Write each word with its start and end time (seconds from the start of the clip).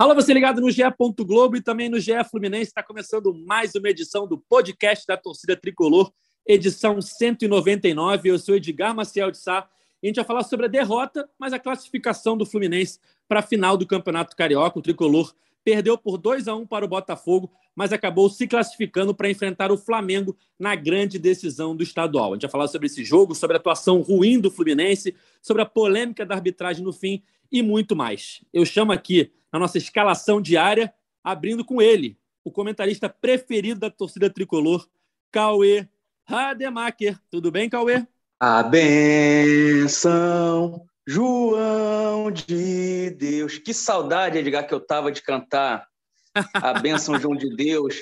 Alô, 0.00 0.14
você 0.14 0.32
ligado 0.32 0.62
no 0.62 0.70
GE. 0.70 0.80
Globo 1.26 1.58
e 1.58 1.60
também 1.60 1.90
no 1.90 2.00
GE 2.00 2.24
Fluminense. 2.30 2.70
Está 2.70 2.82
começando 2.82 3.34
mais 3.34 3.74
uma 3.74 3.90
edição 3.90 4.26
do 4.26 4.38
podcast 4.38 5.06
da 5.06 5.14
torcida 5.14 5.54
tricolor, 5.54 6.10
edição 6.46 7.02
199. 7.02 8.30
Eu 8.30 8.38
sou 8.38 8.56
Edgar 8.56 8.94
Maciel 8.94 9.30
de 9.30 9.36
Sá. 9.36 9.68
E 10.02 10.06
a 10.06 10.08
gente 10.08 10.16
vai 10.16 10.24
falar 10.24 10.42
sobre 10.44 10.64
a 10.64 10.68
derrota, 10.70 11.28
mas 11.38 11.52
a 11.52 11.58
classificação 11.58 12.34
do 12.34 12.46
Fluminense 12.46 12.98
para 13.28 13.40
a 13.40 13.42
final 13.42 13.76
do 13.76 13.86
Campeonato 13.86 14.34
Carioca. 14.34 14.78
O 14.78 14.80
tricolor 14.80 15.34
perdeu 15.62 15.98
por 15.98 16.16
2 16.16 16.48
a 16.48 16.54
1 16.54 16.66
para 16.66 16.86
o 16.86 16.88
Botafogo, 16.88 17.52
mas 17.76 17.92
acabou 17.92 18.30
se 18.30 18.48
classificando 18.48 19.14
para 19.14 19.28
enfrentar 19.28 19.70
o 19.70 19.76
Flamengo 19.76 20.34
na 20.58 20.74
grande 20.74 21.18
decisão 21.18 21.76
do 21.76 21.82
estadual. 21.82 22.30
A 22.30 22.36
gente 22.36 22.42
vai 22.42 22.50
falar 22.50 22.68
sobre 22.68 22.86
esse 22.86 23.04
jogo, 23.04 23.34
sobre 23.34 23.58
a 23.58 23.60
atuação 23.60 24.00
ruim 24.00 24.40
do 24.40 24.50
Fluminense, 24.50 25.14
sobre 25.42 25.60
a 25.60 25.66
polêmica 25.66 26.24
da 26.24 26.36
arbitragem 26.36 26.82
no 26.82 26.90
fim 26.90 27.22
e 27.52 27.62
muito 27.62 27.94
mais. 27.94 28.42
Eu 28.50 28.64
chamo 28.64 28.92
aqui 28.92 29.30
na 29.52 29.58
nossa 29.58 29.78
escalação 29.78 30.40
diária, 30.40 30.92
abrindo 31.22 31.64
com 31.64 31.82
ele, 31.82 32.18
o 32.44 32.50
comentarista 32.50 33.08
preferido 33.08 33.80
da 33.80 33.90
torcida 33.90 34.30
tricolor, 34.30 34.88
Cauê 35.30 35.88
Rademacher. 36.24 37.18
Tudo 37.30 37.50
bem, 37.50 37.68
Cauê? 37.68 38.06
A 38.38 38.62
benção, 38.62 40.06
João 41.06 42.30
de 42.30 43.10
Deus. 43.10 43.58
Que 43.58 43.74
saudade, 43.74 44.38
Edgar, 44.38 44.66
que 44.66 44.72
eu 44.72 44.80
tava 44.80 45.12
de 45.12 45.22
cantar 45.22 45.86
a 46.54 46.72
benção 46.78 47.18
João 47.18 47.34
de 47.36 47.54
Deus 47.54 47.96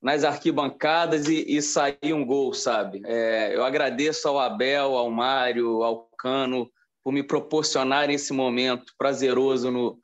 nas 0.00 0.24
arquibancadas 0.24 1.26
e, 1.28 1.44
e 1.48 1.60
sair 1.60 2.12
um 2.12 2.24
gol, 2.24 2.54
sabe? 2.54 3.02
É, 3.04 3.54
eu 3.54 3.64
agradeço 3.64 4.28
ao 4.28 4.38
Abel, 4.38 4.96
ao 4.96 5.10
Mário, 5.10 5.82
ao 5.82 6.08
Cano 6.18 6.70
por 7.02 7.12
me 7.12 7.22
proporcionarem 7.22 8.14
esse 8.14 8.32
momento 8.32 8.92
prazeroso 8.98 9.70
no, 9.70 9.98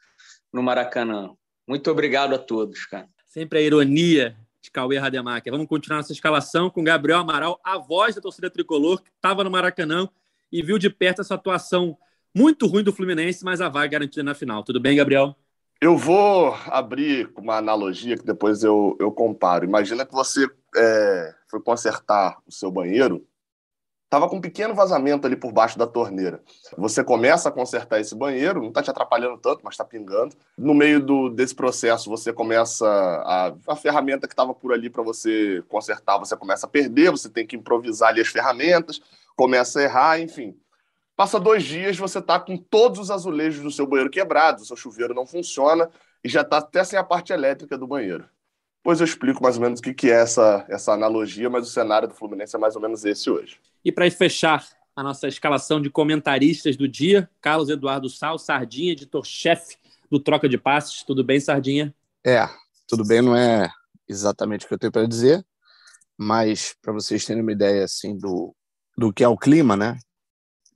no 0.52 0.62
Maracanã. 0.62 1.30
Muito 1.66 1.90
obrigado 1.90 2.34
a 2.34 2.38
todos, 2.38 2.84
cara. 2.86 3.08
Sempre 3.26 3.60
a 3.60 3.62
ironia 3.62 4.36
de 4.60 4.70
Cauê 4.70 4.98
Rademacher. 4.98 5.50
Vamos 5.50 5.66
continuar 5.66 5.98
nossa 5.98 6.12
escalação 6.12 6.68
com 6.68 6.84
Gabriel 6.84 7.18
Amaral, 7.18 7.60
a 7.64 7.78
voz 7.78 8.14
da 8.14 8.20
torcida 8.20 8.50
tricolor, 8.50 9.02
que 9.02 9.10
estava 9.10 9.42
no 9.42 9.50
Maracanã 9.50 10.08
e 10.50 10.62
viu 10.62 10.78
de 10.78 10.90
perto 10.90 11.20
essa 11.20 11.34
atuação 11.34 11.96
muito 12.34 12.66
ruim 12.66 12.84
do 12.84 12.92
Fluminense, 12.92 13.44
mas 13.44 13.60
a 13.60 13.68
vaga 13.68 13.88
garantida 13.88 14.22
na 14.22 14.34
final. 14.34 14.62
Tudo 14.62 14.80
bem, 14.80 14.96
Gabriel? 14.96 15.34
Eu 15.80 15.96
vou 15.96 16.54
abrir 16.66 17.28
uma 17.36 17.56
analogia 17.56 18.16
que 18.16 18.24
depois 18.24 18.62
eu, 18.62 18.96
eu 19.00 19.10
comparo. 19.10 19.64
Imagina 19.64 20.06
que 20.06 20.12
você 20.12 20.46
é, 20.76 21.34
foi 21.48 21.60
consertar 21.60 22.38
o 22.46 22.52
seu 22.52 22.70
banheiro 22.70 23.26
Tava 24.12 24.28
com 24.28 24.36
um 24.36 24.40
pequeno 24.42 24.74
vazamento 24.74 25.26
ali 25.26 25.34
por 25.34 25.50
baixo 25.52 25.78
da 25.78 25.86
torneira. 25.86 26.42
Você 26.76 27.02
começa 27.02 27.48
a 27.48 27.50
consertar 27.50 27.98
esse 27.98 28.14
banheiro, 28.14 28.60
não 28.60 28.68
está 28.68 28.82
te 28.82 28.90
atrapalhando 28.90 29.38
tanto, 29.38 29.62
mas 29.64 29.72
está 29.72 29.86
pingando. 29.86 30.36
No 30.58 30.74
meio 30.74 31.00
do, 31.00 31.30
desse 31.30 31.54
processo, 31.54 32.10
você 32.10 32.30
começa 32.30 32.86
a, 32.86 33.54
a 33.68 33.74
ferramenta 33.74 34.28
que 34.28 34.34
estava 34.34 34.52
por 34.52 34.70
ali 34.70 34.90
para 34.90 35.02
você 35.02 35.64
consertar, 35.66 36.18
você 36.18 36.36
começa 36.36 36.66
a 36.66 36.68
perder, 36.68 37.10
você 37.10 37.30
tem 37.30 37.46
que 37.46 37.56
improvisar 37.56 38.10
ali 38.10 38.20
as 38.20 38.28
ferramentas, 38.28 39.00
começa 39.34 39.80
a 39.80 39.82
errar, 39.82 40.20
enfim. 40.20 40.54
Passa 41.16 41.40
dois 41.40 41.62
dias, 41.62 41.96
você 41.96 42.18
está 42.18 42.38
com 42.38 42.58
todos 42.58 42.98
os 42.98 43.10
azulejos 43.10 43.62
do 43.62 43.70
seu 43.70 43.86
banheiro 43.86 44.10
quebrados, 44.10 44.64
o 44.64 44.66
seu 44.66 44.76
chuveiro 44.76 45.14
não 45.14 45.26
funciona 45.26 45.88
e 46.22 46.28
já 46.28 46.42
está 46.42 46.58
até 46.58 46.84
sem 46.84 46.98
a 46.98 47.02
parte 47.02 47.32
elétrica 47.32 47.78
do 47.78 47.86
banheiro. 47.86 48.28
Depois 48.82 49.00
eu 49.00 49.04
explico 49.04 49.40
mais 49.40 49.56
ou 49.56 49.62
menos 49.62 49.78
o 49.78 49.82
que 49.82 50.10
é 50.10 50.14
essa, 50.14 50.66
essa 50.68 50.92
analogia, 50.92 51.48
mas 51.48 51.68
o 51.68 51.70
cenário 51.70 52.08
do 52.08 52.14
Fluminense 52.14 52.56
é 52.56 52.58
mais 52.58 52.74
ou 52.74 52.82
menos 52.82 53.04
esse 53.04 53.30
hoje. 53.30 53.60
E 53.84 53.92
para 53.92 54.10
fechar 54.10 54.66
a 54.96 55.04
nossa 55.04 55.28
escalação 55.28 55.80
de 55.80 55.88
comentaristas 55.88 56.76
do 56.76 56.88
dia, 56.88 57.30
Carlos 57.40 57.68
Eduardo 57.68 58.10
Sal, 58.10 58.40
Sardinha, 58.40 58.90
editor-chefe 58.90 59.76
do 60.10 60.18
Troca 60.18 60.48
de 60.48 60.58
Passes. 60.58 61.04
Tudo 61.04 61.22
bem, 61.22 61.38
Sardinha? 61.38 61.94
É, 62.26 62.48
tudo 62.88 63.06
bem, 63.06 63.22
não 63.22 63.36
é 63.36 63.70
exatamente 64.08 64.64
o 64.64 64.68
que 64.68 64.74
eu 64.74 64.78
tenho 64.78 64.92
para 64.92 65.06
dizer, 65.06 65.46
mas 66.18 66.74
para 66.82 66.92
vocês 66.92 67.24
terem 67.24 67.40
uma 67.40 67.52
ideia 67.52 67.84
assim 67.84 68.18
do, 68.18 68.52
do 68.98 69.12
que 69.12 69.22
é 69.22 69.28
o 69.28 69.38
clima, 69.38 69.76
né, 69.76 69.96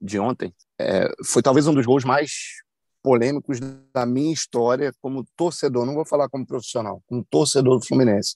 de 0.01 0.17
ontem, 0.17 0.55
é, 0.79 1.11
foi 1.25 1.41
talvez 1.41 1.67
um 1.67 1.73
dos 1.73 1.85
gols 1.85 2.05
mais 2.05 2.63
polêmicos 3.07 3.61
da 3.93 4.05
minha 4.05 4.33
história 4.33 4.93
como 5.01 5.25
torcedor, 5.37 5.85
não 5.85 5.93
vou 5.93 6.03
falar 6.03 6.27
como 6.27 6.45
profissional, 6.45 7.01
como 7.07 7.23
torcedor 7.23 7.79
do 7.79 7.85
Fluminense. 7.85 8.35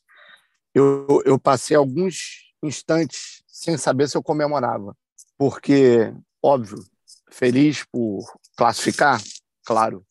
Eu, 0.73 1.21
eu 1.25 1.37
passei 1.37 1.75
alguns 1.75 2.53
instantes 2.63 3.43
sem 3.45 3.77
saber 3.77 4.07
se 4.07 4.15
eu 4.15 4.23
comemorava, 4.23 4.95
porque, 5.37 6.13
óbvio, 6.41 6.81
feliz 7.29 7.83
por 7.91 8.23
classificar, 8.55 9.21
claro, 9.65 10.05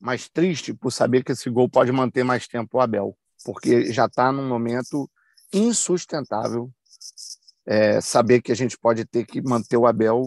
mas 0.00 0.26
triste 0.26 0.72
por 0.72 0.90
saber 0.90 1.22
que 1.22 1.32
esse 1.32 1.50
gol 1.50 1.68
pode 1.68 1.92
manter 1.92 2.24
mais 2.24 2.48
tempo 2.48 2.78
o 2.78 2.80
Abel, 2.80 3.14
porque 3.44 3.92
já 3.92 4.06
está 4.06 4.32
num 4.32 4.48
momento 4.48 5.06
insustentável 5.52 6.72
é, 7.66 8.00
saber 8.00 8.40
que 8.40 8.52
a 8.52 8.56
gente 8.56 8.78
pode 8.78 9.04
ter 9.04 9.26
que 9.26 9.42
manter 9.42 9.76
o 9.76 9.86
Abel 9.86 10.26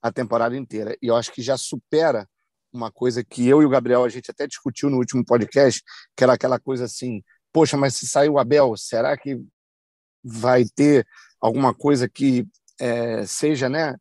a 0.00 0.10
temporada 0.10 0.56
inteira. 0.56 0.96
E 1.02 1.08
eu 1.08 1.14
acho 1.14 1.30
que 1.30 1.42
já 1.42 1.58
supera 1.58 2.26
uma 2.72 2.90
coisa 2.90 3.24
que 3.24 3.46
eu 3.46 3.62
e 3.62 3.64
o 3.64 3.68
Gabriel 3.68 4.04
a 4.04 4.08
gente 4.08 4.30
até 4.30 4.46
discutiu 4.46 4.90
no 4.90 4.98
último 4.98 5.24
podcast, 5.24 5.82
que 6.16 6.24
era 6.24 6.34
aquela 6.34 6.58
coisa 6.58 6.84
assim, 6.84 7.22
poxa, 7.52 7.76
mas 7.76 7.94
se 7.94 8.06
sair 8.06 8.28
o 8.28 8.38
Abel, 8.38 8.76
será 8.76 9.16
que 9.16 9.40
vai 10.22 10.64
ter 10.64 11.06
alguma 11.40 11.72
coisa 11.74 12.08
que 12.08 12.46
é, 12.78 13.24
seja, 13.26 13.68
né, 13.68 13.94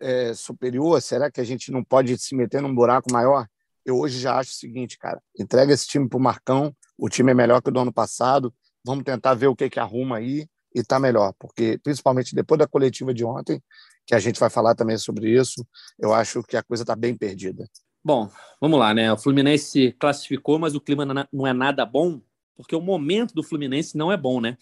é, 0.00 0.34
superior? 0.34 1.00
Será 1.00 1.30
que 1.30 1.40
a 1.40 1.44
gente 1.44 1.70
não 1.70 1.82
pode 1.82 2.18
se 2.18 2.34
meter 2.34 2.60
num 2.60 2.74
buraco 2.74 3.12
maior? 3.12 3.46
Eu 3.84 3.98
hoje 3.98 4.18
já 4.18 4.38
acho 4.38 4.50
o 4.50 4.54
seguinte, 4.54 4.98
cara, 4.98 5.20
entrega 5.38 5.72
esse 5.72 5.86
time 5.86 6.08
pro 6.08 6.20
Marcão, 6.20 6.74
o 6.98 7.08
time 7.08 7.30
é 7.30 7.34
melhor 7.34 7.62
que 7.62 7.68
o 7.68 7.72
do 7.72 7.80
ano 7.80 7.92
passado, 7.92 8.54
vamos 8.84 9.04
tentar 9.04 9.34
ver 9.34 9.46
o 9.46 9.56
que 9.56 9.70
que 9.70 9.80
arruma 9.80 10.18
aí 10.18 10.46
e 10.74 10.82
tá 10.82 10.98
melhor, 10.98 11.32
porque 11.38 11.78
principalmente 11.82 12.34
depois 12.34 12.58
da 12.58 12.66
coletiva 12.66 13.12
de 13.12 13.24
ontem, 13.24 13.62
que 14.06 14.14
a 14.14 14.18
gente 14.18 14.40
vai 14.40 14.50
falar 14.50 14.74
também 14.74 14.98
sobre 14.98 15.30
isso, 15.30 15.66
eu 15.98 16.12
acho 16.12 16.42
que 16.42 16.56
a 16.56 16.62
coisa 16.62 16.82
está 16.82 16.96
bem 16.96 17.16
perdida. 17.16 17.68
Bom, 18.04 18.28
vamos 18.60 18.80
lá, 18.80 18.92
né? 18.92 19.12
O 19.12 19.16
Fluminense 19.16 19.92
classificou, 19.92 20.58
mas 20.58 20.74
o 20.74 20.80
clima 20.80 21.06
não 21.32 21.46
é 21.46 21.52
nada 21.52 21.86
bom, 21.86 22.20
porque 22.56 22.74
o 22.74 22.80
momento 22.80 23.32
do 23.32 23.44
Fluminense 23.44 23.96
não 23.96 24.10
é 24.10 24.16
bom, 24.16 24.40
né? 24.40 24.58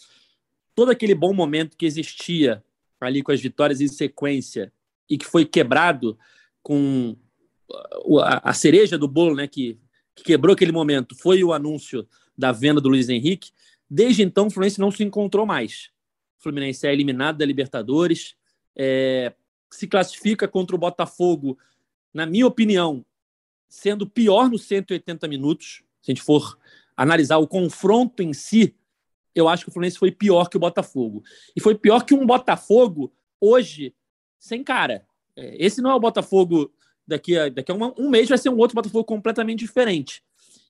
Todo 0.75 0.91
aquele 0.91 1.15
bom 1.15 1.33
momento 1.33 1.77
que 1.77 1.87
existia 1.87 2.63
ali 3.01 3.23
com 3.23 3.33
as 3.33 3.41
vitórias 3.41 3.81
em 3.81 3.89
sequência 3.89 4.71
e 5.09 5.17
que 5.17 5.25
foi 5.25 5.47
quebrado 5.47 6.19
com 6.63 7.17
a 8.23 8.53
cereja 8.53 8.99
do 8.99 9.09
bolo, 9.09 9.35
né? 9.35 9.49
Que, 9.49 9.79
que 10.15 10.23
quebrou 10.23 10.53
aquele 10.53 10.73
momento 10.73 11.17
foi 11.17 11.43
o 11.43 11.55
anúncio 11.55 12.07
da 12.37 12.53
venda 12.53 12.81
do 12.81 12.91
Luiz 12.91 13.09
Henrique. 13.09 13.53
Desde 13.89 14.23
então, 14.23 14.49
o 14.49 14.51
Fluminense 14.51 14.79
não 14.79 14.91
se 14.91 15.03
encontrou 15.03 15.47
mais. 15.47 15.91
O 16.39 16.43
Fluminense 16.43 16.87
é 16.87 16.93
eliminado 16.93 17.39
da 17.39 17.47
Libertadores, 17.47 18.35
é, 18.77 19.33
se 19.71 19.87
classifica 19.87 20.47
contra 20.47 20.77
o 20.77 20.79
Botafogo, 20.79 21.59
na 22.13 22.27
minha 22.27 22.47
opinião, 22.47 23.05
sendo 23.71 24.05
pior 24.05 24.51
nos 24.51 24.65
180 24.65 25.29
minutos. 25.29 25.83
Se 26.03 26.11
a 26.11 26.15
gente 26.15 26.23
for 26.23 26.59
analisar 26.97 27.39
o 27.39 27.47
confronto 27.47 28.21
em 28.23 28.35
si, 28.35 28.75
eu 29.33 29.49
acho 29.49 29.65
que 29.65 29.71
o 29.71 29.73
Fluminense 29.73 29.97
foi 29.97 30.11
pior 30.11 30.49
que 30.51 30.57
o 30.57 30.61
Botafogo. 30.61 31.23
E 31.57 31.61
foi 31.61 31.77
pior 31.77 32.05
que 32.05 32.13
um 32.13 32.27
Botafogo 32.27 33.13
hoje 33.41 33.95
sem 34.39 34.65
cara. 34.65 35.07
É, 35.37 35.65
esse 35.65 35.81
não 35.81 35.91
é 35.91 35.95
o 35.95 36.01
Botafogo 36.01 36.73
daqui 37.07 37.39
a, 37.39 37.49
daqui 37.49 37.71
a 37.71 37.75
um 37.75 38.11
mês, 38.11 38.29
vai 38.29 38.39
ser 38.39 38.49
um 38.49 38.59
outro 38.59 38.75
Botafogo 38.75 39.05
completamente 39.05 39.61
diferente. 39.61 40.23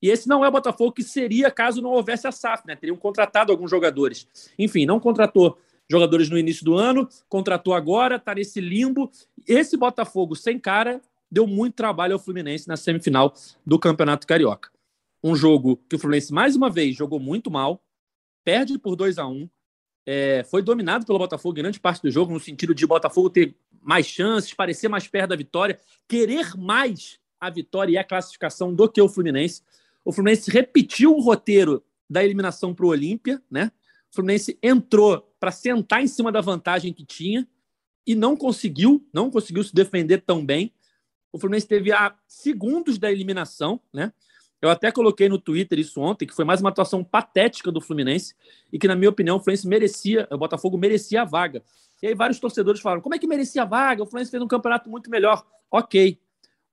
E 0.02 0.10
esse 0.10 0.28
não 0.28 0.44
é 0.44 0.48
o 0.48 0.52
Botafogo 0.52 0.92
que 0.92 1.02
seria 1.02 1.50
caso 1.50 1.80
não 1.80 1.90
houvesse 1.90 2.26
a 2.26 2.32
SAF, 2.32 2.66
né? 2.66 2.76
Teriam 2.76 2.96
contratado 2.96 3.50
alguns 3.50 3.70
jogadores. 3.70 4.28
Enfim, 4.58 4.84
não 4.84 5.00
contratou 5.00 5.58
jogadores 5.90 6.28
no 6.30 6.38
início 6.38 6.64
do 6.64 6.74
ano, 6.74 7.08
contratou 7.28 7.74
agora, 7.74 8.16
está 8.16 8.34
nesse 8.34 8.60
limbo. 8.60 9.10
Esse 9.48 9.76
Botafogo 9.76 10.36
sem 10.36 10.58
cara 10.58 11.00
deu 11.30 11.46
muito 11.46 11.74
trabalho 11.74 12.14
ao 12.14 12.18
Fluminense 12.18 12.66
na 12.66 12.76
semifinal 12.76 13.34
do 13.64 13.78
Campeonato 13.78 14.26
Carioca. 14.26 14.70
Um 15.22 15.36
jogo 15.36 15.76
que 15.88 15.96
o 15.96 15.98
Fluminense, 15.98 16.32
mais 16.32 16.56
uma 16.56 16.70
vez, 16.70 16.96
jogou 16.96 17.20
muito 17.20 17.50
mal, 17.50 17.82
perde 18.42 18.78
por 18.78 18.96
2 18.96 19.18
a 19.18 19.26
1 19.26 19.48
é, 20.06 20.42
foi 20.44 20.62
dominado 20.62 21.06
pelo 21.06 21.18
Botafogo 21.18 21.54
grande 21.54 21.78
parte 21.78 22.02
do 22.02 22.10
jogo, 22.10 22.32
no 22.32 22.40
sentido 22.40 22.74
de 22.74 22.86
Botafogo 22.86 23.30
ter 23.30 23.54
mais 23.80 24.06
chances, 24.06 24.52
parecer 24.52 24.88
mais 24.88 25.06
perto 25.06 25.30
da 25.30 25.36
vitória, 25.36 25.78
querer 26.08 26.56
mais 26.56 27.18
a 27.40 27.48
vitória 27.48 27.92
e 27.92 27.98
a 27.98 28.04
classificação 28.04 28.74
do 28.74 28.88
que 28.88 29.00
o 29.00 29.08
Fluminense. 29.08 29.62
O 30.04 30.12
Fluminense 30.12 30.50
repetiu 30.50 31.14
o 31.14 31.20
roteiro 31.20 31.82
da 32.08 32.24
eliminação 32.24 32.74
para 32.74 32.84
o 32.84 32.88
Olímpia, 32.88 33.40
né? 33.50 33.70
O 34.10 34.14
Fluminense 34.16 34.58
entrou 34.62 35.32
para 35.38 35.52
sentar 35.52 36.02
em 36.02 36.08
cima 36.08 36.32
da 36.32 36.40
vantagem 36.40 36.92
que 36.92 37.04
tinha 37.04 37.46
e 38.06 38.14
não 38.14 38.36
conseguiu, 38.36 39.06
não 39.12 39.30
conseguiu 39.30 39.62
se 39.62 39.72
defender 39.74 40.18
tão 40.22 40.44
bem. 40.44 40.72
O 41.32 41.38
Fluminense 41.38 41.66
teve 41.66 41.92
a 41.92 42.14
segundos 42.26 42.98
da 42.98 43.10
eliminação, 43.10 43.80
né? 43.92 44.12
Eu 44.60 44.68
até 44.68 44.92
coloquei 44.92 45.28
no 45.28 45.38
Twitter 45.38 45.78
isso 45.78 46.00
ontem, 46.00 46.26
que 46.26 46.34
foi 46.34 46.44
mais 46.44 46.60
uma 46.60 46.68
atuação 46.68 47.02
patética 47.02 47.72
do 47.72 47.80
Fluminense 47.80 48.34
e 48.70 48.78
que, 48.78 48.86
na 48.86 48.94
minha 48.94 49.08
opinião, 49.08 49.36
o 49.36 49.40
Fluminense 49.40 49.66
merecia, 49.66 50.28
o 50.30 50.36
Botafogo 50.36 50.76
merecia 50.76 51.22
a 51.22 51.24
vaga. 51.24 51.62
E 52.02 52.08
aí 52.08 52.14
vários 52.14 52.38
torcedores 52.38 52.80
falaram: 52.80 53.00
como 53.00 53.14
é 53.14 53.18
que 53.18 53.26
merecia 53.26 53.62
a 53.62 53.64
vaga? 53.64 54.02
O 54.02 54.06
Fluminense 54.06 54.30
fez 54.30 54.42
um 54.42 54.48
campeonato 54.48 54.90
muito 54.90 55.10
melhor. 55.10 55.46
Ok. 55.70 56.18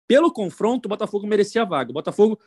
Pelo 0.05 0.31
confronto, 0.31 0.87
o 0.87 0.89
Botafogo 0.89 1.25
merecia 1.27 1.61
a 1.61 1.65
vaga. 1.65 1.91
O 1.91 1.93
Botafogo, 1.93 2.39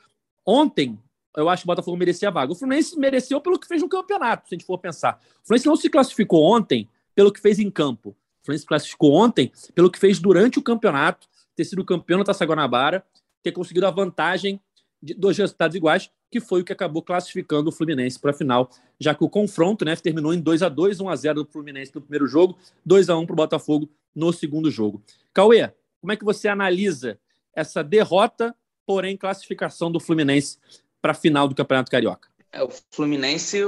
ontem, 0.44 0.98
eu 1.36 1.48
acho 1.48 1.62
que 1.62 1.66
o 1.66 1.72
Botafogo 1.72 1.96
merecia 1.96 2.28
a 2.28 2.32
vaga. 2.32 2.52
O 2.52 2.54
Fluminense 2.54 2.98
mereceu 2.98 3.40
pelo 3.40 3.58
que 3.58 3.66
fez 3.66 3.80
no 3.82 3.88
campeonato, 3.88 4.48
se 4.48 4.54
a 4.54 4.58
gente 4.58 4.66
for 4.66 4.78
pensar. 4.78 5.20
O 5.42 5.46
Fluminense 5.46 5.66
não 5.66 5.76
se 5.76 5.88
classificou 5.88 6.42
ontem 6.42 6.88
pelo 7.14 7.32
que 7.32 7.40
fez 7.40 7.58
em 7.58 7.70
campo. 7.70 8.10
O 8.10 8.44
Fluminense 8.44 8.62
se 8.62 8.66
classificou 8.66 9.12
ontem 9.12 9.52
pelo 9.74 9.90
que 9.90 9.98
fez 9.98 10.18
durante 10.18 10.58
o 10.58 10.62
campeonato, 10.62 11.28
ter 11.56 11.64
sido 11.64 11.84
campeão 11.84 12.18
da 12.18 12.26
Taça 12.26 12.44
Guanabara, 12.44 13.04
ter 13.42 13.52
conseguido 13.52 13.86
a 13.86 13.90
vantagem 13.90 14.60
de 15.02 15.14
dois 15.14 15.36
resultados 15.38 15.76
iguais, 15.76 16.10
que 16.30 16.40
foi 16.40 16.60
o 16.60 16.64
que 16.64 16.72
acabou 16.72 17.02
classificando 17.02 17.70
o 17.70 17.72
Fluminense 17.72 18.18
para 18.18 18.30
a 18.30 18.34
final, 18.34 18.70
já 18.98 19.14
que 19.14 19.24
o 19.24 19.28
confronto 19.28 19.84
né, 19.84 19.96
terminou 19.96 20.32
em 20.32 20.40
2 20.40 20.62
a 20.62 20.68
2 20.68 21.00
1 21.00 21.08
a 21.08 21.16
0 21.16 21.44
do 21.44 21.50
Fluminense 21.50 21.92
no 21.94 22.00
primeiro 22.00 22.26
jogo, 22.26 22.56
2 22.84 23.08
a 23.08 23.16
1 23.16 23.26
para 23.26 23.32
o 23.32 23.36
Botafogo 23.36 23.90
no 24.14 24.32
segundo 24.32 24.70
jogo. 24.70 25.02
Cauê, 25.32 25.72
como 26.00 26.12
é 26.12 26.16
que 26.16 26.24
você 26.24 26.48
analisa 26.48 27.18
essa 27.54 27.82
derrota, 27.82 28.54
porém 28.86 29.16
classificação 29.16 29.90
do 29.90 29.98
Fluminense 29.98 30.58
para 31.00 31.12
a 31.12 31.14
final 31.14 31.48
do 31.48 31.54
Campeonato 31.54 31.90
Carioca? 31.90 32.29
É, 32.52 32.62
o 32.62 32.68
Fluminense 32.90 33.58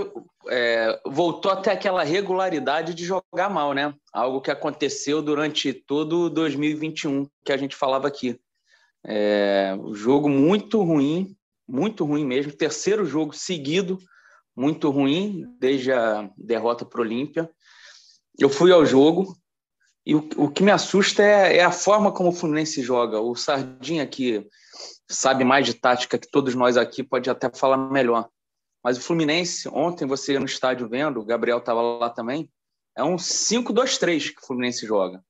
é, 0.48 1.00
voltou 1.06 1.52
até 1.52 1.72
aquela 1.72 2.02
regularidade 2.02 2.94
de 2.94 3.04
jogar 3.04 3.48
mal, 3.48 3.72
né? 3.72 3.94
Algo 4.12 4.40
que 4.40 4.50
aconteceu 4.50 5.22
durante 5.22 5.72
todo 5.72 6.28
2021 6.28 7.28
que 7.44 7.52
a 7.52 7.56
gente 7.56 7.76
falava 7.76 8.08
aqui. 8.08 8.40
É, 9.04 9.76
um 9.78 9.94
jogo 9.94 10.28
muito 10.28 10.82
ruim, 10.82 11.36
muito 11.66 12.04
ruim 12.04 12.24
mesmo. 12.24 12.52
Terceiro 12.52 13.04
jogo 13.04 13.32
seguido, 13.32 13.98
muito 14.54 14.90
ruim, 14.90 15.46
desde 15.58 15.92
a 15.92 16.28
derrota 16.36 16.84
para 16.84 17.00
o 17.00 17.04
Olímpia. 17.04 17.48
Eu 18.38 18.48
fui 18.48 18.72
ao 18.72 18.84
jogo 18.84 19.36
e 20.04 20.14
o, 20.14 20.28
o 20.36 20.50
que 20.50 20.62
me 20.62 20.72
assusta 20.72 21.22
é, 21.22 21.58
é, 21.58 21.64
a 21.64 21.70
forma 21.70 22.10
como 22.10 22.30
o 22.30 22.32
Fluminense 22.32 22.82
joga. 22.82 23.20
O 23.20 23.36
Sardinha, 23.36 24.06
que 24.06 24.44
sabe 25.08 25.44
mais 25.44 25.66
de 25.66 25.74
tática 25.74 26.18
que 26.18 26.28
todos 26.28 26.54
nós 26.54 26.76
aqui, 26.76 27.02
pode 27.02 27.30
até 27.30 27.48
falar 27.54 27.76
melhor. 27.76 28.28
Mas 28.82 28.98
o 28.98 29.00
Fluminense, 29.00 29.68
ontem 29.68 30.06
você 30.06 30.38
no 30.38 30.44
estádio 30.44 30.88
vendo, 30.88 31.20
o 31.20 31.24
Gabriel 31.24 31.58
estava 31.58 31.80
lá 31.80 32.10
também, 32.10 32.50
é 32.96 33.02
um 33.02 33.16
5-2-3 33.16 34.34
que 34.34 34.42
o 34.42 34.46
Fluminense 34.46 34.86
joga. 34.86 35.24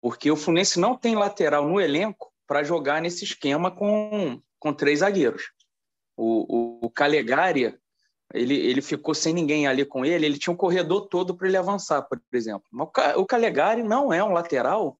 Porque 0.00 0.30
o 0.30 0.36
Fluminense 0.36 0.78
não 0.78 0.96
tem 0.96 1.16
lateral 1.16 1.66
no 1.66 1.80
elenco 1.80 2.32
para 2.46 2.62
jogar 2.62 3.00
nesse 3.00 3.24
esquema 3.24 3.70
com, 3.70 4.40
com 4.58 4.72
três 4.72 5.00
zagueiros. 5.00 5.50
O, 6.16 6.82
o, 6.82 6.86
o 6.86 6.90
Calegari, 6.90 7.76
ele, 8.32 8.54
ele 8.54 8.82
ficou 8.82 9.14
sem 9.14 9.32
ninguém 9.32 9.66
ali 9.66 9.84
com 9.84 10.04
ele, 10.04 10.26
ele 10.26 10.38
tinha 10.38 10.52
um 10.52 10.56
corredor 10.56 11.08
todo 11.08 11.36
para 11.36 11.48
ele 11.48 11.56
avançar, 11.56 12.02
por 12.02 12.20
exemplo. 12.32 12.66
Mas 12.70 12.88
o 13.16 13.26
Calegari 13.26 13.82
não 13.82 14.12
é 14.12 14.22
um 14.22 14.32
lateral 14.32 14.98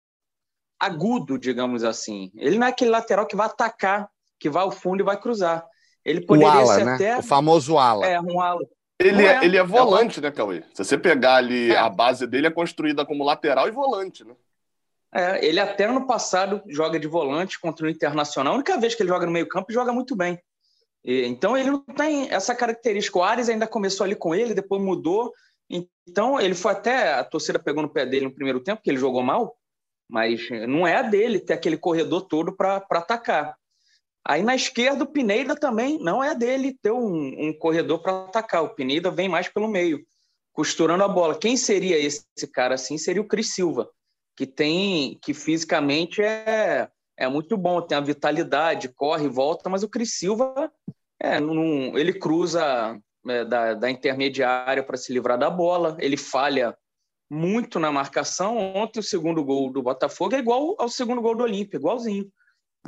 agudo, 0.78 1.38
digamos 1.38 1.84
assim. 1.84 2.31
Ele 2.34 2.58
não 2.58 2.67
é 2.67 2.70
aquele 2.70 2.90
lateral 2.90 3.26
que 3.26 3.37
vai 3.37 3.46
atacar, 3.46 4.11
que 4.38 4.50
vai 4.50 4.62
ao 4.62 4.70
fundo 4.70 5.00
e 5.00 5.05
vai 5.05 5.19
cruzar. 5.19 5.67
Ele 6.06 6.20
poderia 6.20 6.55
o 6.55 6.58
ala, 6.58 6.75
ser 6.75 6.85
né? 6.85 6.94
até. 6.94 7.19
O 7.19 7.23
famoso 7.23 7.76
ala. 7.76 8.06
É, 8.06 8.20
um 8.20 8.41
ala. 8.41 8.64
Ele 8.99 9.26
é, 9.26 9.35
é, 9.35 9.44
ele 9.44 9.56
é 9.56 9.62
volante, 9.62 10.20
é 10.20 10.23
né, 10.23 10.31
Cauê? 10.31 10.62
Se 10.73 10.85
você 10.85 10.97
pegar 10.97 11.35
ali, 11.35 11.73
é. 11.73 11.76
a 11.76 11.91
base 11.91 12.26
dele 12.29 12.47
é 12.47 12.50
construída 12.50 13.05
como 13.05 13.25
lateral 13.25 13.67
e 13.67 13.73
volante, 13.73 14.25
né? 14.25 14.35
É, 15.12 15.44
ele 15.44 15.58
até 15.58 15.85
ano 15.85 16.06
passado 16.06 16.62
joga 16.69 16.99
de 17.00 17.08
volante 17.08 17.58
contra 17.58 17.87
o 17.87 17.91
Internacional. 17.91 18.53
A 18.53 18.56
única 18.56 18.79
vez 18.79 18.94
que 18.94 19.03
ele 19.03 19.11
joga 19.11 19.26
no 19.26 19.32
meio-campo, 19.32 19.73
joga 19.73 19.93
muito 19.93 20.14
bem. 20.14 20.38
E, 21.05 21.26
então 21.26 21.58
ele 21.58 21.73
não 21.73 21.81
tem 21.81 22.31
essa 22.31 22.55
característica. 22.55 23.19
O 23.19 23.23
Ares 23.25 23.49
ainda 23.49 23.67
começou 23.67 24.05
ali 24.05 24.14
com 24.14 24.32
ele, 24.32 24.55
depois 24.55 24.81
mudou. 24.81 25.32
Então 26.09 26.41
ele 26.41 26.55
foi 26.55 26.70
até. 26.70 27.14
A 27.14 27.25
torcida 27.25 27.59
pegou 27.59 27.82
no 27.82 27.88
pé 27.88 28.06
dele 28.06 28.26
no 28.26 28.35
primeiro 28.35 28.61
tempo, 28.61 28.81
que 28.82 28.91
ele 28.91 28.99
jogou 28.99 29.23
mal, 29.23 29.56
mas 30.09 30.41
não 30.69 30.87
é 30.87 30.97
a 30.97 31.02
dele 31.02 31.41
ter 31.41 31.55
aquele 31.55 31.76
corredor 31.76 32.23
todo 32.23 32.52
para 32.52 32.87
atacar. 32.91 33.56
Aí 34.28 34.43
na 34.43 34.56
esquerda, 34.56 35.05
o 35.05 35.06
Pineda 35.06 35.55
também 35.55 35.99
não 36.00 36.23
é 36.23 36.34
dele 36.34 36.76
ter 36.82 36.90
um, 36.90 37.49
um 37.49 37.52
corredor 37.56 38.02
para 38.02 38.25
atacar. 38.25 38.64
O 38.64 38.75
Pineda 38.75 39.08
vem 39.08 39.28
mais 39.28 39.49
pelo 39.49 39.69
meio, 39.69 40.05
costurando 40.52 41.05
a 41.05 41.08
bola. 41.08 41.38
Quem 41.38 41.56
seria 41.56 41.96
esse, 41.96 42.25
cara 42.52 42.75
assim? 42.75 42.99
Seria 42.99 43.23
o 43.23 43.28
Cris 43.28 43.55
Silva, 43.55 43.88
que 44.37 44.44
tem 44.44 45.17
que 45.23 45.32
fisicamente 45.32 46.23
é, 46.23 46.88
é 47.17 47.28
muito 47.28 47.56
bom, 47.56 47.81
tem 47.81 47.96
a 47.96 48.00
vitalidade, 48.00 48.88
corre, 48.88 49.28
volta, 49.28 49.70
mas 49.70 49.84
o 49.84 49.88
Cris 49.88 50.19
Silva 50.19 50.73
é, 51.20 51.38
não, 51.38 51.96
ele 51.96 52.12
cruza 52.12 53.00
é, 53.28 53.44
da, 53.44 53.75
da 53.75 53.90
intermediária 53.90 54.82
para 54.82 54.96
se 54.96 55.12
livrar 55.12 55.38
da 55.38 55.49
bola, 55.49 55.96
ele 56.00 56.17
falha 56.17 56.76
muito 57.31 57.78
na 57.78 57.93
marcação. 57.93 58.58
Ontem 58.75 58.99
o 58.99 59.05
segundo 59.05 59.44
gol 59.44 59.70
do 59.70 59.82
Botafogo 59.82 60.34
é 60.34 60.38
igual 60.40 60.75
ao 60.78 60.88
segundo 60.88 61.23
gol 61.23 61.37
do 61.37 61.44
Olímpia, 61.44 61.76
igualzinho. 61.76 62.28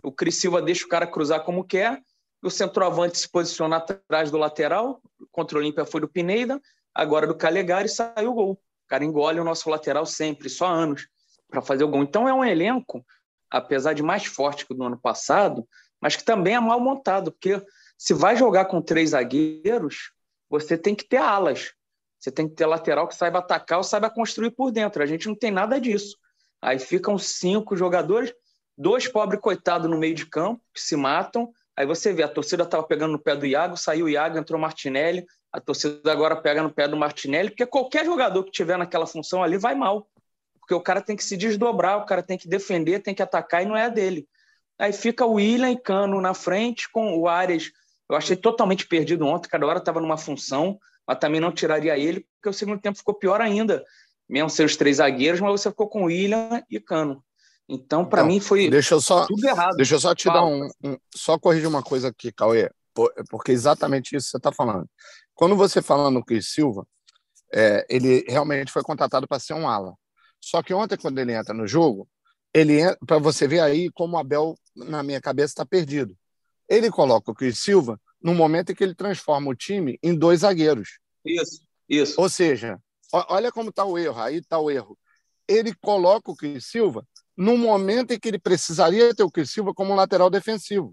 O 0.03 0.13
Cris 0.13 0.37
Silva 0.37 0.63
deixa 0.63 0.85
o 0.85 0.89
cara 0.89 1.07
cruzar 1.07 1.45
como 1.45 1.65
quer, 1.65 2.03
o 2.43 2.51
centroavante 2.51 3.19
se 3.19 3.29
posiciona 3.29 3.77
atrás 3.77 4.31
do 4.31 4.39
lateral, 4.39 5.03
contra 5.33 5.59
o 5.59 5.61
Olímpia 5.61 5.85
foi 5.85 6.01
do 6.01 6.09
Pineda, 6.09 6.61
agora 6.95 7.27
do 7.27 7.35
Calegari 7.35 7.89
saiu 7.89 8.31
o 8.31 8.35
gol. 8.35 8.53
O 8.53 8.89
cara 8.89 9.05
engole 9.05 9.41
o 9.41 9.45
nosso 9.45 9.69
lateral 9.69 10.07
sempre, 10.07 10.49
só 10.49 10.67
anos, 10.67 11.09
para 11.51 11.61
fazer 11.61 11.85
o 11.85 11.89
gol. 11.89 12.03
Então 12.03 12.29
é 12.29 12.33
um 12.33 12.45
elenco, 12.45 13.05
apesar 13.51 13.93
de 13.93 14.03
mais 14.03 14.25
forte 14.25 14.65
que 14.65 14.73
o 14.73 14.77
do 14.77 14.85
ano 14.85 14.99
passado, 14.99 15.67
mas 16.01 16.15
que 16.15 16.25
também 16.25 16.55
é 16.55 16.61
mal 16.61 16.81
montado, 16.81 17.33
porque 17.33 17.61
se 17.97 18.15
vai 18.15 18.37
jogar 18.37 18.67
com 18.67 18.81
três 18.81 19.11
zagueiros, 19.11 20.13
você 20.49 20.79
tem 20.79 20.95
que 20.95 21.05
ter 21.05 21.17
alas. 21.17 21.73
Você 22.19 22.31
tem 22.31 22.49
que 22.49 22.55
ter 22.55 22.67
lateral 22.67 23.07
que 23.07 23.15
saiba 23.15 23.41
atacar 23.41 23.79
ou 23.79 23.85
saiba 23.85 24.11
construir 24.11 24.51
por 24.51 24.71
dentro. 24.71 25.03
A 25.03 25.07
gente 25.07 25.29
não 25.29 25.35
tem 25.35 25.51
nada 25.51 25.81
disso. 25.81 26.17
Aí 26.61 26.79
ficam 26.79 27.19
cinco 27.19 27.77
jogadores 27.77 28.33
dois 28.79 29.09
pobres 29.09 29.41
coitados 29.41 29.91
no 29.91 29.99
meio 29.99 30.15
de 30.15 30.25
campo 30.25 30.63
que 30.73 30.81
se 30.81 30.97
matam. 30.97 31.53
Aí 31.77 31.85
você 31.85 32.13
vê, 32.13 32.23
a 32.23 32.29
torcida 32.29 32.63
estava 32.63 32.85
pegando 32.85 33.13
no 33.13 33.19
pé 33.19 33.35
do 33.35 33.45
Iago, 33.45 33.77
saiu 33.77 34.07
o 34.07 34.09
Iago, 34.09 34.39
entrou 34.39 34.59
o 34.59 34.63
Martinelli. 34.63 35.27
A 35.53 35.61
torcida 35.61 36.13
agora 36.13 36.37
pega 36.37 36.63
no 36.63 36.71
pé 36.71 36.87
do 36.87 36.97
Martinelli, 36.97 37.51
porque 37.51 37.67
qualquer 37.67 38.05
jogador 38.05 38.45
que 38.45 38.51
tiver 38.51 38.79
naquela 38.79 39.07
função 39.07 39.43
ali 39.43 39.59
vai 39.59 39.75
mal. 39.75 40.09
Porque 40.61 40.75
o 40.75 40.81
cara 40.81 41.01
tem 41.01 41.17
que 41.17 41.25
se 41.25 41.37
desdobrar, 41.37 41.99
o 41.99 42.07
cara 42.07 42.23
tem 42.23 42.39
que 42.39 42.49
defender, 42.49 43.01
tem 43.01 43.15
que 43.15 43.23
atacar 43.23 43.63
e 43.63 43.67
não 43.67 43.77
é 43.77 43.85
a 43.85 43.89
dele. 43.89 44.29
Aí 44.79 44.93
fica 44.93 45.25
o 45.25 45.35
William 45.35 45.71
e 45.71 45.77
Cano 45.77 46.21
na 46.21 46.35
frente, 46.35 46.89
com 46.91 47.19
o 47.19 47.27
Arias. 47.27 47.73
Eu 48.09 48.17
achei 48.17 48.37
totalmente 48.37 48.87
perdido 48.87 49.27
ontem, 49.27 49.49
cada 49.49 49.67
hora 49.67 49.79
estava 49.79 50.01
numa 50.01 50.17
função, 50.17 50.79
mas 51.07 51.19
também 51.19 51.41
não 51.41 51.51
tiraria 51.51 51.99
ele, 51.99 52.27
porque 52.37 52.51
o 52.51 52.53
segundo 52.53 52.81
tempo 52.81 52.99
ficou 52.99 53.15
pior 53.15 53.41
ainda. 53.41 53.85
Mesmo 54.29 54.65
os 54.65 54.77
três 54.77 54.99
zagueiros, 54.99 55.41
mas 55.41 55.51
você 55.51 55.71
ficou 55.71 55.89
com 55.89 56.05
William 56.05 56.63
e 56.71 56.79
Cano. 56.79 57.25
Então, 57.69 58.05
para 58.05 58.23
então, 58.23 58.33
mim, 58.33 58.41
foi 58.41 58.71
deixa 58.71 58.95
eu 58.95 59.01
só, 59.01 59.27
tudo 59.27 59.47
errado. 59.47 59.77
Deixa 59.77 59.95
eu 59.95 60.01
só 60.01 60.15
te 60.15 60.25
Fala. 60.25 60.41
dar 60.41 60.47
um, 60.47 60.71
um, 60.83 60.97
Só 61.15 61.39
corrigir 61.39 61.69
uma 61.69 61.83
coisa 61.83 62.09
aqui, 62.09 62.33
Cauê, 62.33 62.71
porque 63.29 63.53
exatamente 63.53 64.17
isso 64.17 64.31
você 64.31 64.39
está 64.39 64.51
falando. 64.51 64.89
Quando 65.35 65.55
você 65.55 65.83
fala 65.83 66.11
no 66.11 66.25
Cris 66.25 66.49
Silva, 66.49 66.87
é, 67.53 67.87
ele 67.89 68.25
realmente 68.27 68.73
foi 68.73 68.83
contratado 68.83 69.29
para 69.29 69.39
ser 69.39 69.53
um 69.53 69.69
ala. 69.69 69.95
Só 70.41 70.63
que 70.63 70.73
ontem, 70.73 70.97
quando 70.97 71.19
ele 71.19 71.33
entra 71.33 71.53
no 71.53 71.67
jogo, 71.67 72.09
ele 72.55 72.81
para 73.07 73.19
você 73.19 73.47
ver 73.47 73.61
aí 73.61 73.91
como 73.93 74.17
o 74.17 74.19
Abel, 74.19 74.55
na 74.75 75.03
minha 75.03 75.21
cabeça, 75.21 75.53
está 75.53 75.67
perdido. 75.67 76.17
Ele 76.69 76.91
coloca 76.91 77.31
o 77.31 77.35
Cris 77.35 77.59
Silva 77.59 78.01
no 78.23 78.35
momento 78.35 78.73
em 78.73 78.75
que 78.75 78.83
ele 78.83 78.95
transforma 78.95 79.51
o 79.51 79.55
time 79.55 79.99
em 80.03 80.15
dois 80.15 80.41
zagueiros. 80.41 80.99
Isso, 81.25 81.63
isso. 81.89 82.21
Ou 82.21 82.29
seja, 82.29 82.79
olha 83.13 83.53
como 83.53 83.71
está 83.71 83.85
o 83.85 83.99
erro, 83.99 84.21
aí 84.21 84.37
está 84.37 84.59
o 84.59 84.71
erro. 84.71 84.99
Ele 85.47 85.75
coloca 85.75 86.31
o 86.31 86.37
Cris 86.37 86.67
Silva 86.67 87.07
no 87.39 87.57
momento 87.57 88.11
em 88.11 88.19
que 88.19 88.27
ele 88.27 88.39
precisaria 88.39 89.15
ter 89.15 89.23
o 89.23 89.31
Cris 89.31 89.53
Silva 89.53 89.73
como 89.73 89.95
lateral 89.95 90.29
defensivo, 90.29 90.93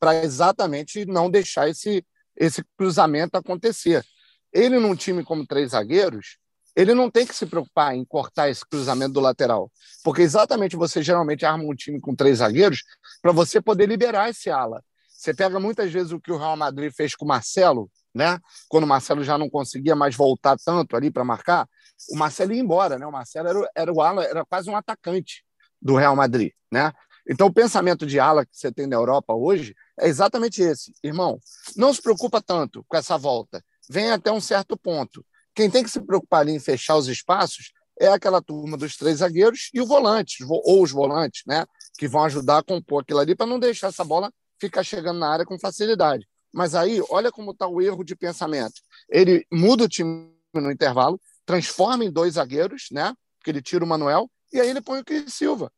para 0.00 0.24
exatamente 0.24 1.04
não 1.04 1.30
deixar 1.30 1.68
esse, 1.68 2.02
esse 2.34 2.64
cruzamento 2.78 3.36
acontecer. 3.36 4.02
Ele, 4.50 4.78
num 4.78 4.96
time 4.96 5.22
como 5.22 5.46
três 5.46 5.72
zagueiros, 5.72 6.38
ele 6.74 6.94
não 6.94 7.10
tem 7.10 7.26
que 7.26 7.36
se 7.36 7.44
preocupar 7.44 7.94
em 7.94 8.06
cortar 8.06 8.48
esse 8.48 8.64
cruzamento 8.64 9.12
do 9.12 9.20
lateral, 9.20 9.70
porque 10.02 10.22
exatamente 10.22 10.76
você 10.76 11.02
geralmente 11.02 11.44
arma 11.44 11.62
um 11.62 11.74
time 11.74 12.00
com 12.00 12.16
três 12.16 12.38
zagueiros 12.38 12.82
para 13.20 13.30
você 13.30 13.60
poder 13.60 13.86
liberar 13.86 14.30
esse 14.30 14.48
ala. 14.48 14.82
Você 15.06 15.34
pega 15.34 15.60
muitas 15.60 15.92
vezes 15.92 16.10
o 16.10 16.18
que 16.18 16.32
o 16.32 16.38
Real 16.38 16.56
Madrid 16.56 16.90
fez 16.90 17.14
com 17.14 17.26
o 17.26 17.28
Marcelo, 17.28 17.90
né? 18.14 18.40
Quando 18.66 18.84
o 18.84 18.86
Marcelo 18.86 19.22
já 19.22 19.36
não 19.36 19.50
conseguia 19.50 19.94
mais 19.94 20.16
voltar 20.16 20.56
tanto 20.64 20.96
ali 20.96 21.10
para 21.10 21.22
marcar, 21.22 21.68
o 22.10 22.16
Marcelo 22.16 22.54
ia 22.54 22.62
embora, 22.62 22.98
né? 22.98 23.06
O 23.06 23.12
Marcelo 23.12 23.48
era, 23.48 23.70
era 23.76 23.92
o 23.92 24.00
ala, 24.00 24.24
era 24.24 24.42
quase 24.46 24.70
um 24.70 24.76
atacante 24.76 25.44
do 25.82 25.96
Real 25.96 26.14
Madrid, 26.14 26.52
né? 26.70 26.92
Então, 27.28 27.46
o 27.46 27.52
pensamento 27.52 28.04
de 28.06 28.18
ala 28.18 28.44
que 28.44 28.56
você 28.56 28.72
tem 28.72 28.86
na 28.86 28.96
Europa 28.96 29.32
hoje 29.32 29.74
é 29.98 30.08
exatamente 30.08 30.60
esse. 30.60 30.92
Irmão, 31.02 31.38
não 31.76 31.92
se 31.92 32.02
preocupa 32.02 32.40
tanto 32.40 32.84
com 32.88 32.96
essa 32.96 33.16
volta. 33.16 33.62
Vem 33.88 34.10
até 34.10 34.32
um 34.32 34.40
certo 34.40 34.76
ponto. 34.76 35.24
Quem 35.54 35.70
tem 35.70 35.84
que 35.84 35.90
se 35.90 36.00
preocupar 36.00 36.40
ali 36.40 36.52
em 36.52 36.58
fechar 36.58 36.96
os 36.96 37.08
espaços 37.08 37.72
é 38.00 38.08
aquela 38.08 38.42
turma 38.42 38.76
dos 38.76 38.96
três 38.96 39.18
zagueiros 39.18 39.70
e 39.72 39.80
o 39.80 39.86
volante, 39.86 40.44
ou 40.48 40.82
os 40.82 40.90
volantes, 40.90 41.42
né? 41.46 41.64
Que 41.98 42.08
vão 42.08 42.24
ajudar 42.24 42.58
a 42.58 42.62
compor 42.62 43.02
aquilo 43.02 43.20
ali 43.20 43.34
para 43.36 43.46
não 43.46 43.60
deixar 43.60 43.88
essa 43.88 44.04
bola 44.04 44.32
ficar 44.58 44.82
chegando 44.82 45.18
na 45.18 45.28
área 45.28 45.44
com 45.44 45.58
facilidade. 45.58 46.26
Mas 46.52 46.74
aí, 46.74 47.00
olha 47.10 47.30
como 47.30 47.52
está 47.52 47.66
o 47.66 47.80
erro 47.80 48.04
de 48.04 48.16
pensamento. 48.16 48.80
Ele 49.08 49.46
muda 49.52 49.84
o 49.84 49.88
time 49.88 50.30
no 50.54 50.70
intervalo, 50.70 51.20
transforma 51.46 52.04
em 52.04 52.10
dois 52.10 52.34
zagueiros, 52.34 52.88
né? 52.90 53.14
Porque 53.42 53.50
ele 53.50 53.60
tira 53.60 53.84
o 53.84 53.88
Manuel 53.88 54.30
e 54.52 54.60
aí 54.60 54.70
ele 54.70 54.80
põe 54.80 55.00
o 55.00 55.04
Cris 55.04 55.34
Silva. 55.34 55.72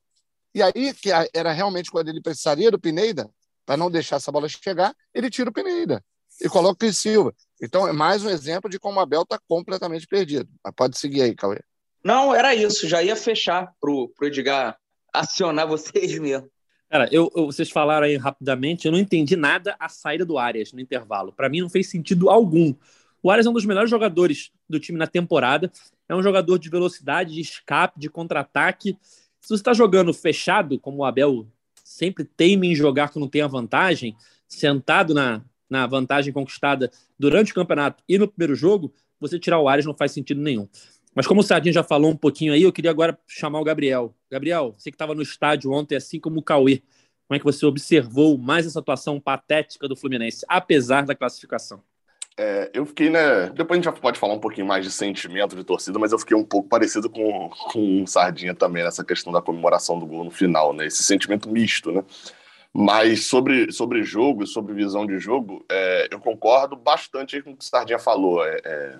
E 0.54 0.62
aí, 0.62 0.92
que 0.92 1.08
era 1.32 1.50
realmente 1.50 1.90
quando 1.90 2.10
ele 2.10 2.20
precisaria 2.20 2.70
do 2.70 2.78
Pineda, 2.78 3.28
para 3.64 3.76
não 3.76 3.90
deixar 3.90 4.16
essa 4.16 4.30
bola 4.30 4.46
chegar, 4.48 4.94
ele 5.14 5.30
tira 5.30 5.48
o 5.48 5.52
Pineda. 5.52 6.04
e 6.40 6.48
coloca 6.48 6.74
o 6.74 6.76
Cris 6.76 6.98
Silva. 6.98 7.34
Então, 7.60 7.88
é 7.88 7.92
mais 7.92 8.22
um 8.22 8.28
exemplo 8.28 8.68
de 8.68 8.78
como 8.78 8.98
o 8.98 9.00
Abel 9.00 9.22
está 9.22 9.40
completamente 9.48 10.06
perdido. 10.06 10.46
Mas 10.62 10.74
pode 10.76 10.98
seguir 10.98 11.22
aí, 11.22 11.34
Cauê. 11.34 11.58
Não, 12.04 12.34
era 12.34 12.54
isso. 12.54 12.86
Já 12.86 13.02
ia 13.02 13.16
fechar 13.16 13.72
para 13.80 13.90
o 13.90 14.12
Edgar 14.22 14.76
acionar 15.10 15.66
vocês 15.66 16.18
mesmo. 16.18 16.50
Cara, 16.90 17.08
eu, 17.10 17.32
eu, 17.34 17.46
vocês 17.46 17.70
falaram 17.70 18.06
aí 18.06 18.16
rapidamente, 18.16 18.86
eu 18.86 18.92
não 18.92 18.98
entendi 18.98 19.34
nada 19.36 19.74
a 19.80 19.88
saída 19.88 20.24
do 20.24 20.38
Arias 20.38 20.72
no 20.72 20.80
intervalo. 20.80 21.32
Para 21.32 21.48
mim 21.48 21.62
não 21.62 21.70
fez 21.70 21.88
sentido 21.88 22.28
algum. 22.28 22.74
O 23.24 23.30
Arias 23.30 23.46
é 23.46 23.48
um 23.48 23.54
dos 23.54 23.64
melhores 23.64 23.88
jogadores 23.88 24.50
do 24.68 24.78
time 24.78 24.98
na 24.98 25.06
temporada. 25.06 25.72
É 26.06 26.14
um 26.14 26.22
jogador 26.22 26.58
de 26.58 26.68
velocidade, 26.68 27.32
de 27.32 27.40
escape, 27.40 27.98
de 27.98 28.10
contra-ataque. 28.10 28.98
Se 29.40 29.48
você 29.48 29.54
está 29.54 29.72
jogando 29.72 30.12
fechado, 30.12 30.78
como 30.78 30.98
o 30.98 31.04
Abel 31.06 31.46
sempre 31.82 32.22
teima 32.22 32.66
em 32.66 32.74
jogar 32.74 33.08
quando 33.08 33.26
tem 33.26 33.40
a 33.40 33.46
vantagem, 33.46 34.14
sentado 34.46 35.14
na, 35.14 35.42
na 35.70 35.86
vantagem 35.86 36.34
conquistada 36.34 36.90
durante 37.18 37.50
o 37.52 37.54
campeonato 37.54 38.02
e 38.06 38.18
no 38.18 38.28
primeiro 38.28 38.54
jogo, 38.54 38.92
você 39.18 39.38
tirar 39.38 39.58
o 39.58 39.70
Arias 39.70 39.86
não 39.86 39.96
faz 39.96 40.12
sentido 40.12 40.42
nenhum. 40.42 40.68
Mas 41.14 41.26
como 41.26 41.40
o 41.40 41.42
Sardinha 41.42 41.72
já 41.72 41.82
falou 41.82 42.10
um 42.10 42.16
pouquinho 42.16 42.52
aí, 42.52 42.62
eu 42.62 42.72
queria 42.74 42.90
agora 42.90 43.18
chamar 43.26 43.58
o 43.58 43.64
Gabriel. 43.64 44.14
Gabriel, 44.30 44.74
você 44.76 44.90
que 44.90 44.96
estava 44.96 45.14
no 45.14 45.22
estádio 45.22 45.72
ontem, 45.72 45.96
assim 45.96 46.20
como 46.20 46.40
o 46.40 46.42
Cauê, 46.42 46.82
como 47.26 47.36
é 47.36 47.38
que 47.38 47.44
você 47.46 47.64
observou 47.64 48.36
mais 48.36 48.66
essa 48.66 48.80
atuação 48.80 49.18
patética 49.18 49.88
do 49.88 49.96
Fluminense, 49.96 50.44
apesar 50.46 51.06
da 51.06 51.14
classificação? 51.14 51.80
É, 52.36 52.70
eu 52.74 52.84
fiquei, 52.84 53.10
né? 53.10 53.46
Depois 53.50 53.78
a 53.78 53.82
gente 53.82 53.84
já 53.84 53.92
pode 53.92 54.18
falar 54.18 54.34
um 54.34 54.40
pouquinho 54.40 54.66
mais 54.66 54.84
de 54.84 54.90
sentimento 54.90 55.54
de 55.54 55.62
torcida, 55.62 55.98
mas 55.98 56.10
eu 56.10 56.18
fiquei 56.18 56.36
um 56.36 56.44
pouco 56.44 56.68
parecido 56.68 57.08
com, 57.08 57.48
com 57.70 58.02
o 58.02 58.06
Sardinha 58.06 58.54
também 58.54 58.82
nessa 58.82 59.04
questão 59.04 59.32
da 59.32 59.40
comemoração 59.40 59.98
do 59.98 60.06
gol 60.06 60.24
no 60.24 60.30
final, 60.30 60.72
né? 60.72 60.86
Esse 60.86 61.04
sentimento 61.04 61.48
misto, 61.48 61.92
né? 61.92 62.04
Mas 62.76 63.26
sobre, 63.26 63.70
sobre 63.70 64.02
jogo 64.02 64.42
e 64.42 64.48
sobre 64.48 64.74
visão 64.74 65.06
de 65.06 65.16
jogo, 65.20 65.64
é, 65.70 66.08
eu 66.10 66.18
concordo 66.18 66.74
bastante 66.74 67.40
com 67.40 67.52
o 67.52 67.56
que 67.56 67.64
o 67.64 67.68
Sardinha 67.68 68.00
falou. 68.00 68.44
É, 68.44 68.60
é, 68.64 68.98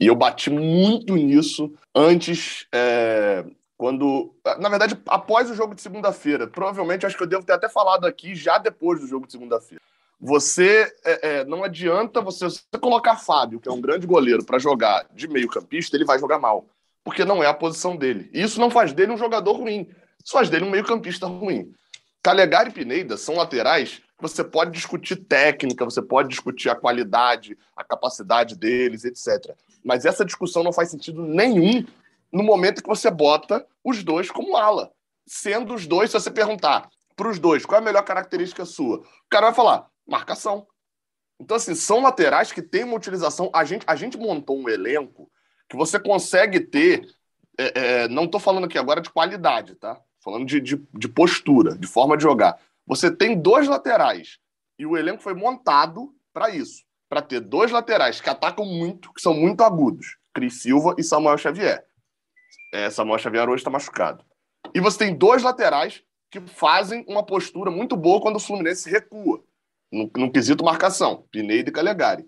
e 0.00 0.08
eu 0.08 0.16
bati 0.16 0.50
muito 0.50 1.14
nisso 1.14 1.72
antes, 1.94 2.66
é, 2.72 3.44
quando. 3.76 4.34
Na 4.58 4.68
verdade, 4.68 5.00
após 5.06 5.48
o 5.48 5.54
jogo 5.54 5.72
de 5.72 5.82
segunda-feira. 5.82 6.48
Provavelmente, 6.48 7.06
acho 7.06 7.16
que 7.16 7.22
eu 7.22 7.28
devo 7.28 7.46
ter 7.46 7.52
até 7.52 7.68
falado 7.68 8.08
aqui 8.08 8.34
já 8.34 8.58
depois 8.58 9.00
do 9.00 9.06
jogo 9.06 9.26
de 9.26 9.32
segunda-feira. 9.32 9.80
Você 10.24 10.88
é, 11.04 11.28
é, 11.28 11.44
não 11.44 11.64
adianta 11.64 12.20
você, 12.20 12.44
você 12.44 12.62
colocar 12.80 13.16
Fábio, 13.16 13.58
que 13.58 13.68
é 13.68 13.72
um 13.72 13.80
grande 13.80 14.06
goleiro, 14.06 14.44
para 14.44 14.56
jogar 14.56 15.04
de 15.12 15.26
meio-campista, 15.26 15.96
ele 15.96 16.04
vai 16.04 16.16
jogar 16.16 16.38
mal. 16.38 16.64
Porque 17.02 17.24
não 17.24 17.42
é 17.42 17.48
a 17.48 17.54
posição 17.54 17.96
dele. 17.96 18.30
E 18.32 18.40
isso 18.40 18.60
não 18.60 18.70
faz 18.70 18.92
dele 18.92 19.10
um 19.10 19.16
jogador 19.16 19.54
ruim. 19.54 19.88
Isso 20.24 20.32
faz 20.32 20.48
dele 20.48 20.64
um 20.64 20.70
meio-campista 20.70 21.26
ruim. 21.26 21.74
Calegari 22.22 22.70
e 22.70 22.72
Pineda 22.72 23.16
são 23.16 23.34
laterais 23.34 24.00
você 24.22 24.44
pode 24.44 24.70
discutir 24.70 25.16
técnica, 25.16 25.84
você 25.84 26.00
pode 26.00 26.28
discutir 26.28 26.70
a 26.70 26.76
qualidade, 26.76 27.58
a 27.76 27.82
capacidade 27.82 28.54
deles, 28.54 29.04
etc. 29.04 29.56
Mas 29.84 30.04
essa 30.04 30.24
discussão 30.24 30.62
não 30.62 30.72
faz 30.72 30.90
sentido 30.90 31.22
nenhum 31.22 31.84
no 32.32 32.44
momento 32.44 32.80
que 32.80 32.88
você 32.88 33.10
bota 33.10 33.66
os 33.82 34.04
dois 34.04 34.30
como 34.30 34.56
ala. 34.56 34.92
Sendo 35.26 35.74
os 35.74 35.88
dois, 35.88 36.10
se 36.10 36.20
você 36.20 36.30
perguntar 36.30 36.88
para 37.16 37.28
os 37.28 37.40
dois 37.40 37.66
qual 37.66 37.80
é 37.80 37.82
a 37.82 37.84
melhor 37.84 38.02
característica 38.04 38.64
sua, 38.64 38.98
o 38.98 39.28
cara 39.28 39.46
vai 39.46 39.54
falar 39.54 39.91
marcação. 40.06 40.66
Então, 41.40 41.56
assim, 41.56 41.74
são 41.74 42.02
laterais 42.02 42.52
que 42.52 42.62
têm 42.62 42.84
uma 42.84 42.96
utilização. 42.96 43.50
A 43.54 43.64
gente, 43.64 43.84
a 43.86 43.96
gente 43.96 44.16
montou 44.16 44.58
um 44.58 44.68
elenco 44.68 45.30
que 45.68 45.76
você 45.76 45.98
consegue 45.98 46.60
ter. 46.60 47.06
É, 47.58 47.80
é, 47.80 48.08
não 48.08 48.24
estou 48.24 48.40
falando 48.40 48.64
aqui 48.64 48.78
agora 48.78 49.00
de 49.00 49.10
qualidade, 49.10 49.74
tá? 49.74 50.00
falando 50.22 50.46
de, 50.46 50.60
de, 50.60 50.76
de 50.94 51.08
postura, 51.08 51.76
de 51.76 51.86
forma 51.86 52.16
de 52.16 52.22
jogar. 52.22 52.58
Você 52.86 53.10
tem 53.14 53.38
dois 53.38 53.68
laterais 53.68 54.38
e 54.78 54.86
o 54.86 54.96
elenco 54.96 55.22
foi 55.22 55.34
montado 55.34 56.14
para 56.32 56.50
isso, 56.50 56.84
para 57.08 57.20
ter 57.20 57.40
dois 57.40 57.70
laterais 57.70 58.20
que 58.20 58.30
atacam 58.30 58.64
muito, 58.64 59.12
que 59.12 59.20
são 59.20 59.34
muito 59.34 59.62
agudos, 59.62 60.16
Cris 60.32 60.62
Silva 60.62 60.94
e 60.96 61.02
Samuel 61.02 61.36
Xavier. 61.36 61.84
É, 62.72 62.88
Samuel 62.88 63.18
Xavier 63.18 63.48
hoje 63.48 63.60
está 63.60 63.70
machucado. 63.70 64.24
E 64.74 64.80
você 64.80 64.98
tem 64.98 65.14
dois 65.14 65.42
laterais 65.42 66.02
que 66.30 66.40
fazem 66.40 67.04
uma 67.06 67.24
postura 67.24 67.70
muito 67.70 67.96
boa 67.96 68.20
quando 68.20 68.36
o 68.36 68.40
Fluminense 68.40 68.88
recua, 68.88 69.44
no, 69.92 70.10
no 70.16 70.32
quesito 70.32 70.64
marcação, 70.64 71.26
Pineda 71.30 71.68
e 71.68 71.72
Calegari. 71.72 72.26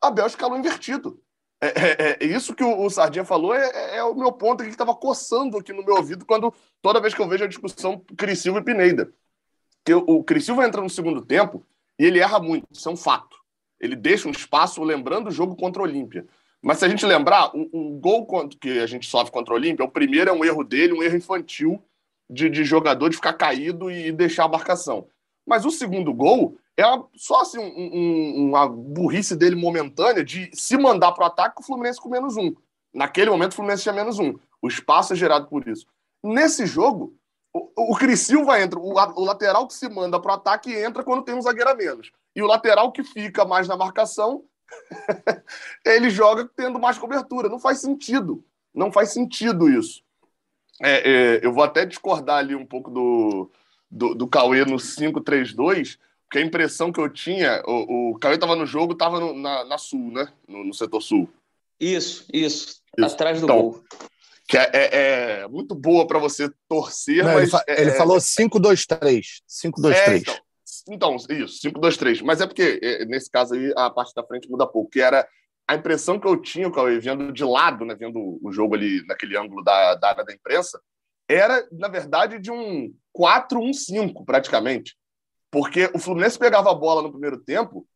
Abel 0.00 0.26
escalou 0.26 0.58
invertido. 0.58 1.20
É, 1.60 1.66
é, 1.66 2.18
é, 2.20 2.24
isso 2.24 2.54
que 2.54 2.62
o, 2.62 2.84
o 2.84 2.90
Sardinha 2.90 3.24
falou 3.24 3.52
é, 3.52 3.68
é, 3.70 3.96
é 3.96 4.04
o 4.04 4.14
meu 4.14 4.30
ponto 4.30 4.62
que 4.62 4.70
estava 4.70 4.94
coçando 4.94 5.56
aqui 5.56 5.72
no 5.72 5.84
meu 5.84 5.96
ouvido 5.96 6.24
quando 6.24 6.54
toda 6.80 7.00
vez 7.00 7.14
que 7.14 7.20
eu 7.20 7.26
vejo 7.26 7.42
a 7.42 7.48
discussão 7.48 8.00
Cris 8.16 8.38
Silva 8.40 8.60
e 8.60 8.64
Pineda. 8.64 9.12
Que 9.84 9.94
o, 9.94 10.04
o 10.06 10.22
Cris 10.22 10.44
Silva 10.44 10.64
entra 10.64 10.80
no 10.80 10.90
segundo 10.90 11.24
tempo 11.24 11.66
e 11.98 12.04
ele 12.04 12.20
erra 12.20 12.38
muito, 12.38 12.68
isso 12.70 12.88
é 12.88 12.92
um 12.92 12.96
fato. 12.96 13.36
Ele 13.80 13.96
deixa 13.96 14.28
um 14.28 14.32
espaço 14.32 14.82
lembrando 14.84 15.28
o 15.28 15.32
jogo 15.32 15.56
contra 15.56 15.82
o 15.82 15.84
Olímpia. 15.84 16.26
Mas 16.62 16.78
se 16.78 16.84
a 16.84 16.88
gente 16.88 17.06
lembrar, 17.06 17.50
o, 17.56 17.68
o 17.72 17.98
gol 17.98 18.26
que 18.60 18.78
a 18.80 18.86
gente 18.86 19.08
sofre 19.08 19.32
contra 19.32 19.54
o 19.54 19.56
Olímpia, 19.56 19.84
o 19.84 19.90
primeiro 19.90 20.30
é 20.30 20.32
um 20.32 20.44
erro 20.44 20.62
dele, 20.62 20.92
um 20.92 21.02
erro 21.02 21.16
infantil 21.16 21.82
de, 22.28 22.48
de 22.48 22.64
jogador 22.64 23.08
de 23.08 23.16
ficar 23.16 23.32
caído 23.32 23.90
e 23.90 24.12
deixar 24.12 24.44
a 24.44 24.48
marcação. 24.48 25.08
Mas 25.46 25.64
o 25.64 25.70
segundo 25.70 26.12
gol 26.12 26.58
é 26.78 26.84
só 27.16 27.40
assim, 27.40 27.58
um, 27.58 27.64
um, 27.66 28.48
uma 28.50 28.68
burrice 28.68 29.34
dele 29.34 29.56
momentânea 29.56 30.22
de 30.22 30.48
se 30.54 30.76
mandar 30.78 31.10
para 31.10 31.24
o 31.24 31.26
ataque 31.26 31.56
com 31.56 31.62
o 31.62 31.66
Fluminense 31.66 32.00
com 32.00 32.08
menos 32.08 32.36
um. 32.36 32.54
Naquele 32.94 33.30
momento, 33.30 33.52
o 33.52 33.56
Fluminense 33.56 33.82
tinha 33.82 33.92
menos 33.92 34.20
um. 34.20 34.38
O 34.62 34.68
espaço 34.68 35.12
é 35.12 35.16
gerado 35.16 35.48
por 35.48 35.66
isso. 35.66 35.86
Nesse 36.22 36.66
jogo, 36.66 37.16
o, 37.52 37.92
o 37.92 37.96
Cris 37.96 38.20
Silva 38.20 38.60
entra, 38.60 38.78
o, 38.78 38.92
o 38.92 39.24
lateral 39.24 39.66
que 39.66 39.74
se 39.74 39.88
manda 39.88 40.20
para 40.20 40.30
o 40.30 40.34
ataque 40.36 40.72
entra 40.72 41.02
quando 41.02 41.24
tem 41.24 41.34
um 41.34 41.42
zagueiro 41.42 41.68
a 41.68 41.74
menos. 41.74 42.12
E 42.34 42.42
o 42.42 42.46
lateral 42.46 42.92
que 42.92 43.02
fica 43.02 43.44
mais 43.44 43.66
na 43.66 43.76
marcação, 43.76 44.44
ele 45.84 46.10
joga 46.10 46.48
tendo 46.56 46.78
mais 46.78 46.96
cobertura. 46.96 47.48
Não 47.48 47.58
faz 47.58 47.80
sentido. 47.80 48.44
Não 48.72 48.92
faz 48.92 49.12
sentido 49.12 49.68
isso. 49.68 50.00
É, 50.80 51.10
é, 51.10 51.40
eu 51.44 51.52
vou 51.52 51.64
até 51.64 51.84
discordar 51.84 52.38
ali 52.38 52.54
um 52.54 52.64
pouco 52.64 52.88
do, 52.88 53.50
do, 53.90 54.14
do 54.14 54.28
Cauê 54.28 54.64
no 54.64 54.76
5-3-2, 54.76 55.98
porque 56.28 56.38
a 56.38 56.42
impressão 56.42 56.92
que 56.92 57.00
eu 57.00 57.08
tinha, 57.08 57.62
o, 57.66 58.10
o 58.10 58.18
Cauê 58.18 58.34
estava 58.34 58.54
no 58.54 58.66
jogo, 58.66 58.92
estava 58.92 59.32
na, 59.32 59.64
na, 59.64 59.78
sul, 59.78 60.12
né? 60.12 60.30
No, 60.46 60.62
no, 60.62 60.74
setor 60.74 61.00
sul. 61.00 61.26
Isso, 61.80 62.26
isso, 62.30 62.82
isso. 62.98 63.14
Atrás 63.14 63.40
do 63.40 63.46
então, 63.46 63.62
gol. 63.62 63.84
Que 64.46 64.58
é, 64.58 64.70
é, 64.74 65.40
é 65.40 65.48
muito 65.48 65.74
boa 65.74 66.06
para 66.06 66.18
você 66.18 66.50
torcer, 66.68 67.24
Não, 67.24 67.32
mas. 67.32 67.44
Ele, 67.44 67.50
fa 67.50 67.64
é, 67.66 67.80
ele 67.80 67.90
falou 67.92 68.18
5-2-3. 68.18 69.22
5-2-3. 69.48 69.94
É, 69.94 70.16
então, 70.18 70.36
então, 70.90 71.16
isso, 71.30 71.66
5-2-3. 71.66 72.22
Mas 72.22 72.42
é 72.42 72.46
porque, 72.46 72.78
é, 72.82 73.06
nesse 73.06 73.30
caso 73.30 73.54
aí, 73.54 73.72
a 73.74 73.88
parte 73.88 74.12
da 74.14 74.22
frente 74.22 74.50
muda 74.50 74.66
pouco, 74.66 74.90
que 74.90 75.00
era 75.00 75.26
a 75.66 75.74
impressão 75.76 76.20
que 76.20 76.28
eu 76.28 76.36
tinha, 76.36 76.70
Cauê, 76.70 76.98
vendo 76.98 77.32
de 77.32 77.44
lado, 77.44 77.86
né, 77.86 77.94
vendo 77.94 78.38
o 78.42 78.52
jogo 78.52 78.74
ali 78.74 79.02
naquele 79.06 79.36
ângulo 79.38 79.64
da, 79.64 79.94
da 79.94 80.08
área 80.10 80.24
da 80.26 80.34
imprensa, 80.34 80.78
era, 81.26 81.66
na 81.72 81.88
verdade, 81.88 82.38
de 82.38 82.50
um 82.50 82.92
4-1-5, 83.16 84.26
praticamente. 84.26 84.94
Porque 85.50 85.90
o 85.94 85.98
Fluminense 85.98 86.38
pegava 86.38 86.70
a 86.70 86.74
bola 86.74 87.02
no 87.02 87.10
primeiro 87.10 87.38
tempo, 87.38 87.86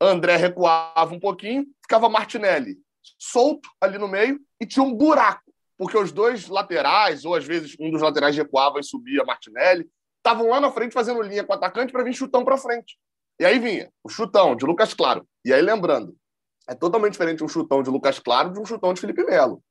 André 0.00 0.36
recuava 0.36 1.14
um 1.14 1.20
pouquinho, 1.20 1.66
ficava 1.82 2.08
Martinelli 2.08 2.78
solto 3.18 3.68
ali 3.80 3.96
no 3.98 4.08
meio 4.08 4.40
e 4.60 4.66
tinha 4.66 4.82
um 4.82 4.94
buraco, 4.94 5.52
porque 5.76 5.96
os 5.96 6.12
dois 6.12 6.48
laterais, 6.48 7.24
ou 7.24 7.34
às 7.34 7.44
vezes 7.44 7.76
um 7.80 7.90
dos 7.90 8.02
laterais 8.02 8.36
recuava 8.36 8.80
e 8.80 8.84
subia 8.84 9.24
Martinelli, 9.24 9.88
estavam 10.18 10.48
lá 10.48 10.60
na 10.60 10.70
frente 10.70 10.92
fazendo 10.92 11.22
linha 11.22 11.44
com 11.44 11.52
o 11.52 11.56
atacante 11.56 11.92
para 11.92 12.02
vir 12.02 12.12
chutão 12.12 12.44
para 12.44 12.58
frente. 12.58 12.98
E 13.40 13.44
aí 13.44 13.58
vinha 13.58 13.90
o 14.02 14.08
chutão 14.08 14.56
de 14.56 14.66
Lucas 14.66 14.92
Claro. 14.92 15.26
E 15.44 15.52
aí 15.52 15.62
lembrando, 15.62 16.16
é 16.68 16.74
totalmente 16.74 17.12
diferente 17.12 17.44
um 17.44 17.48
chutão 17.48 17.82
de 17.82 17.90
Lucas 17.90 18.18
Claro 18.18 18.52
de 18.52 18.58
um 18.58 18.64
chutão 18.64 18.92
de 18.92 19.00
Felipe 19.00 19.24
Melo. 19.24 19.62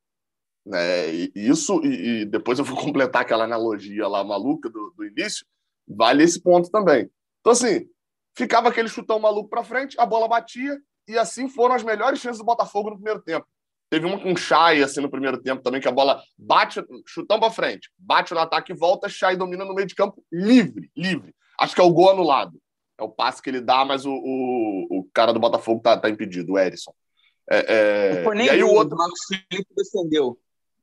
Né? 0.65 1.13
E 1.13 1.31
isso, 1.35 1.81
e, 1.83 2.21
e, 2.21 2.25
depois 2.25 2.59
eu 2.59 2.65
vou 2.65 2.77
completar 2.81 3.21
aquela 3.21 3.43
analogia 3.43 4.07
lá 4.07 4.23
maluca 4.23 4.69
do, 4.69 4.93
do 4.95 5.05
início, 5.05 5.45
vale 5.87 6.23
esse 6.23 6.41
ponto 6.41 6.69
também. 6.69 7.09
Então, 7.47 7.53
assim, 7.53 7.87
ficava 8.35 8.67
aquele 8.67 8.89
chutão 8.89 9.19
maluco 9.19 9.49
para 9.49 9.63
frente, 9.63 9.97
a 9.97 10.05
bola 10.05 10.27
batia, 10.27 10.77
e 11.07 11.17
assim 11.17 11.47
foram 11.47 11.75
as 11.75 11.83
melhores 11.83 12.19
chances 12.19 12.39
do 12.39 12.43
Botafogo 12.43 12.89
no 12.89 12.97
primeiro 12.97 13.21
tempo. 13.21 13.47
Teve 13.89 14.05
uma 14.05 14.19
com 14.19 14.35
Chay, 14.35 14.83
assim, 14.83 14.99
no 14.99 15.09
primeiro 15.09 15.41
tempo 15.41 15.63
também, 15.63 15.79
que 15.79 15.87
a 15.87 15.91
bola 15.93 16.21
bate, 16.37 16.83
chutão 17.05 17.39
para 17.39 17.49
frente, 17.49 17.89
bate 17.97 18.33
no 18.33 18.41
ataque 18.41 18.73
e 18.73 18.75
volta, 18.75 19.07
Chay 19.07 19.37
domina 19.37 19.63
no 19.63 19.73
meio 19.73 19.87
de 19.87 19.95
campo, 19.95 20.21
livre, 20.29 20.91
livre. 20.93 21.33
Acho 21.57 21.73
que 21.73 21.79
é 21.79 21.83
o 21.85 21.89
gol 21.89 22.09
anulado. 22.09 22.59
É 22.97 23.03
o 23.03 23.07
passe 23.07 23.41
que 23.41 23.49
ele 23.49 23.61
dá, 23.61 23.85
mas 23.85 24.05
o, 24.05 24.11
o, 24.11 24.99
o 24.99 25.09
cara 25.13 25.31
do 25.31 25.39
Botafogo 25.39 25.79
tá, 25.79 25.95
tá 25.95 26.09
impedido, 26.09 26.51
o 26.51 26.59
Erisson. 26.59 26.93
É, 27.49 28.23
é... 28.25 28.43
e 28.43 28.49
aí 28.49 28.61
o 28.61 28.73
outro. 28.73 28.93
O 28.93 28.97
Marcos 28.97 29.19
Felipe 29.29 29.69
defendeu, 29.73 30.37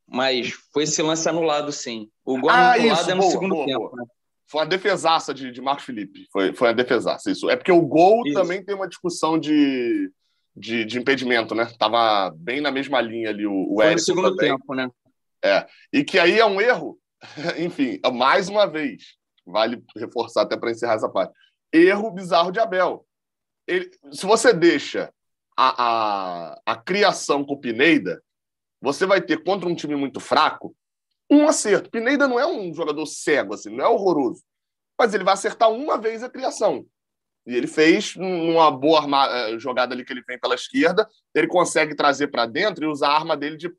mas 0.07 0.51
foi 0.73 0.85
esse 0.85 1.03
lance 1.03 1.29
anulado, 1.29 1.71
sim. 1.73 2.09
O 2.25 2.41
gol 2.41 2.49
ah, 2.49 2.73
anulado 2.73 3.01
isso, 3.01 3.11
é 3.11 3.15
no 3.15 3.21
boa, 3.21 3.33
segundo 3.33 3.55
boa, 3.55 3.67
tempo. 3.67 3.81
Boa. 3.81 3.97
Né? 3.97 4.07
Foi 4.47 4.61
uma 4.61 4.67
defesaça 4.67 5.33
de, 5.33 5.51
de 5.51 5.61
Marcos 5.61 5.85
Felipe. 5.85 6.27
Foi, 6.31 6.53
foi 6.53 6.69
uma 6.69 6.75
defesaça, 6.75 7.31
isso. 7.31 7.49
É 7.49 7.57
porque 7.57 7.73
o 7.73 7.81
gol 7.81 8.27
isso. 8.27 8.35
também 8.35 8.63
tem 8.65 8.75
uma 8.75 8.89
discussão 8.89 9.39
de, 9.39 10.11
de, 10.55 10.85
de, 10.85 10.99
impedimento, 10.99 11.55
né? 11.55 11.67
Tava 11.79 12.31
bem 12.37 12.61
na 12.61 12.71
mesma 12.71 13.01
linha 13.01 13.31
ali 13.31 13.47
o, 13.47 13.73
o 13.73 13.77
Foi 13.77 13.93
no 13.93 13.99
segundo 13.99 14.37
também. 14.37 14.51
tempo, 14.51 14.75
né? 14.75 14.89
É. 15.43 15.67
E 15.93 16.05
que 16.05 16.19
aí 16.19 16.39
é 16.39 16.47
um 16.47 16.61
erro, 16.61 16.99
enfim, 17.59 18.01
mais 18.13 18.49
uma 18.49 18.67
vez, 18.67 19.17
vale 19.47 19.83
reforçar 19.97 20.43
até 20.43 20.57
para 20.57 20.71
encerrar 20.71 20.95
essa 20.95 21.09
parte. 21.09 21.35
Erro 21.73 22.11
bizarro 22.11 22.53
de 22.53 22.61
Abel. 22.61 23.05
ele, 23.67 23.91
se 24.13 24.25
você 24.27 24.53
deixa 24.53 25.13
a, 25.57 25.85
a, 26.55 26.61
a 26.67 26.77
criação 26.77 27.45
com 27.45 27.55
o 27.55 27.61
Pineda, 27.61 28.23
você 28.81 29.07
vai 29.07 29.21
ter 29.21 29.43
contra 29.43 29.69
um 29.69 29.75
time 29.75 29.97
muito 29.97 30.21
fraco 30.21 30.75
um 31.35 31.49
acerto. 31.49 31.91
Pineda 31.91 32.27
não 32.29 32.39
é 32.39 32.47
um 32.47 32.73
jogador 32.75 33.07
cego, 33.07 33.55
assim, 33.55 33.75
não 33.75 33.85
é 33.85 33.89
horroroso. 33.89 34.43
Mas 34.99 35.15
ele 35.15 35.25
vai 35.25 35.35
acertar 35.35 35.71
uma 35.71 35.99
vez 35.99 36.23
a 36.23 36.31
criação. 36.31 36.87
E 37.47 37.55
ele 37.55 37.67
fez 37.67 38.17
uma 38.17 38.71
boa 38.71 39.01
arma, 39.01 39.27
eh, 39.27 39.59
jogada 39.59 39.95
ali 39.95 40.05
que 40.05 40.13
ele 40.13 40.25
vem 40.27 40.39
pela 40.39 40.55
esquerda, 40.55 41.07
ele 41.35 41.47
consegue 41.47 41.95
trazer 41.95 42.29
para 42.29 42.47
dentro 42.47 42.85
e 42.85 42.89
usar 42.89 43.09
a 43.09 43.17
arma 43.17 43.37
dele 43.37 43.57
de 43.57 43.71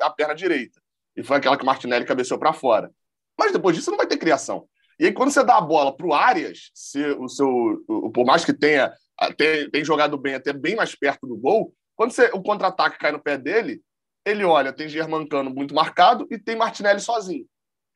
a 0.00 0.10
perna 0.10 0.34
direita. 0.34 0.80
E 1.14 1.22
foi 1.22 1.36
aquela 1.36 1.56
que 1.56 1.62
o 1.62 1.66
Martinelli 1.66 2.06
cabeceou 2.06 2.38
para 2.38 2.54
fora. 2.54 2.90
Mas 3.38 3.52
depois 3.52 3.76
disso 3.76 3.90
não 3.90 3.98
vai 3.98 4.06
ter 4.06 4.16
criação. 4.16 4.66
E 4.98 5.06
aí, 5.06 5.12
quando 5.12 5.30
você 5.30 5.44
dá 5.44 5.56
a 5.56 5.60
bola 5.60 5.94
para 5.94 6.06
o 6.06 6.14
Arias, 6.14 6.70
se 6.74 7.04
o 7.18 7.28
seu, 7.28 7.84
por 8.14 8.24
mais 8.24 8.44
que 8.44 8.52
tenha 8.52 8.92
tem, 9.36 9.70
tem 9.70 9.84
jogado 9.84 10.16
bem, 10.16 10.34
até 10.34 10.52
bem 10.52 10.74
mais 10.74 10.94
perto 10.94 11.26
do 11.26 11.36
gol, 11.36 11.74
quando 11.96 12.12
você, 12.12 12.30
o 12.32 12.42
contra-ataque 12.42 12.98
cai 12.98 13.12
no 13.12 13.22
pé 13.22 13.36
dele, 13.36 13.82
ele 14.24 14.44
olha, 14.44 14.72
tem 14.72 14.88
Germancano 14.88 15.50
muito 15.50 15.74
marcado 15.74 16.26
e 16.30 16.38
tem 16.38 16.56
Martinelli 16.56 17.00
sozinho. 17.00 17.46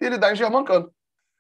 E 0.01 0.05
ele 0.05 0.19
dá 0.19 0.33
em 0.33 0.37
Germancano. 0.37 0.93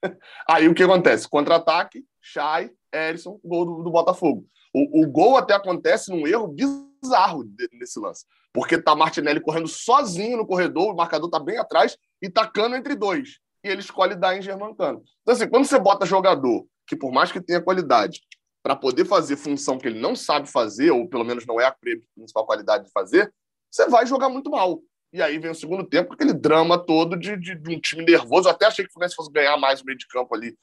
Aí 0.49 0.69
o 0.69 0.75
que 0.75 0.83
acontece? 0.83 1.29
Contra-ataque, 1.29 2.05
Chay, 2.21 2.71
Erisson, 2.93 3.39
gol 3.45 3.65
do, 3.65 3.83
do 3.83 3.91
Botafogo. 3.91 4.47
O, 4.73 5.03
o, 5.03 5.11
gol 5.11 5.37
até 5.37 5.55
acontece 5.55 6.11
num 6.11 6.27
erro 6.27 6.49
bizarro 6.49 7.45
nesse 7.73 7.99
lance. 7.99 8.25
Porque 8.53 8.81
tá 8.81 8.95
Martinelli 8.95 9.41
correndo 9.41 9.69
sozinho 9.69 10.37
no 10.37 10.47
corredor, 10.47 10.93
o 10.93 10.97
marcador 10.97 11.29
tá 11.31 11.39
bem 11.39 11.59
atrás 11.59 11.97
e 12.23 12.29
tacando 12.29 12.77
entre 12.77 12.95
dois. 12.95 13.39
E 13.65 13.69
ele 13.69 13.81
escolhe 13.81 14.15
dar 14.15 14.37
em 14.37 14.43
Germancano. 14.43 15.03
Então, 15.23 15.35
assim, 15.35 15.49
quando 15.49 15.67
você 15.67 15.79
bota 15.79 16.07
jogador 16.07 16.67
que, 16.87 16.97
por 16.97 17.13
mais 17.13 17.33
que 17.33 17.41
tenha 17.41 17.61
qualidade, 17.61 18.21
para 18.63 18.77
poder 18.77 19.05
fazer 19.05 19.37
função 19.37 19.79
que 19.79 19.87
ele 19.87 20.01
não 20.01 20.17
sabe 20.17 20.51
fazer, 20.51 20.91
ou 20.91 21.09
pelo 21.09 21.25
menos 21.25 21.47
não 21.47 21.61
é 21.61 21.67
a 21.67 21.77
principal 22.15 22.47
qualidade 22.47 22.85
de 22.85 22.91
fazer, 22.91 23.33
você 23.71 23.89
vai 23.89 24.07
jogar 24.07 24.29
muito 24.29 24.51
mal. 24.51 24.81
E 25.13 25.23
aí 25.23 25.39
vem 25.39 25.51
o 25.51 25.55
segundo 25.55 25.85
tempo, 25.85 26.13
aquele 26.13 26.33
drama 26.33 26.79
todo 26.79 27.17
de, 27.17 27.37
de, 27.37 27.55
de 27.55 27.75
um 27.75 27.81
time 27.81 28.05
nervoso. 28.05 28.49
Eu 28.49 28.53
até 28.53 28.67
achei 28.67 28.85
que 28.85 28.91
o 28.91 28.93
Fluminense 28.93 29.15
fosse 29.15 29.33
ganhar 29.33 29.57
mais 29.57 29.81
o 29.81 29.85
meio 29.85 29.97
de 29.97 30.07
campo 30.07 30.35
ali. 30.35 30.57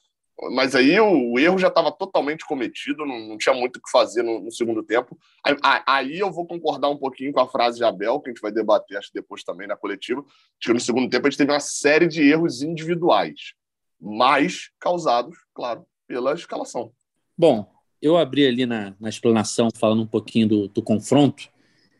Mas 0.51 0.75
aí 0.75 0.99
o, 0.99 1.33
o 1.33 1.39
erro 1.39 1.59
já 1.59 1.67
estava 1.67 1.91
totalmente 1.91 2.45
cometido, 2.45 3.05
não, 3.05 3.19
não, 3.19 3.37
tinha 3.37 3.53
muito 3.53 3.77
o 3.77 3.81
que 3.81 3.89
fazer 3.89 4.23
no, 4.23 4.41
no 4.41 4.51
segundo 4.51 4.83
tempo. 4.83 5.17
Aí, 5.45 5.55
aí, 5.85 6.19
eu 6.19 6.31
vou 6.31 6.45
concordar 6.45 6.89
um 6.89 6.97
pouquinho 6.97 7.31
com 7.31 7.39
a 7.39 7.47
frase 7.47 7.77
de 7.77 7.83
Abel, 7.83 8.19
que 8.19 8.29
a 8.29 8.33
gente 8.33 8.41
vai 8.41 8.51
debater 8.51 8.97
acho 8.97 9.11
depois 9.13 9.43
também 9.43 9.67
na 9.67 9.77
coletiva, 9.77 10.21
Acho 10.21 10.67
que 10.67 10.73
no 10.73 10.79
segundo 10.79 11.09
tempo 11.09 11.27
a 11.27 11.29
gente 11.29 11.37
teve 11.37 11.51
uma 11.51 11.59
série 11.59 12.07
de 12.07 12.21
erros 12.23 12.61
individuais, 12.63 13.53
mais 14.01 14.71
causados, 14.79 15.37
claro, 15.53 15.85
pela 16.07 16.33
escalação. 16.33 16.91
Bom, 17.37 17.71
eu 18.01 18.17
abri 18.17 18.45
ali 18.45 18.65
na, 18.65 18.95
na 18.99 19.09
explanação 19.09 19.69
falando 19.75 20.01
um 20.01 20.07
pouquinho 20.07 20.47
do, 20.47 20.67
do 20.67 20.81
confronto, 20.81 21.47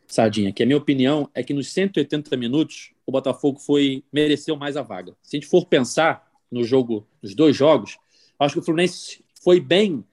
Sardinha, 0.06 0.52
que 0.52 0.62
a 0.62 0.66
minha 0.66 0.76
opinião 0.76 1.28
é 1.34 1.42
que 1.42 1.54
nos 1.54 1.72
180 1.72 2.36
minutos 2.36 2.92
o 3.06 3.12
Botafogo 3.12 3.58
foi 3.58 4.04
mereceu 4.12 4.56
mais 4.56 4.76
a 4.76 4.82
vaga. 4.82 5.16
Se 5.22 5.36
a 5.36 5.40
gente 5.40 5.48
for 5.48 5.66
pensar 5.66 6.30
no 6.50 6.62
jogo, 6.64 7.06
nos 7.22 7.34
dois 7.34 7.56
jogos, 7.56 7.98
acho 8.38 8.54
que 8.54 8.60
o 8.60 8.62
Fluminense 8.62 9.24
foi 9.42 9.60
bem 9.60 10.04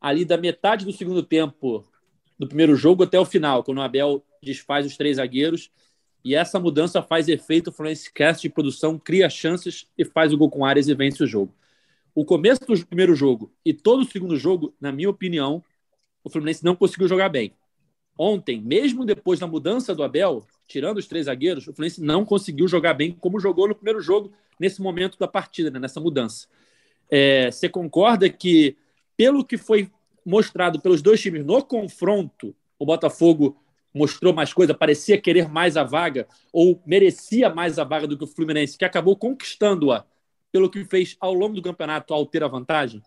ali 0.00 0.24
da 0.24 0.36
metade 0.36 0.84
do 0.84 0.92
segundo 0.92 1.22
tempo 1.22 1.84
do 2.38 2.46
primeiro 2.46 2.74
jogo 2.74 3.04
até 3.04 3.18
o 3.18 3.24
final, 3.24 3.62
quando 3.62 3.78
o 3.78 3.82
Abel 3.82 4.24
desfaz 4.42 4.84
os 4.84 4.96
três 4.96 5.16
zagueiros 5.16 5.70
e 6.24 6.34
essa 6.34 6.58
mudança 6.58 7.02
faz 7.02 7.28
efeito, 7.28 7.68
o 7.68 7.72
Fluminense 7.72 8.12
cast 8.12 8.42
de 8.42 8.48
produção, 8.48 8.98
cria 8.98 9.28
chances 9.28 9.86
e 9.96 10.04
faz 10.04 10.32
o 10.32 10.38
gol 10.38 10.50
com 10.50 10.64
áreas 10.64 10.88
e 10.88 10.94
vence 10.94 11.22
o 11.22 11.26
jogo. 11.26 11.54
O 12.14 12.24
começo 12.24 12.60
do 12.64 12.86
primeiro 12.86 13.14
jogo 13.14 13.52
e 13.64 13.72
todo 13.74 14.00
o 14.00 14.04
segundo 14.04 14.36
jogo, 14.36 14.74
na 14.80 14.90
minha 14.90 15.10
opinião, 15.10 15.62
o 16.22 16.30
Fluminense 16.30 16.64
não 16.64 16.74
conseguiu 16.74 17.06
jogar 17.06 17.28
bem 17.28 17.52
ontem, 18.18 18.60
mesmo 18.60 19.04
depois 19.04 19.40
da 19.40 19.46
mudança 19.46 19.94
do 19.94 20.02
Abel, 20.02 20.46
tirando 20.66 20.98
os 20.98 21.06
três 21.06 21.26
zagueiros, 21.26 21.66
o 21.66 21.72
Fluminense 21.72 22.00
não 22.00 22.24
conseguiu 22.24 22.68
jogar 22.68 22.94
bem 22.94 23.12
como 23.12 23.40
jogou 23.40 23.68
no 23.68 23.74
primeiro 23.74 24.00
jogo, 24.00 24.32
nesse 24.58 24.80
momento 24.80 25.18
da 25.18 25.28
partida, 25.28 25.70
né, 25.70 25.78
nessa 25.78 26.00
mudança. 26.00 26.46
É, 27.10 27.50
você 27.50 27.68
concorda 27.68 28.28
que, 28.28 28.76
pelo 29.16 29.44
que 29.44 29.58
foi 29.58 29.90
mostrado 30.24 30.80
pelos 30.80 31.02
dois 31.02 31.20
times 31.20 31.44
no 31.44 31.62
confronto, 31.62 32.54
o 32.78 32.86
Botafogo 32.86 33.60
mostrou 33.92 34.32
mais 34.32 34.52
coisa, 34.52 34.74
parecia 34.74 35.20
querer 35.20 35.48
mais 35.48 35.76
a 35.76 35.84
vaga, 35.84 36.26
ou 36.52 36.82
merecia 36.84 37.48
mais 37.48 37.78
a 37.78 37.84
vaga 37.84 38.06
do 38.06 38.16
que 38.16 38.24
o 38.24 38.28
Fluminense, 38.28 38.76
que 38.76 38.84
acabou 38.84 39.16
conquistando-a 39.16 40.04
pelo 40.50 40.70
que 40.70 40.84
fez 40.84 41.16
ao 41.20 41.32
longo 41.32 41.54
do 41.54 41.62
campeonato 41.62 42.12
ao 42.12 42.26
ter 42.26 42.42
a 42.42 42.48
vantagem? 42.48 43.02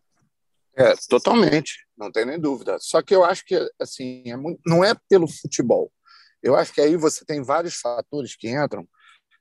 É, 0.79 0.93
totalmente, 1.09 1.87
não 1.97 2.11
tem 2.11 2.23
nem 2.23 2.39
dúvida. 2.39 2.77
Só 2.79 3.01
que 3.01 3.15
eu 3.15 3.25
acho 3.25 3.43
que 3.43 3.55
assim, 3.79 4.21
é 4.27 4.37
muito, 4.37 4.61
não 4.63 4.83
é 4.83 4.93
pelo 5.09 5.27
futebol. 5.27 5.91
Eu 6.43 6.55
acho 6.55 6.71
que 6.71 6.79
aí 6.79 6.95
você 6.95 7.25
tem 7.25 7.41
vários 7.41 7.77
fatores 7.77 8.35
que 8.35 8.47
entram, 8.47 8.87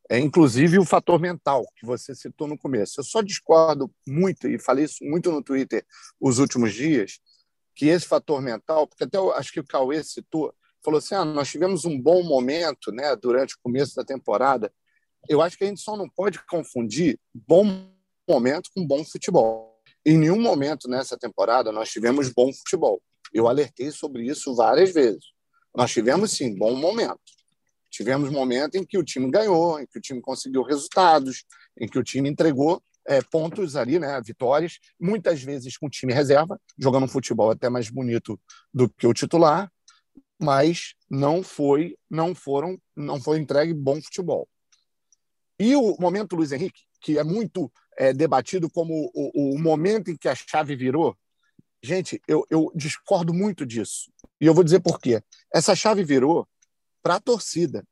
é, 0.09 0.19
inclusive 0.19 0.79
o 0.79 0.85
fator 0.85 1.21
mental 1.21 1.67
que 1.77 1.85
você 1.85 2.15
citou 2.15 2.49
no 2.49 2.57
começo. 2.57 2.99
Eu 2.99 3.05
só 3.05 3.21
discordo 3.21 3.93
muito, 4.09 4.49
e 4.49 4.59
falei 4.59 4.87
isso 4.87 5.05
muito 5.05 5.31
no 5.31 5.43
Twitter 5.43 5.85
os 6.19 6.39
últimos 6.39 6.73
dias, 6.73 7.21
que 7.75 7.87
esse 7.89 8.07
fator 8.07 8.41
mental, 8.41 8.87
porque 8.87 9.05
até 9.05 9.19
eu 9.19 9.31
acho 9.33 9.53
que 9.53 9.61
o 9.61 9.67
Cauê 9.67 10.03
citou, 10.03 10.55
falou 10.83 10.97
assim: 10.99 11.15
ah, 11.15 11.25
nós 11.25 11.51
tivemos 11.51 11.85
um 11.85 12.01
bom 12.01 12.23
momento 12.23 12.91
né, 12.91 13.15
durante 13.15 13.57
o 13.57 13.59
começo 13.63 13.95
da 13.95 14.05
temporada. 14.05 14.73
Eu 15.29 15.43
acho 15.43 15.59
que 15.59 15.65
a 15.65 15.67
gente 15.67 15.83
só 15.83 15.99
não 15.99 16.09
pode 16.09 16.43
confundir 16.47 17.21
bom 17.35 17.93
momento 18.27 18.71
com 18.75 18.87
bom 18.87 19.05
futebol. 19.05 19.76
Em 20.09 20.17
nenhum 20.17 20.41
momento 20.41 20.89
nessa 20.89 21.19
temporada 21.19 21.73
nós 21.73 21.91
tivemos 21.91 22.33
bom 22.33 22.53
futebol. 22.53 23.03
Eu 23.35 23.49
alertei 23.49 23.91
sobre 23.91 24.25
isso 24.25 24.55
várias 24.55 24.93
vezes. 24.93 25.25
Nós 25.75 25.91
tivemos, 25.91 26.31
sim, 26.31 26.57
bom 26.57 26.77
momento. 26.77 27.19
Tivemos 27.91 28.31
momento 28.31 28.77
em 28.77 28.85
que 28.85 28.97
o 28.97 29.03
time 29.03 29.29
ganhou, 29.29 29.81
em 29.81 29.87
que 29.87 29.99
o 29.99 30.01
time 30.01 30.21
conseguiu 30.21 30.63
resultados, 30.63 31.45
em 31.77 31.89
que 31.89 31.99
o 31.99 32.05
time 32.05 32.31
entregou 32.31 32.81
é, 33.05 33.21
pontos 33.21 33.75
ali, 33.75 33.99
né, 33.99 34.21
vitórias, 34.25 34.79
muitas 35.01 35.43
vezes 35.43 35.77
com 35.77 35.91
time 35.91 36.13
reserva, 36.13 36.61
jogando 36.79 37.07
um 37.07 37.09
futebol 37.09 37.51
até 37.51 37.69
mais 37.69 37.91
bonito 37.91 38.41
do 38.73 38.89
que 38.89 39.09
o 39.09 39.13
titular, 39.13 39.69
mas 40.41 40.95
não 41.11 41.43
foi, 41.43 41.97
não 42.09 42.33
foram, 42.33 42.79
não 42.95 43.21
foi 43.21 43.39
entregue 43.39 43.75
bom 43.75 44.01
futebol. 44.01 44.49
E 45.59 45.75
o 45.75 45.97
momento 45.99 46.37
Luiz 46.37 46.53
Henrique, 46.53 46.83
que 47.07 47.17
é 47.17 47.23
muito 47.23 47.73
é, 47.97 48.13
debatido 48.13 48.69
como 48.69 49.13
o, 49.15 49.55
o, 49.55 49.59
momento 49.61 50.11
em 50.11 50.17
que 50.17 50.29
a 50.29 50.35
chave 50.35 50.75
virou, 50.75 51.17
gente, 51.81 52.21
eu, 52.27 52.45
eu 52.51 52.73
discordo 52.75 53.33
muito 53.33 53.65
disso. 53.65 54.11
E 54.41 54.47
eu 54.47 54.53
vou 54.53 54.65
dizer 54.65 54.81
por 54.81 54.99
quê. 54.99 55.23
Essa 55.55 55.77
chave 55.77 56.03
virou 56.03 56.49
para 57.01 57.15
a 57.15 57.21
torcida. 57.21 57.87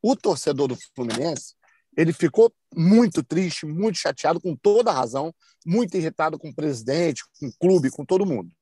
O 0.00 0.14
torcedor 0.14 0.68
do 0.68 0.78
Fluminense 0.94 1.56
ele 1.96 2.12
ficou 2.12 2.54
muito 2.72 3.24
triste, 3.24 3.66
muito 3.66 3.98
chateado, 3.98 4.40
com 4.40 4.54
toda 4.54 4.92
a 4.92 4.94
razão, 4.94 5.34
muito 5.66 5.96
irritado 5.96 6.38
com 6.38 6.50
o 6.50 6.54
presidente, 6.54 7.24
com 7.40 7.48
o 7.48 7.52
clube, 7.58 7.90
com 7.90 8.04
todo 8.04 8.24
mundo. 8.24 8.52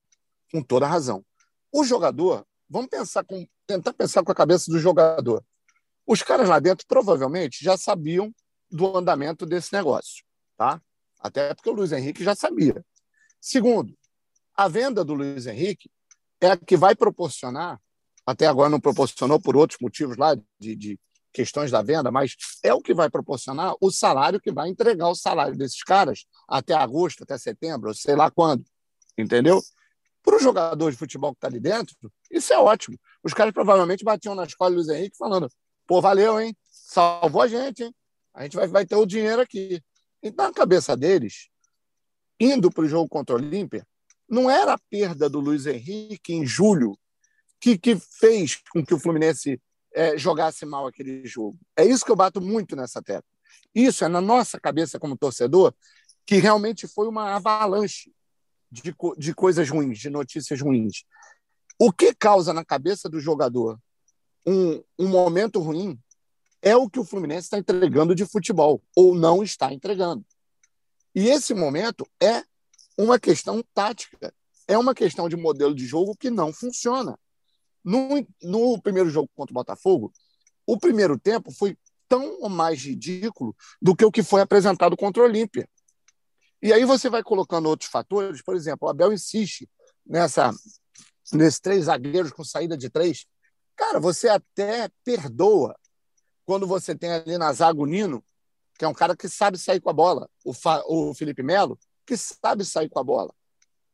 Com 0.51 0.63
toda 0.63 0.87
a 0.87 0.89
razão. 0.89 1.23
O 1.71 1.85
jogador, 1.85 2.47
vamos 2.67 2.89
pensar 2.89 3.25
com, 3.25 3.47
tentar 3.67 3.93
pensar 3.93 4.23
com 4.23 4.33
a 4.33 4.35
cabeça 4.35 4.71
do 4.71 4.79
jogador. 4.79 5.45
Os 6.07 6.23
caras 6.23 6.49
lá 6.49 6.59
dentro 6.59 6.87
provavelmente 6.89 7.63
já 7.63 7.77
sabiam 7.77 8.33
do 8.73 8.97
andamento 8.97 9.47
desse 9.47 9.73
negócio 9.73 10.25
tá? 10.63 10.81
Até 11.21 11.55
porque 11.55 11.71
o 11.71 11.73
Luiz 11.73 11.91
Henrique 11.93 12.23
já 12.23 12.35
sabia. 12.35 12.85
Segundo, 13.41 13.97
a 14.55 14.69
venda 14.69 15.05
do 15.05 15.15
Luiz 15.15 15.47
Henrique 15.47 15.91
é 16.41 16.51
a 16.51 16.57
que 16.57 16.77
vai 16.77 16.95
proporcionar, 16.95 17.81
até 18.25 18.47
agora 18.47 18.71
não 18.71 18.81
proporcionou 18.81 19.41
por 19.41 19.57
outros 19.57 19.81
motivos 19.81 20.17
lá 20.17 20.37
de, 20.61 20.77
de 20.77 21.01
questões 21.33 21.71
da 21.71 21.83
venda, 21.83 22.11
mas 22.11 22.37
é 22.63 22.73
o 22.73 22.81
que 22.81 22.95
vai 22.95 23.09
proporcionar 23.11 23.75
o 23.81 23.91
salário 23.91 24.41
que 24.41 24.53
vai 24.53 24.69
entregar 24.69 25.09
o 25.09 25.15
salário 25.15 25.57
desses 25.57 25.83
caras 25.83 26.27
até 26.47 26.75
agosto, 26.75 27.25
até 27.25 27.37
setembro, 27.39 27.95
sei 27.95 28.15
lá 28.15 28.31
quando, 28.31 28.65
entendeu? 29.17 29.61
Para 30.23 30.37
o 30.37 30.41
jogador 30.41 30.91
de 30.91 30.97
futebol 30.97 31.33
que 31.33 31.39
está 31.39 31.49
ali 31.49 31.59
dentro, 31.59 31.97
isso 32.31 32.53
é 32.53 32.59
ótimo. 32.59 32.97
Os 33.25 33.35
caras 33.35 33.53
provavelmente 33.53 34.05
batiam 34.05 34.37
na 34.37 34.45
escola 34.45 34.71
do 34.71 34.77
Luiz 34.77 34.89
Henrique 34.89 35.17
falando: 35.17 35.49
pô, 35.87 36.01
valeu, 36.01 36.39
hein? 36.39 36.57
Salvou 36.71 37.43
a 37.43 37.49
gente, 37.49 37.83
hein? 37.83 37.95
A 38.35 38.43
gente 38.43 38.57
vai, 38.57 38.67
vai 38.67 38.87
ter 38.87 38.97
o 38.97 39.07
dinheiro 39.07 39.43
aqui. 39.43 39.83
E 40.23 40.31
na 40.31 40.53
cabeça 40.53 40.97
deles, 40.97 41.49
indo 42.39 42.71
para 42.71 42.85
o 42.85 42.89
jogo 42.89 43.09
contra 43.09 43.35
o 43.35 43.39
Olímpia, 43.39 43.87
não 44.29 44.51
era 44.51 44.75
a 44.75 44.79
perda 44.91 45.29
do 45.29 45.41
Luiz 45.41 45.67
Henrique 45.67 46.33
em 46.33 46.47
julho 46.47 46.99
que, 47.61 47.79
que 47.79 47.97
fez 47.97 48.57
com 48.73 48.85
que 48.85 48.95
o 48.95 48.99
Fluminense 48.99 49.61
é, 49.95 50.17
jogasse 50.17 50.65
mal 50.65 50.87
aquele 50.87 51.27
jogo. 51.27 51.59
É 51.77 51.85
isso 51.85 52.05
que 52.05 52.11
eu 52.11 52.17
bato 52.17 52.41
muito 52.41 52.75
nessa 52.75 53.03
tecla. 53.03 53.31
Isso 53.75 54.05
é 54.05 54.09
na 54.09 54.21
nossa 54.21 54.59
cabeça 54.59 54.99
como 54.99 55.17
torcedor 55.17 55.75
que 56.25 56.37
realmente 56.37 56.87
foi 56.87 57.09
uma 57.09 57.35
avalanche 57.35 58.13
de, 58.71 58.95
de 59.19 59.35
coisas 59.35 59.69
ruins, 59.69 59.99
de 59.99 60.09
notícias 60.09 60.61
ruins. 60.61 61.05
O 61.79 61.93
que 61.93 62.15
causa 62.15 62.53
na 62.53 62.65
cabeça 62.65 63.09
do 63.09 63.21
jogador 63.21 63.79
um, 64.47 64.83
um 64.99 65.09
momento 65.09 65.61
ruim 65.61 65.99
é 66.63 66.77
o 66.77 66.89
que 66.89 67.01
o 67.01 67.05
Fluminense 67.05 67.47
está 67.47 67.59
entregando 67.59 68.15
de 68.15 68.25
futebol, 68.25 68.83
ou 68.97 69.15
não 69.15 69.43
está 69.43 69.73
entregando. 69.73 70.25
E 71.15 71.29
esse 71.29 71.53
momento 71.53 72.07
é 72.23 72.43
uma 72.97 73.19
questão 73.19 73.63
tática 73.75 74.33
é 74.73 74.79
uma 74.79 74.95
questão 74.95 75.29
de 75.29 75.37
modelo 75.37 75.75
de 75.75 75.87
jogo 75.87 76.17
que 76.17 76.31
não 76.31 76.53
funciona. 76.53 77.19
No, 77.85 78.27
no 78.43 78.81
primeiro 78.81 79.11
jogo 79.11 79.29
contra 79.35 79.53
o 79.53 79.55
Botafogo, 79.55 80.13
o 80.67 80.79
primeiro 80.79 81.19
tempo 81.19 81.51
foi 81.53 81.77
tão 82.09 82.49
mais 82.49 82.83
ridículo 82.83 83.57
do 83.81 83.97
que 83.97 84.05
o 84.05 84.13
que 84.13 84.23
foi 84.23 84.41
apresentado 84.41 84.97
contra 84.97 85.23
o 85.23 85.27
Olímpia. 85.27 85.69
E 86.61 86.73
aí 86.73 86.85
você 86.85 87.11
vai 87.11 87.23
colocando 87.23 87.69
outros 87.69 87.91
fatores, 87.91 88.41
por 88.41 88.55
exemplo, 88.55 88.87
o 88.87 88.91
Abel 88.91 89.13
insiste 89.13 89.69
nessa 90.07 90.51
nesses 91.33 91.61
três 91.61 91.85
zagueiros 91.87 92.31
com 92.31 92.45
saída 92.45 92.77
de 92.77 92.91
três. 92.91 93.27
Cara, 93.75 93.99
você 93.99 94.29
até 94.29 94.89
perdoa 95.03 95.75
quando 96.45 96.67
você 96.67 96.95
tem 96.95 97.13
ali 97.13 97.39
na 97.39 97.53
zaga 97.53 97.81
o 97.81 97.87
Nino, 97.87 98.25
que 98.79 98.85
é 98.85 98.89
um 98.89 98.95
cara 98.95 99.17
que 99.17 99.29
sabe 99.29 99.59
sair 99.59 99.81
com 99.81 99.91
a 99.91 99.93
bola, 99.93 100.29
o, 100.45 100.53
Fa, 100.53 100.83
o 100.87 101.15
Felipe 101.15 101.43
Melo, 101.43 101.79
que 102.07 102.17
sabe 102.17 102.65
sair 102.65 102.89
com 102.89 102.99
a 102.99 103.05
bola, 103.05 103.33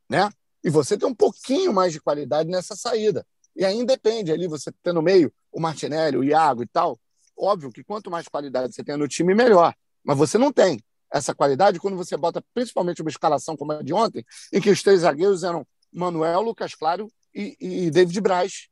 né? 0.08 0.30
E 0.62 0.70
você 0.70 0.96
tem 0.96 1.08
um 1.08 1.14
pouquinho 1.14 1.72
mais 1.72 1.92
de 1.92 2.00
qualidade 2.00 2.48
nessa 2.50 2.74
saída. 2.74 3.26
E 3.54 3.64
aí 3.64 3.84
depende 3.84 4.32
ali, 4.32 4.46
você 4.46 4.72
tem 4.82 4.92
no 4.92 5.02
meio 5.02 5.32
o 5.52 5.60
Martinelli, 5.60 6.16
o 6.16 6.24
Iago 6.24 6.62
e 6.62 6.66
tal. 6.66 6.98
Óbvio 7.36 7.70
que 7.70 7.84
quanto 7.84 8.10
mais 8.10 8.28
qualidade 8.28 8.74
você 8.74 8.82
tem 8.82 8.96
no 8.96 9.08
time, 9.08 9.34
melhor. 9.34 9.74
Mas 10.02 10.16
você 10.16 10.38
não 10.38 10.52
tem 10.52 10.82
essa 11.10 11.34
qualidade 11.34 11.78
quando 11.78 11.96
você 11.96 12.16
bota 12.16 12.44
principalmente 12.52 13.00
uma 13.00 13.10
escalação 13.10 13.56
como 13.56 13.72
a 13.72 13.82
de 13.82 13.92
ontem, 13.92 14.24
em 14.52 14.60
que 14.60 14.70
os 14.70 14.82
três 14.82 15.00
zagueiros 15.00 15.42
eram 15.42 15.66
Manuel, 15.92 16.42
Lucas 16.42 16.74
Claro 16.74 17.10
e, 17.34 17.56
e 17.60 17.90
David 17.90 18.20
Braz. 18.20 18.68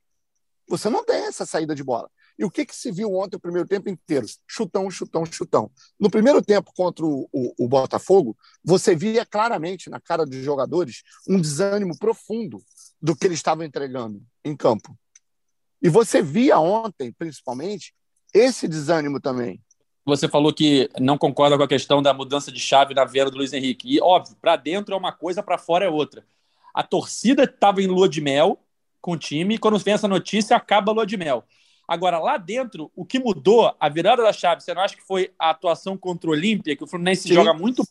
Você 0.68 0.90
não 0.90 1.04
tem 1.04 1.26
essa 1.26 1.46
saída 1.46 1.74
de 1.74 1.82
bola. 1.82 2.10
E 2.38 2.44
o 2.44 2.50
que, 2.50 2.66
que 2.66 2.76
se 2.76 2.92
viu 2.92 3.14
ontem 3.14 3.36
o 3.36 3.40
primeiro 3.40 3.66
tempo 3.66 3.88
inteiro? 3.88 4.26
Chutão, 4.46 4.90
chutão, 4.90 5.24
chutão. 5.24 5.70
No 5.98 6.10
primeiro 6.10 6.42
tempo 6.42 6.70
contra 6.76 7.04
o, 7.04 7.28
o, 7.32 7.64
o, 7.64 7.68
Botafogo, 7.68 8.36
você 8.62 8.94
via 8.94 9.24
claramente 9.24 9.88
na 9.88 9.98
cara 9.98 10.26
dos 10.26 10.44
jogadores 10.44 11.02
um 11.26 11.40
desânimo 11.40 11.98
profundo 11.98 12.62
do 13.00 13.16
que 13.16 13.26
eles 13.26 13.38
estavam 13.38 13.64
entregando 13.64 14.22
em 14.44 14.54
campo. 14.54 14.96
E 15.82 15.88
você 15.88 16.20
via 16.20 16.58
ontem, 16.58 17.12
principalmente, 17.12 17.94
esse 18.34 18.68
desânimo 18.68 19.20
também. 19.20 19.60
Você 20.04 20.28
falou 20.28 20.52
que 20.52 20.90
não 21.00 21.18
concorda 21.18 21.56
com 21.56 21.64
a 21.64 21.68
questão 21.68 22.02
da 22.02 22.14
mudança 22.14 22.52
de 22.52 22.60
chave 22.60 22.94
na 22.94 23.04
venda 23.04 23.30
do 23.30 23.38
Luiz 23.38 23.52
Henrique. 23.52 23.96
E, 23.96 24.00
óbvio, 24.00 24.36
para 24.40 24.56
dentro 24.56 24.94
é 24.94 24.98
uma 24.98 25.10
coisa, 25.10 25.42
para 25.42 25.58
fora 25.58 25.86
é 25.86 25.88
outra. 25.88 26.24
A 26.72 26.82
torcida 26.82 27.44
estava 27.44 27.82
em 27.82 27.86
lua 27.86 28.08
de 28.08 28.20
mel 28.20 28.60
com 29.00 29.12
o 29.12 29.16
time, 29.16 29.54
e 29.54 29.58
quando 29.58 29.78
vem 29.78 29.94
essa 29.94 30.06
notícia, 30.06 30.56
acaba 30.56 30.92
a 30.92 30.94
lua 30.94 31.06
de 31.06 31.16
mel. 31.16 31.44
Agora, 31.88 32.18
lá 32.18 32.36
dentro, 32.36 32.90
o 32.94 33.04
que 33.04 33.18
mudou, 33.18 33.74
a 33.78 33.88
virada 33.88 34.22
da 34.22 34.32
chave, 34.32 34.62
você 34.62 34.74
não 34.74 34.82
acha 34.82 34.96
que 34.96 35.06
foi 35.06 35.32
a 35.38 35.50
atuação 35.50 35.96
contra 35.96 36.28
o 36.28 36.32
Olímpia, 36.32 36.76
que 36.76 36.84
o 36.84 36.86
Fluminense 36.86 37.28
Sim. 37.28 37.34
joga 37.34 37.52
muito, 37.52 37.82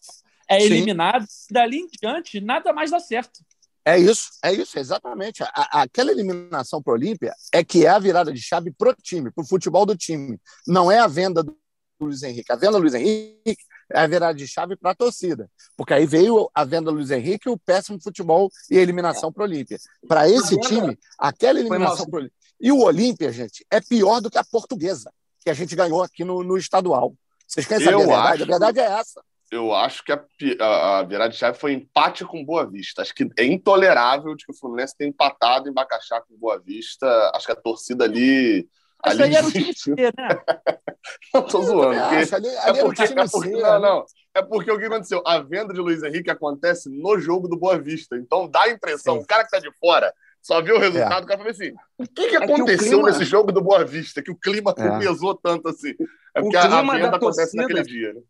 é 0.47 0.59
Sim. 0.59 0.65
eliminado, 0.65 1.25
dali 1.49 1.77
em 1.77 1.87
diante, 1.87 2.41
nada 2.41 2.73
mais 2.73 2.91
dá 2.91 2.99
certo. 2.99 3.39
É 3.87 3.99
isso, 3.99 4.31
é 4.43 4.51
isso, 4.51 4.79
exatamente. 4.79 5.43
A, 5.43 5.83
aquela 5.83 6.11
eliminação 6.11 6.81
para 6.81 6.91
o 6.91 6.95
Olímpia 6.95 7.33
é 7.53 7.63
que 7.63 7.85
é 7.85 7.89
a 7.89 7.99
virada 7.99 8.33
de 8.33 8.41
chave 8.41 8.71
para 8.71 8.89
o 8.89 8.95
time, 8.95 9.31
para 9.31 9.43
o 9.43 9.47
futebol 9.47 9.85
do 9.85 9.95
time. 9.95 10.39
Não 10.67 10.91
é 10.91 10.97
a 10.97 11.07
venda 11.07 11.43
do 11.43 11.55
Luiz 12.01 12.23
Henrique. 12.23 12.51
A 12.51 12.55
venda 12.55 12.73
do 12.73 12.79
Luiz 12.79 12.95
Henrique 12.95 13.63
é 13.93 13.99
a 13.99 14.07
virada 14.07 14.33
de 14.33 14.47
chave 14.47 14.75
para 14.75 14.91
a 14.91 14.95
torcida. 14.95 15.47
Porque 15.77 15.93
aí 15.93 16.07
veio 16.07 16.49
a 16.53 16.63
venda 16.63 16.89
do 16.89 16.97
Luiz 16.97 17.11
Henrique, 17.11 17.47
o 17.47 17.59
péssimo 17.59 18.01
futebol 18.01 18.49
e 18.71 18.77
a 18.79 18.81
eliminação 18.81 19.31
para 19.31 19.43
o 19.43 19.45
Olímpia. 19.45 19.77
Para 20.07 20.27
esse 20.27 20.59
time, 20.61 20.97
aquela 21.19 21.59
eliminação 21.59 22.07
para 22.07 22.17
o 22.17 22.19
Olímpia. 22.21 22.44
E 22.59 22.71
o 22.71 22.79
Olímpia, 22.79 23.31
gente, 23.31 23.65
é 23.69 23.81
pior 23.81 24.21
do 24.21 24.29
que 24.29 24.37
a 24.37 24.43
portuguesa, 24.43 25.11
que 25.43 25.49
a 25.49 25.53
gente 25.53 25.75
ganhou 25.75 26.01
aqui 26.01 26.23
no, 26.23 26.43
no 26.43 26.57
estadual. 26.57 27.13
Vocês 27.47 27.65
querem 27.65 27.83
saber 27.83 27.95
eu 27.95 28.01
a 28.01 28.05
verdade? 28.05 28.33
Acho, 28.33 28.43
a 28.43 28.45
verdade 28.45 28.79
é 28.79 28.99
essa. 28.99 29.23
Eu 29.51 29.73
acho 29.73 30.03
que 30.03 30.11
a, 30.11 30.25
a, 30.59 30.99
a, 30.99 31.03
virada 31.03 31.29
de 31.29 31.37
chave 31.37 31.57
foi 31.57 31.73
empate 31.73 32.25
com 32.25 32.43
Boa 32.43 32.65
Vista. 32.65 33.01
Acho 33.01 33.13
que 33.13 33.29
é 33.37 33.45
intolerável 33.45 34.35
de 34.35 34.45
que 34.45 34.51
o 34.51 34.55
Fluminense 34.55 34.95
tenha 34.97 35.09
empatado 35.09 35.69
em 35.69 35.73
Bacaxá 35.73 36.19
com 36.21 36.35
Boa 36.37 36.59
Vista. 36.59 37.31
Acho 37.33 37.45
que 37.45 37.51
a 37.51 37.55
torcida 37.55 38.03
ali. 38.05 38.67
Mas 39.05 39.19
ali 39.19 39.35
era 39.35 39.45
o 39.45 39.51
time 39.51 39.73
C, 39.75 39.91
né? 39.95 40.11
não 41.33 41.43
tô 41.43 41.61
zoando. 41.61 41.99
Porque, 41.99 42.35
ali, 42.35 42.47
ali 42.57 42.79
é 42.79 42.81
porque, 42.81 43.03
é 43.03 43.27
porque, 43.27 43.49
não, 43.51 43.79
né? 43.79 43.79
não. 43.79 44.05
É 44.33 44.41
porque 44.41 44.71
o 44.71 44.79
que 44.79 44.85
aconteceu? 44.85 45.21
A 45.25 45.39
venda 45.39 45.73
de 45.73 45.79
Luiz 45.79 46.01
Henrique 46.01 46.31
acontece 46.31 46.89
no 46.89 47.19
jogo 47.19 47.47
do 47.47 47.55
Boa 47.55 47.77
Vista. 47.77 48.17
Então 48.17 48.49
dá 48.49 48.63
a 48.63 48.71
impressão, 48.71 49.17
Sim. 49.17 49.21
o 49.21 49.25
cara 49.25 49.43
que 49.43 49.51
tá 49.51 49.59
de 49.59 49.71
fora 49.77 50.11
só 50.45 50.61
viu 50.61 50.75
o 50.75 50.79
resultado, 50.79 51.21
é. 51.21 51.23
o 51.23 51.25
cara 51.25 51.37
falou 51.39 51.51
assim: 51.51 51.73
o 51.97 52.07
que, 52.07 52.29
que 52.29 52.35
aconteceu 52.35 52.75
é 52.75 52.77
que 52.77 52.83
clima... 52.83 53.09
nesse 53.09 53.25
jogo 53.25 53.51
do 53.51 53.63
Boa 53.63 53.83
Vista? 53.83 54.21
Que 54.21 54.29
o 54.29 54.35
clima 54.35 54.75
é. 54.77 54.99
pesou 54.99 55.33
tanto 55.33 55.69
assim. 55.69 55.95
É 56.35 56.39
porque 56.39 56.55
a 56.55 56.81
venda 56.81 57.15
acontece 57.15 57.57
naquele 57.57 57.81
dia, 57.81 58.13
né? 58.13 58.21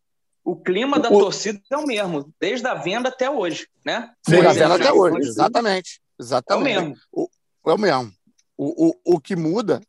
O 0.41 0.55
clima 0.55 0.97
da 0.97 1.09
o... 1.09 1.19
torcida 1.19 1.59
é 1.69 1.75
o 1.75 1.85
mesmo, 1.85 2.33
desde 2.39 2.65
a 2.67 2.73
venda 2.73 3.09
até 3.09 3.29
hoje, 3.29 3.67
né? 3.85 4.13
Desde 4.25 4.47
a 4.47 4.53
venda 4.53 4.75
até 4.75 4.93
hoje, 4.93 5.27
exatamente. 5.27 5.99
Exatamente. 6.17 6.77
É 6.77 6.79
o 6.79 6.83
mesmo. 6.83 6.95
O, 7.11 7.27
é 7.67 7.73
o 7.73 7.77
mesmo. 7.77 8.13
O, 8.57 8.87
o, 8.87 9.15
o 9.15 9.19
que 9.19 9.35
muda 9.35 9.81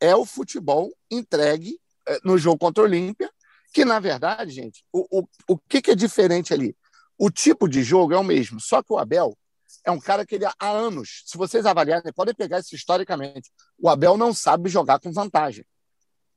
é 0.00 0.14
o 0.14 0.24
futebol 0.24 0.88
entregue 1.10 1.80
é, 2.06 2.20
no 2.22 2.38
jogo 2.38 2.58
contra 2.58 2.84
o 2.84 2.86
Olímpia, 2.86 3.28
que, 3.74 3.84
na 3.84 3.98
verdade, 3.98 4.52
gente, 4.52 4.84
o, 4.92 5.18
o, 5.18 5.24
o 5.48 5.58
que, 5.58 5.82
que 5.82 5.90
é 5.90 5.96
diferente 5.96 6.54
ali? 6.54 6.76
O 7.18 7.28
tipo 7.28 7.68
de 7.68 7.82
jogo 7.82 8.14
é 8.14 8.18
o 8.18 8.22
mesmo, 8.22 8.60
só 8.60 8.84
que 8.84 8.92
o 8.92 8.98
Abel 8.98 9.36
é 9.84 9.90
um 9.90 10.00
cara 10.00 10.24
que 10.24 10.36
ele 10.36 10.44
há 10.44 10.68
anos, 10.68 11.22
se 11.26 11.36
vocês 11.36 11.66
avaliarem, 11.66 12.12
podem 12.12 12.34
pegar 12.34 12.60
isso 12.60 12.74
historicamente, 12.74 13.50
o 13.78 13.88
Abel 13.88 14.16
não 14.16 14.32
sabe 14.32 14.68
jogar 14.68 15.00
com 15.00 15.12
vantagem. 15.12 15.64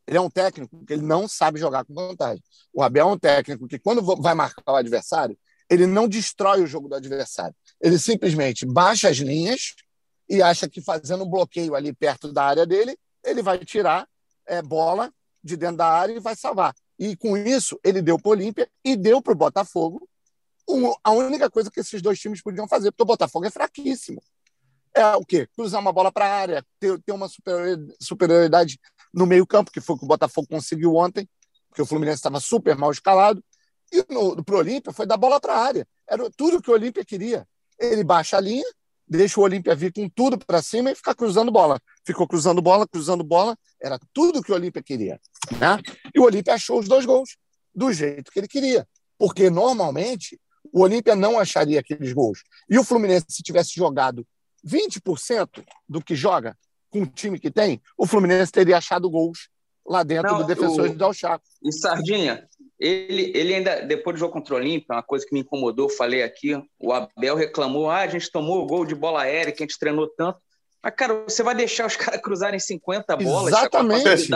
Ele 0.07 0.17
é 0.17 0.21
um 0.21 0.29
técnico 0.29 0.85
que 0.85 0.93
ele 0.93 1.01
não 1.01 1.27
sabe 1.27 1.59
jogar 1.59 1.83
com 1.83 1.93
vantagem. 1.93 2.43
O 2.73 2.83
Abel 2.83 3.09
é 3.09 3.11
um 3.11 3.17
técnico 3.17 3.67
que, 3.67 3.79
quando 3.79 4.01
vai 4.21 4.35
marcar 4.35 4.71
o 4.71 4.75
adversário, 4.75 5.37
ele 5.69 5.87
não 5.87 6.07
destrói 6.07 6.61
o 6.61 6.67
jogo 6.67 6.87
do 6.87 6.95
adversário. 6.95 7.55
Ele 7.81 7.97
simplesmente 7.97 8.65
baixa 8.65 9.09
as 9.09 9.17
linhas 9.17 9.73
e 10.29 10.41
acha 10.41 10.69
que 10.69 10.81
fazendo 10.81 11.23
um 11.23 11.29
bloqueio 11.29 11.75
ali 11.75 11.91
perto 11.91 12.31
da 12.31 12.43
área 12.43 12.65
dele, 12.65 12.97
ele 13.23 13.41
vai 13.41 13.57
tirar 13.59 14.07
é, 14.45 14.61
bola 14.61 15.11
de 15.43 15.57
dentro 15.57 15.77
da 15.77 15.87
área 15.87 16.13
e 16.13 16.19
vai 16.19 16.35
salvar. 16.35 16.73
E 16.97 17.15
com 17.15 17.35
isso, 17.35 17.79
ele 17.83 18.01
deu 18.01 18.17
para 18.17 18.29
o 18.29 18.31
Olímpia 18.31 18.69
e 18.83 18.95
deu 18.95 19.21
para 19.21 19.33
o 19.33 19.35
Botafogo 19.35 20.07
a 21.03 21.11
única 21.11 21.49
coisa 21.49 21.69
que 21.69 21.79
esses 21.79 22.01
dois 22.01 22.19
times 22.19 22.41
podiam 22.41 22.67
fazer, 22.67 22.91
porque 22.91 23.03
o 23.03 23.05
Botafogo 23.05 23.45
é 23.45 23.49
fraquíssimo. 23.51 24.21
É 24.93 25.15
o 25.15 25.25
quê? 25.25 25.47
Cruzar 25.53 25.81
uma 25.81 25.91
bola 25.91 26.11
para 26.11 26.25
a 26.25 26.33
área, 26.33 26.65
ter, 26.79 26.99
ter 27.01 27.11
uma 27.11 27.27
superioridade 27.99 28.79
no 29.13 29.25
meio-campo, 29.25 29.71
que 29.71 29.81
foi 29.81 29.95
o 29.95 29.99
que 29.99 30.05
o 30.05 30.07
Botafogo 30.07 30.47
conseguiu 30.47 30.95
ontem, 30.95 31.27
porque 31.69 31.81
o 31.81 31.85
Fluminense 31.85 32.17
estava 32.17 32.39
super 32.39 32.77
mal 32.77 32.91
escalado. 32.91 33.43
E 33.91 34.03
para 34.03 34.55
o 34.55 34.57
Olímpia 34.57 34.93
foi 34.93 35.05
dar 35.05 35.17
bola 35.17 35.39
para 35.39 35.53
a 35.53 35.59
área. 35.59 35.87
Era 36.07 36.29
tudo 36.31 36.61
que 36.61 36.71
o 36.71 36.73
Olímpia 36.73 37.03
queria. 37.03 37.47
Ele 37.77 38.03
baixa 38.03 38.37
a 38.37 38.39
linha, 38.39 38.65
deixa 39.07 39.39
o 39.39 39.43
Olímpia 39.43 39.75
vir 39.75 39.91
com 39.91 40.09
tudo 40.09 40.37
para 40.37 40.61
cima 40.61 40.91
e 40.91 40.95
ficar 40.95 41.13
cruzando 41.13 41.51
bola. 41.51 41.79
Ficou 42.05 42.27
cruzando 42.27 42.61
bola, 42.61 42.87
cruzando 42.87 43.23
bola. 43.23 43.57
Era 43.81 43.99
tudo 44.13 44.41
que 44.41 44.51
o 44.51 44.55
Olímpia 44.55 44.81
queria. 44.81 45.19
Né? 45.59 45.77
E 46.13 46.19
o 46.19 46.23
Olímpia 46.23 46.53
achou 46.53 46.79
os 46.79 46.87
dois 46.87 47.05
gols 47.05 47.37
do 47.73 47.91
jeito 47.91 48.31
que 48.31 48.39
ele 48.39 48.47
queria. 48.47 48.87
Porque 49.17 49.49
normalmente 49.49 50.39
o 50.75 50.81
Olímpia 50.81 51.15
não 51.15 51.39
acharia 51.39 51.79
aqueles 51.79 52.11
gols. 52.11 52.43
E 52.69 52.77
o 52.77 52.83
Fluminense, 52.83 53.27
se 53.29 53.41
tivesse 53.41 53.73
jogado 53.73 54.27
20% 54.67 55.63
do 55.87 56.03
que 56.03 56.15
joga 56.15 56.57
com 56.89 57.03
o 57.03 57.05
time 57.05 57.39
que 57.39 57.49
tem, 57.49 57.81
o 57.97 58.05
Fluminense 58.05 58.51
teria 58.51 58.77
achado 58.77 59.09
gols 59.09 59.47
lá 59.87 60.03
dentro 60.03 60.33
não, 60.33 60.39
do 60.39 60.43
defensor 60.43 60.87
o... 60.87 60.89
de 60.89 60.95
Dalchaco. 60.95 61.45
E 61.63 61.71
Sardinha, 61.71 62.45
ele, 62.77 63.31
ele 63.33 63.55
ainda, 63.55 63.85
depois 63.85 64.17
do 64.17 64.19
jogo 64.19 64.33
contra 64.33 64.53
o 64.53 64.57
Olímpia, 64.57 64.97
uma 64.97 65.01
coisa 65.01 65.25
que 65.25 65.33
me 65.33 65.39
incomodou, 65.39 65.87
falei 65.87 66.23
aqui, 66.23 66.61
o 66.77 66.91
Abel 66.91 67.37
reclamou, 67.37 67.89
ah, 67.89 67.99
a 67.99 68.07
gente 68.07 68.29
tomou 68.29 68.61
o 68.61 68.65
gol 68.65 68.85
de 68.85 68.95
bola 68.95 69.21
aérea, 69.21 69.53
que 69.53 69.63
a 69.63 69.65
gente 69.65 69.79
treinou 69.79 70.09
tanto. 70.09 70.39
Mas, 70.83 70.93
cara, 70.93 71.23
você 71.23 71.41
vai 71.41 71.55
deixar 71.55 71.85
os 71.85 71.95
caras 71.95 72.19
cruzarem 72.19 72.59
50 72.59 73.15
bolas? 73.15 73.53
Exatamente. 73.53 74.29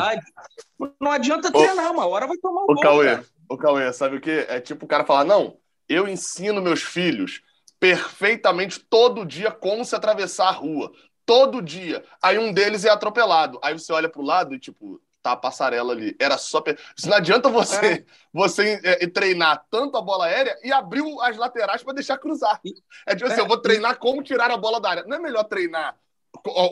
Não 1.02 1.12
adianta 1.12 1.52
treinar, 1.52 1.91
uma 1.91 2.08
hora 2.08 2.25
vai 2.25 2.38
tomar 2.38 2.62
o, 2.62 2.63
o 2.63 2.75
gol. 2.75 2.82
Cauê, 2.82 3.06
cara. 3.08 3.25
o 3.49 3.58
Cauê, 3.58 3.91
sabe 3.91 4.15
o 4.15 4.21
que? 4.21 4.45
É 4.47 4.62
tipo 4.62 4.86
o 4.86 4.88
cara 4.88 5.04
falar, 5.04 5.25
não, 5.25 5.58
eu 5.89 6.08
ensino 6.08 6.62
meus 6.62 6.84
filhos 6.84 7.41
perfeitamente 7.80 8.80
todo 8.80 9.25
dia 9.25 9.52
como 9.52 9.84
se 9.84 9.95
atravessar 9.95 10.49
a 10.49 10.52
rua. 10.52 10.91
Todo 11.25 11.62
dia. 11.62 12.04
Aí 12.21 12.38
um 12.38 12.54
deles 12.54 12.86
é 12.86 12.89
atropelado. 12.89 13.60
Aí 13.63 13.73
você 13.73 13.91
olha 13.91 14.10
pro 14.10 14.21
lado 14.21 14.54
e, 14.54 14.60
tipo, 14.60 15.02
tá 15.21 15.34
a 15.34 15.38
passarela 15.38 15.93
ali. 15.93 16.15
Era 16.19 16.38
só. 16.38 16.63
Isso 16.95 17.10
não 17.10 17.17
adianta 17.17 17.49
você, 17.49 17.86
é. 17.86 18.06
você 18.34 18.80
é, 18.84 19.08
treinar 19.08 19.65
tanto 19.69 19.97
a 19.97 20.02
bola 20.02 20.25
aérea 20.25 20.58
e 20.63 20.71
abrir 20.71 21.04
as 21.21 21.38
laterais 21.38 21.84
para 21.84 21.93
deixar 21.93 22.17
cruzar. 22.17 22.60
É 23.06 23.15
tipo 23.15 23.28
assim, 23.28 23.39
é. 23.39 23.43
eu 23.43 23.47
vou 23.47 23.58
treinar 23.58 23.97
como 23.97 24.23
tirar 24.23 24.52
a 24.52 24.58
bola 24.58 24.80
da 24.82 24.89
área. 24.89 25.04
Não 25.06 25.17
é 25.17 25.19
melhor 25.19 25.43
treinar 25.43 25.95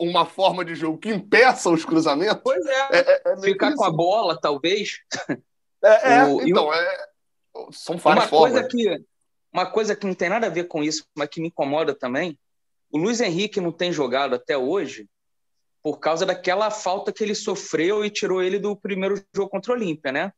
uma 0.00 0.24
forma 0.24 0.64
de 0.64 0.74
jogo 0.74 0.98
que 0.98 1.08
impeça 1.08 1.68
os 1.70 1.84
cruzamentos? 1.84 2.40
Pois 2.42 2.64
é. 2.66 2.88
é, 2.92 3.22
é 3.26 3.36
Ficar 3.40 3.74
com 3.74 3.84
a 3.84 3.90
bola, 3.90 4.38
talvez. 4.40 5.00
É, 5.82 6.24
o, 6.26 6.42
então, 6.42 6.72
é, 6.72 7.08
são 7.70 7.96
várias 7.96 8.24
uma 8.24 8.28
formas. 8.28 8.60
Coisa 8.60 8.68
que, 8.68 9.04
uma 9.52 9.66
coisa 9.66 9.96
que 9.96 10.06
não 10.06 10.14
tem 10.14 10.28
nada 10.28 10.46
a 10.46 10.50
ver 10.50 10.64
com 10.64 10.82
isso, 10.82 11.04
mas 11.16 11.28
que 11.28 11.40
me 11.40 11.48
incomoda 11.48 11.94
também, 11.94 12.38
o 12.90 12.98
Luiz 12.98 13.20
Henrique 13.20 13.60
não 13.60 13.72
tem 13.72 13.92
jogado 13.92 14.34
até 14.34 14.56
hoje 14.56 15.08
por 15.82 15.98
causa 15.98 16.26
daquela 16.26 16.70
falta 16.70 17.12
que 17.12 17.22
ele 17.22 17.34
sofreu 17.34 18.04
e 18.04 18.10
tirou 18.10 18.42
ele 18.42 18.58
do 18.58 18.76
primeiro 18.76 19.22
jogo 19.34 19.50
contra 19.50 19.72
o 19.72 19.76
Olímpia, 19.76 20.10
né? 20.10 20.32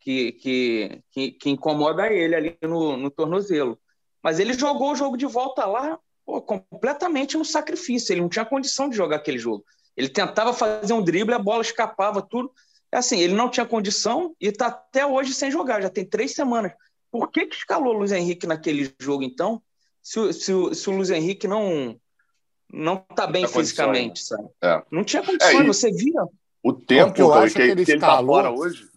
Que, 0.00 0.32
que, 0.32 1.02
que, 1.10 1.32
que, 1.32 1.50
incomoda 1.50 2.12
ele 2.12 2.34
ali 2.34 2.58
no, 2.62 2.96
no 2.96 3.10
tornozelo. 3.10 3.78
Mas 4.22 4.38
ele 4.38 4.52
jogou 4.52 4.92
o 4.92 4.96
jogo 4.96 5.16
de 5.16 5.26
volta 5.26 5.66
lá 5.66 5.98
pô, 6.24 6.40
completamente 6.40 7.36
no 7.36 7.44
sacrifício. 7.44 8.12
Ele 8.12 8.20
não 8.20 8.28
tinha 8.28 8.44
condição 8.44 8.88
de 8.88 8.96
jogar 8.96 9.16
aquele 9.16 9.38
jogo. 9.38 9.64
Ele 9.96 10.08
tentava 10.08 10.52
fazer 10.52 10.92
um 10.92 11.02
drible, 11.02 11.34
a 11.34 11.38
bola 11.38 11.62
escapava, 11.62 12.22
tudo. 12.22 12.52
É 12.96 12.98
assim, 12.98 13.20
ele 13.20 13.34
não 13.34 13.50
tinha 13.50 13.66
condição 13.66 14.34
e 14.40 14.46
está 14.46 14.68
até 14.68 15.04
hoje 15.04 15.34
sem 15.34 15.50
jogar, 15.50 15.82
já 15.82 15.90
tem 15.90 16.02
três 16.02 16.32
semanas. 16.32 16.72
Por 17.10 17.30
que, 17.30 17.44
que 17.44 17.54
escalou 17.54 17.94
o 17.94 17.98
Luiz 17.98 18.10
Henrique 18.10 18.46
naquele 18.46 18.90
jogo, 18.98 19.22
então? 19.22 19.60
Se, 20.02 20.32
se, 20.32 20.74
se 20.74 20.88
o 20.88 20.96
Luiz 20.96 21.10
Henrique 21.10 21.46
não 21.46 22.00
não 22.72 23.04
está 23.10 23.26
bem 23.26 23.46
fisicamente, 23.46 24.24
sabe? 24.24 24.48
É. 24.62 24.82
Não 24.90 25.04
tinha 25.04 25.22
condições, 25.22 25.60
é, 25.60 25.64
você 25.64 25.92
via. 25.92 26.22
O 26.62 26.72
tempo 26.72 27.12
que 27.12 27.20
eu 27.20 27.34
acho 27.34 27.54
que, 27.54 27.62
que 27.62 27.70
ele, 27.70 27.84
que 27.84 27.92
ele 27.92 28.00
tá 28.00 28.16
fora 28.24 28.50
hoje. 28.50 28.88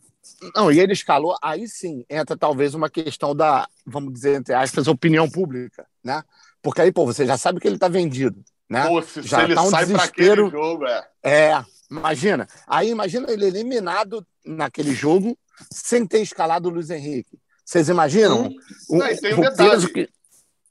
Não, 0.56 0.72
e 0.72 0.80
ele 0.80 0.94
escalou, 0.94 1.36
aí 1.44 1.68
sim 1.68 2.06
entra 2.10 2.38
talvez 2.38 2.74
uma 2.74 2.90
questão 2.90 3.36
da, 3.36 3.68
vamos 3.86 4.14
dizer, 4.14 4.40
entre 4.40 4.54
aspas, 4.54 4.88
opinião 4.88 5.30
pública, 5.30 5.86
né? 6.02 6.24
Porque 6.62 6.80
aí, 6.80 6.92
pô, 6.92 7.06
você 7.06 7.26
já 7.26 7.38
sabe 7.38 7.60
que 7.60 7.68
ele 7.68 7.76
está 7.76 7.90
vendido, 7.90 8.42
né? 8.70 8.88
Pô, 8.88 9.02
se, 9.02 9.22
já 9.24 9.40
se 9.40 9.44
ele 9.44 9.56
tá 9.56 9.64
um 9.64 9.70
sai 9.70 9.86
desespero. 9.86 10.50
para 10.50 10.58
aquele 10.58 10.64
jogo, 10.64 10.86
é. 10.86 11.08
É, 11.22 11.66
imagina. 11.90 12.48
Aí 12.68 12.90
imagina 12.90 13.32
ele 13.32 13.46
eliminado 13.46 14.26
naquele 14.46 14.94
jogo 14.94 15.38
sem 15.72 16.06
ter 16.06 16.22
escalado 16.22 16.70
o 16.70 16.72
Luiz 16.72 16.90
Henrique. 16.90 17.40
Vocês 17.66 17.90
imaginam? 17.90 18.48
Hum. 18.48 18.56
Não, 18.90 19.06
o, 19.06 19.18
tem 19.20 19.34
um 19.34 19.42
detalhe. 19.42 19.94
Que... 19.94 20.10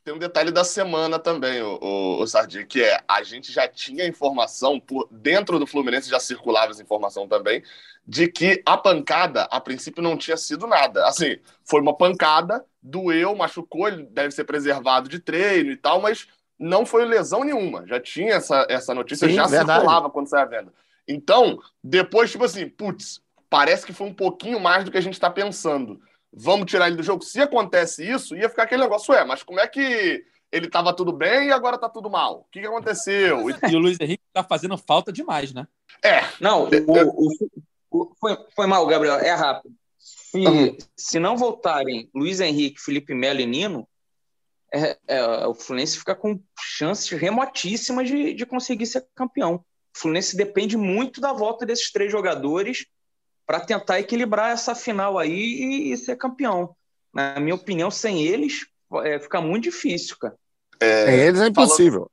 Tem 0.05 0.15
um 0.15 0.19
detalhe 0.19 0.51
da 0.51 0.65
semana 0.65 1.19
também, 1.19 1.61
o, 1.61 1.79
o, 1.83 2.23
o 2.23 2.27
Sardinha, 2.27 2.65
que 2.65 2.83
é 2.83 2.99
a 3.07 3.23
gente 3.23 3.53
já 3.53 3.69
tinha 3.69 4.07
informação, 4.07 4.81
por 4.81 5.07
dentro 5.11 5.59
do 5.59 5.67
Fluminense 5.67 6.09
já 6.09 6.19
circulava 6.19 6.71
essa 6.71 6.83
informação 6.83 7.29
também, 7.29 7.63
de 8.07 8.27
que 8.27 8.63
a 8.65 8.75
pancada, 8.79 9.43
a 9.51 9.61
princípio, 9.61 10.03
não 10.03 10.17
tinha 10.17 10.37
sido 10.39 10.67
nada. 10.67 11.07
Assim, 11.07 11.37
foi 11.63 11.83
uma 11.83 11.95
pancada, 11.95 12.65
doeu, 12.83 13.37
machucou, 13.37 13.87
ele 13.87 14.05
deve 14.05 14.31
ser 14.31 14.45
preservado 14.45 15.11
de 15.11 15.19
treino 15.19 15.71
e 15.71 15.77
tal, 15.77 16.01
mas 16.01 16.27
não 16.59 16.87
foi 16.87 17.05
lesão 17.05 17.45
nenhuma. 17.45 17.87
Já 17.87 18.01
tinha 18.01 18.33
essa, 18.33 18.67
essa 18.69 18.95
notícia, 18.95 19.29
Sim, 19.29 19.35
já 19.35 19.47
verdade. 19.47 19.81
circulava 19.81 20.09
quando 20.09 20.29
saiu 20.29 20.43
a 20.43 20.47
venda. 20.47 20.73
Então, 21.09 21.59
depois, 21.83 22.31
tipo 22.31 22.44
assim, 22.44 22.68
putz, 22.68 23.21
parece 23.49 23.87
que 23.87 23.92
foi 23.92 24.07
um 24.07 24.14
pouquinho 24.14 24.61
mais 24.61 24.85
do 24.85 24.90
que 24.90 24.99
a 24.99 25.01
gente 25.01 25.14
está 25.14 25.31
pensando. 25.31 26.01
Vamos 26.33 26.71
tirar 26.71 26.87
ele 26.87 26.97
do 26.97 27.03
jogo. 27.03 27.25
Se 27.25 27.40
acontece 27.40 28.09
isso, 28.09 28.37
ia 28.37 28.49
ficar 28.49 28.64
aquele 28.64 28.83
negócio, 28.83 29.14
ué, 29.14 29.25
mas 29.25 29.42
como 29.42 29.59
é 29.59 29.66
que 29.66 30.23
ele 30.53 30.66
estava 30.66 30.94
tudo 30.94 31.12
bem 31.12 31.49
e 31.49 31.53
agora 31.53 31.77
está 31.77 31.88
tudo 31.88 32.11
mal? 32.11 32.40
O 32.40 32.44
que, 32.53 32.61
que 32.61 32.66
aconteceu? 32.66 33.49
E 33.51 33.75
o 33.75 33.79
Luiz 33.79 33.99
Henrique 34.01 34.23
está 34.29 34.44
fazendo 34.44 34.77
falta 34.77 35.11
demais, 35.11 35.53
né? 35.53 35.66
É. 36.05 36.21
Não, 36.38 36.68
o, 36.68 37.29
o, 37.90 38.14
foi, 38.21 38.37
foi 38.55 38.66
mal, 38.66 38.87
Gabriel, 38.87 39.18
é 39.18 39.33
rápido. 39.33 39.75
Se, 39.99 40.38
uhum. 40.38 40.77
se 40.94 41.18
não 41.18 41.37
voltarem 41.37 42.11
Luiz 42.14 42.40
Henrique, 42.40 42.81
Felipe 42.81 43.14
Melo 43.14 43.40
e 43.40 43.47
Nino, 43.47 43.88
é, 44.73 44.99
é, 45.07 45.47
o 45.47 45.55
Fluminense 45.55 45.99
fica 45.99 46.14
com 46.14 46.38
chances 46.59 47.09
remotíssimas 47.11 48.07
de, 48.07 48.35
de 48.35 48.47
conseguir 48.47 48.87
ser 48.87 49.07
campeão. 49.14 49.64
O 49.99 50.01
Fluminense 50.01 50.37
depende 50.37 50.77
muito 50.77 51.21
da 51.21 51.33
volta 51.33 51.67
desses 51.67 51.91
três 51.91 52.13
jogadores 52.13 52.87
para 53.45 53.59
tentar 53.59 53.99
equilibrar 53.99 54.53
essa 54.53 54.73
final 54.73 55.19
aí 55.19 55.33
e, 55.33 55.93
e, 55.93 55.97
ser 55.97 56.17
campeão. 56.17 56.77
Na 57.13 57.41
minha 57.41 57.57
opinião, 57.57 57.91
sem 57.91 58.25
eles, 58.25 58.67
é, 59.03 59.19
fica 59.19 59.41
muito 59.41 59.65
difícil, 59.65 60.17
cara. 60.17 60.37
É, 60.79 61.07
sem 61.07 61.15
eles 61.15 61.41
é 61.41 61.49
impossível. 61.49 62.01
Falando, 62.01 62.11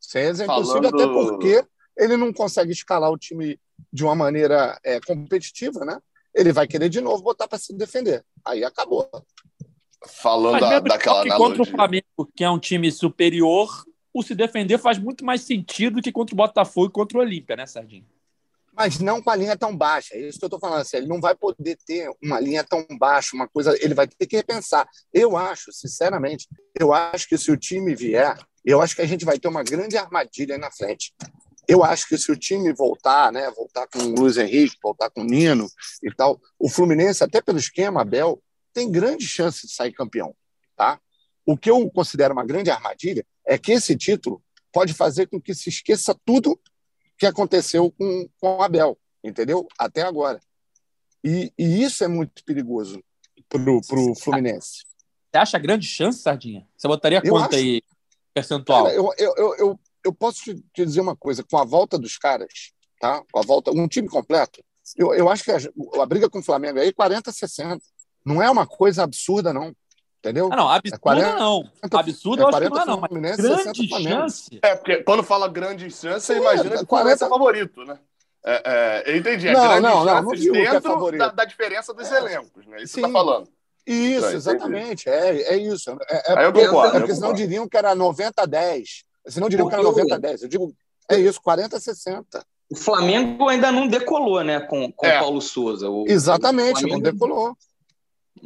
sem 0.00 0.22
eles 0.22 0.40
é 0.40 0.44
impossível, 0.44 0.90
falando... 0.90 0.94
até 0.94 1.06
porque 1.12 1.64
ele 1.98 2.16
não 2.16 2.32
consegue 2.32 2.72
escalar 2.72 3.10
o 3.10 3.18
time 3.18 3.60
de 3.92 4.02
uma 4.02 4.14
maneira 4.14 4.78
é, 4.82 4.98
competitiva, 5.00 5.84
né? 5.84 5.98
Ele 6.34 6.52
vai 6.52 6.66
querer 6.66 6.88
de 6.88 7.02
novo 7.02 7.22
botar 7.22 7.46
para 7.46 7.58
se 7.58 7.76
defender. 7.76 8.24
Aí 8.44 8.64
acabou. 8.64 9.06
Falando 10.06 10.60
da, 10.60 10.80
daquela 10.80 11.22
que 11.22 11.30
contra 11.36 11.62
o 11.62 11.66
Flamengo, 11.66 12.06
que 12.34 12.44
é 12.44 12.48
um 12.48 12.58
time 12.58 12.90
superior, 12.90 13.68
o 14.18 14.22
se 14.22 14.34
defender 14.34 14.78
faz 14.78 14.98
muito 14.98 15.24
mais 15.24 15.42
sentido 15.42 16.00
que 16.00 16.10
contra 16.10 16.34
o 16.34 16.36
Botafogo 16.36 16.88
e 16.88 16.92
contra 16.92 17.18
o 17.18 17.20
Olímpia, 17.20 17.56
né, 17.56 17.66
Sardinha? 17.66 18.04
Mas 18.72 18.98
não 18.98 19.22
com 19.22 19.30
a 19.30 19.36
linha 19.36 19.56
tão 19.56 19.74
baixa. 19.76 20.14
É 20.14 20.20
isso 20.20 20.38
que 20.38 20.44
eu 20.44 20.48
estou 20.48 20.60
falando. 20.60 20.80
Assim, 20.80 20.98
ele 20.98 21.06
não 21.06 21.20
vai 21.20 21.34
poder 21.34 21.78
ter 21.86 22.10
uma 22.22 22.38
linha 22.38 22.62
tão 22.62 22.86
baixa, 22.98 23.34
uma 23.34 23.48
coisa. 23.48 23.74
Ele 23.82 23.94
vai 23.94 24.06
ter 24.06 24.26
que 24.26 24.36
repensar. 24.36 24.86
Eu 25.12 25.36
acho, 25.36 25.72
sinceramente, 25.72 26.46
eu 26.78 26.92
acho 26.92 27.26
que 27.26 27.38
se 27.38 27.50
o 27.50 27.56
time 27.56 27.94
vier, 27.94 28.36
eu 28.64 28.82
acho 28.82 28.94
que 28.94 29.00
a 29.00 29.06
gente 29.06 29.24
vai 29.24 29.38
ter 29.38 29.48
uma 29.48 29.62
grande 29.62 29.96
armadilha 29.96 30.58
na 30.58 30.70
frente. 30.70 31.14
Eu 31.66 31.82
acho 31.82 32.06
que 32.08 32.18
se 32.18 32.30
o 32.30 32.36
time 32.36 32.72
voltar, 32.72 33.32
né, 33.32 33.50
voltar 33.50 33.86
com 33.88 33.98
o 33.98 34.14
Luiz 34.14 34.36
Henrique, 34.36 34.76
voltar 34.82 35.10
com 35.10 35.22
o 35.22 35.24
Nino 35.24 35.66
e 36.02 36.14
tal, 36.14 36.40
o 36.58 36.68
Fluminense, 36.68 37.24
até 37.24 37.40
pelo 37.40 37.58
esquema, 37.58 38.02
Abel, 38.02 38.42
tem 38.72 38.90
grande 38.90 39.26
chance 39.26 39.66
de 39.66 39.72
sair 39.72 39.92
campeão. 39.92 40.34
Tá? 40.76 41.00
O 41.46 41.56
que 41.56 41.70
eu 41.70 41.88
considero 41.90 42.34
uma 42.34 42.44
grande 42.44 42.70
armadilha 42.70 43.24
é 43.46 43.56
que 43.56 43.72
esse 43.72 43.96
título 43.96 44.42
pode 44.72 44.92
fazer 44.92 45.28
com 45.28 45.40
que 45.40 45.54
se 45.54 45.68
esqueça 45.68 46.14
tudo 46.24 46.60
que 47.16 47.24
aconteceu 47.24 47.90
com, 47.92 48.28
com 48.38 48.56
o 48.56 48.62
Abel, 48.62 48.98
entendeu? 49.22 49.66
Até 49.78 50.02
agora. 50.02 50.40
E, 51.24 51.52
e 51.56 51.82
isso 51.82 52.04
é 52.04 52.08
muito 52.08 52.44
perigoso 52.44 53.02
para 53.48 53.70
o 53.70 54.14
Fluminense. 54.14 54.84
Você 55.30 55.38
acha 55.38 55.58
grande 55.58 55.86
chance, 55.86 56.18
Sardinha? 56.18 56.66
Você 56.76 56.88
botaria 56.88 57.22
quanto 57.22 57.54
acho... 57.54 57.56
aí, 57.56 57.82
percentual? 58.34 58.84
Cara, 58.84 58.96
eu, 58.96 59.12
eu, 59.16 59.54
eu, 59.56 59.80
eu 60.04 60.12
posso 60.12 60.42
te 60.44 60.84
dizer 60.84 61.00
uma 61.00 61.16
coisa, 61.16 61.42
com 61.42 61.56
a 61.56 61.64
volta 61.64 61.98
dos 61.98 62.18
caras, 62.18 62.72
tá? 63.00 63.22
Com 63.32 63.38
a 63.38 63.42
volta, 63.42 63.70
um 63.70 63.88
time 63.88 64.08
completo, 64.08 64.62
eu, 64.94 65.14
eu 65.14 65.28
acho 65.28 65.42
que 65.42 65.50
a, 65.50 65.58
a 66.00 66.06
briga 66.06 66.28
com 66.28 66.38
o 66.38 66.42
Flamengo 66.42 66.78
aí 66.78 66.88
é 66.88 66.92
40 66.92 67.32
60. 67.32 67.82
Não 68.24 68.42
é 68.42 68.50
uma 68.50 68.66
coisa 68.66 69.02
absurda, 69.02 69.52
não. 69.52 69.74
Entendeu? 70.26 70.48
Ah, 70.52 70.56
não, 70.56 70.68
absurda 70.68 70.96
é 70.96 70.98
40, 70.98 71.36
não. 71.36 71.70
Absurda 71.92 72.42
é 72.42 72.44
eu 72.44 72.48
acho 72.48 72.58
que 72.58 72.68
não 72.68 72.82
é, 72.82 72.86
não. 72.86 73.00
Mas 73.00 73.36
grande 73.36 73.88
chance. 73.88 74.58
É, 74.60 74.74
porque 74.74 74.96
quando 75.04 75.22
fala 75.22 75.46
grande 75.46 75.88
chance, 75.88 76.26
você 76.26 76.36
imagina 76.36 76.78
que 76.78 76.84
40... 76.84 77.24
é 77.24 77.28
favorito, 77.28 77.84
né? 77.84 77.98
É, 78.44 78.62
é, 78.64 79.12
eu 79.12 79.16
entendi. 79.16 79.48
É 79.48 79.52
não, 79.52 79.62
grande 79.62 79.82
não, 79.82 80.04
não, 80.04 80.22
não 80.22 80.32
digo 80.32 80.52
dentro 80.52 81.14
é 81.14 81.18
da, 81.18 81.28
da, 81.28 81.44
diferença 81.44 81.94
dos 81.94 82.10
elencos, 82.10 82.66
né? 82.66 82.82
Isso 82.82 82.94
Sim. 82.94 83.02
você 83.02 83.06
tá 83.06 83.12
falando. 83.12 83.48
Isso, 83.86 84.18
então, 84.18 84.32
exatamente. 84.32 85.08
É, 85.08 85.42
é 85.52 85.56
isso. 85.56 85.90
É, 86.08 86.32
é, 86.32 86.38
Aí 86.38 86.44
eu 86.46 86.52
concordo. 86.52 86.96
É 86.96 87.00
porque 87.00 87.14
senão 87.14 87.32
diriam 87.32 87.68
que 87.68 87.76
era 87.76 87.94
90 87.94 88.42
a 88.42 88.46
10. 88.46 89.04
Se 89.28 89.40
não 89.40 89.48
diriam 89.48 89.68
que 89.68 89.74
era 89.74 89.82
90 89.82 90.14
a 90.14 90.18
10. 90.18 90.42
Eu 90.42 90.48
digo, 90.48 90.72
é 91.08 91.18
isso, 91.18 91.40
40 91.40 91.76
a 91.76 91.80
60. 91.80 92.44
O 92.68 92.76
Flamengo 92.76 93.48
ainda 93.48 93.70
não 93.70 93.86
decolou, 93.86 94.42
né, 94.42 94.58
com, 94.58 94.90
com 94.90 95.06
é. 95.06 95.20
Paulo 95.20 95.40
Souza. 95.40 95.88
O, 95.88 96.04
Exatamente, 96.08 96.84
o 96.84 96.88
não 96.88 96.98
decolou. 96.98 97.56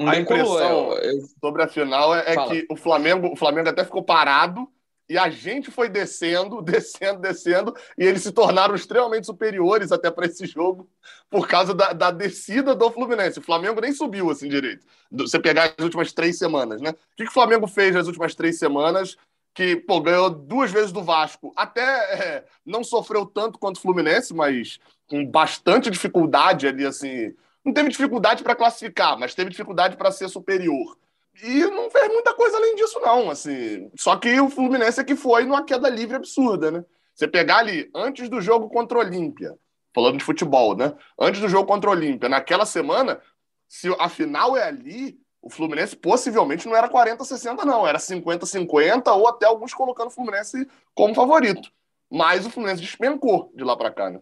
Não 0.04 0.10
a 0.10 0.16
impressão 0.16 0.94
eu... 0.94 1.20
sobre 1.40 1.62
a 1.62 1.68
final 1.68 2.14
é, 2.14 2.32
é 2.32 2.48
que 2.48 2.66
o 2.70 2.76
Flamengo, 2.76 3.32
o 3.32 3.36
Flamengo 3.36 3.68
até 3.68 3.84
ficou 3.84 4.02
parado 4.02 4.66
e 5.08 5.18
a 5.18 5.28
gente 5.28 5.70
foi 5.70 5.88
descendo, 5.88 6.62
descendo, 6.62 7.20
descendo, 7.20 7.74
e 7.98 8.04
eles 8.04 8.22
se 8.22 8.32
tornaram 8.32 8.74
extremamente 8.74 9.26
superiores 9.26 9.92
até 9.92 10.10
para 10.10 10.26
esse 10.26 10.46
jogo 10.46 10.88
por 11.28 11.46
causa 11.48 11.74
da, 11.74 11.92
da, 11.92 12.10
descida 12.10 12.74
do 12.74 12.90
Fluminense. 12.90 13.40
O 13.40 13.42
Flamengo 13.42 13.80
nem 13.80 13.92
subiu 13.92 14.30
assim 14.30 14.48
direito. 14.48 14.86
Você 15.10 15.38
pegar 15.38 15.74
as 15.76 15.84
últimas 15.84 16.12
três 16.12 16.38
semanas, 16.38 16.80
né? 16.80 16.90
O 16.90 16.94
que, 17.16 17.24
que 17.24 17.30
o 17.30 17.34
Flamengo 17.34 17.66
fez 17.66 17.94
nas 17.94 18.06
últimas 18.06 18.34
três 18.34 18.58
semanas? 18.58 19.16
que 19.52 19.76
pô, 19.76 20.00
ganhou 20.00 20.30
duas 20.30 20.70
vezes 20.70 20.92
do 20.92 21.02
Vasco. 21.02 21.52
Até 21.56 21.82
é, 21.82 22.44
não 22.64 22.84
sofreu 22.84 23.26
tanto 23.26 23.58
quanto 23.58 23.76
o 23.76 23.80
Fluminense, 23.80 24.32
mas 24.32 24.78
com 25.08 25.26
bastante 25.26 25.90
dificuldade 25.90 26.66
ali, 26.66 26.86
assim. 26.86 27.34
Não 27.64 27.73
teve 27.73 27.88
dificuldade 27.90 28.42
para 28.42 28.57
classificar, 28.57 29.18
mas 29.18 29.35
teve 29.35 29.51
dificuldade 29.51 29.96
para 29.96 30.11
ser 30.11 30.29
superior. 30.29 30.96
E 31.42 31.61
não 31.66 31.90
fez 31.90 32.09
muita 32.09 32.35
coisa 32.35 32.57
além 32.57 32.75
disso, 32.75 32.99
não. 33.01 33.31
Assim. 33.31 33.90
Só 33.96 34.16
que 34.16 34.40
o 34.40 34.49
Fluminense 34.49 35.01
é 35.01 35.05
que 35.05 35.14
foi 35.14 35.44
numa 35.44 35.64
queda 35.64 35.88
livre 35.88 36.16
absurda, 36.16 36.70
né? 36.70 36.85
Você 37.14 37.29
pegar 37.29 37.59
ali, 37.59 37.90
antes 37.94 38.29
do 38.29 38.40
jogo 38.40 38.68
contra 38.68 38.99
o 38.99 39.01
Olímpia, 39.01 39.55
falando 39.94 40.18
de 40.18 40.25
futebol, 40.25 40.77
né? 40.77 40.94
Antes 41.18 41.40
do 41.40 41.49
jogo 41.49 41.66
contra 41.66 41.90
o 41.90 41.92
Olímpia, 41.92 42.29
naquela 42.29 42.64
semana, 42.64 43.20
se 43.68 43.94
a 43.99 44.09
final 44.09 44.57
é 44.57 44.64
ali, 44.64 45.18
o 45.42 45.51
Fluminense 45.51 45.96
possivelmente 45.96 46.66
não 46.66 46.77
era 46.77 46.88
40-60, 46.88 47.64
não. 47.64 47.87
Era 47.87 47.99
50-50 47.99 49.14
ou 49.14 49.29
até 49.29 49.46
alguns 49.46 49.75
colocando 49.75 50.09
o 50.09 50.12
Fluminense 50.12 50.66
como 50.94 51.14
favorito. 51.14 51.70
Mas 52.11 52.44
o 52.44 52.51
Fluminense 52.51 52.83
despencou 52.83 53.53
de 53.55 53.62
lá 53.62 53.77
para 53.77 53.90
cá, 53.90 54.11
né? 54.11 54.20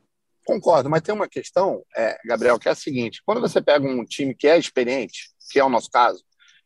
Concordo, 0.48 0.88
mas 0.88 1.02
tem 1.02 1.14
uma 1.14 1.28
questão, 1.28 1.84
é, 1.94 2.18
Gabriel, 2.24 2.58
que 2.58 2.70
é 2.70 2.72
a 2.72 2.74
seguinte: 2.74 3.20
quando 3.26 3.38
você 3.38 3.60
pega 3.60 3.86
um 3.86 4.02
time 4.02 4.34
que 4.34 4.48
é 4.48 4.56
experiente, 4.56 5.28
que 5.52 5.60
é 5.60 5.64
o 5.64 5.68
nosso 5.68 5.90
caso, 5.90 6.24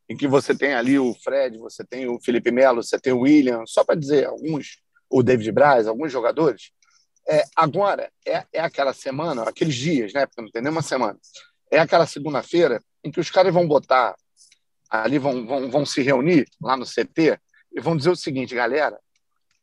em 0.09 0.17
que 0.17 0.29
você 0.29 0.55
tem 0.55 0.73
ali 0.73 1.01
o 1.01 1.13
Fred, 1.15 1.59
você 1.59 1.85
tem 1.85 2.09
o 2.09 2.21
Felipe 2.21 2.53
Melo, 2.53 2.81
você 2.81 2.97
tem 2.97 3.13
o 3.13 3.23
William, 3.23 3.65
só 3.67 3.83
para 3.83 3.99
dizer 3.99 4.27
alguns, 4.27 4.81
o 5.11 5.21
David 5.21 5.51
Braz, 5.51 5.89
alguns 5.89 6.13
jogadores, 6.13 6.71
é, 7.29 7.43
agora 7.57 8.09
é, 8.25 8.47
é 8.53 8.61
aquela 8.61 8.93
semana, 8.93 9.43
aqueles 9.43 9.75
dias, 9.75 10.13
né? 10.13 10.27
Porque 10.27 10.43
não 10.43 10.51
tem 10.53 10.63
nenhuma 10.63 10.83
semana. 10.83 11.19
É 11.69 11.81
aquela 11.81 12.07
segunda-feira 12.07 12.81
em 13.03 13.11
que 13.11 13.19
os 13.19 13.31
caras 13.31 13.53
vão 13.53 13.67
botar 13.67 14.15
ali 14.89 15.19
vão, 15.19 15.45
vão, 15.45 15.69
vão 15.69 15.85
se 15.85 16.03
reunir 16.03 16.47
lá 16.61 16.77
no 16.77 16.87
CT 16.87 17.37
e 17.73 17.81
vão 17.81 17.97
dizer 17.97 18.11
o 18.11 18.17
seguinte, 18.17 18.55
galera, 18.55 18.97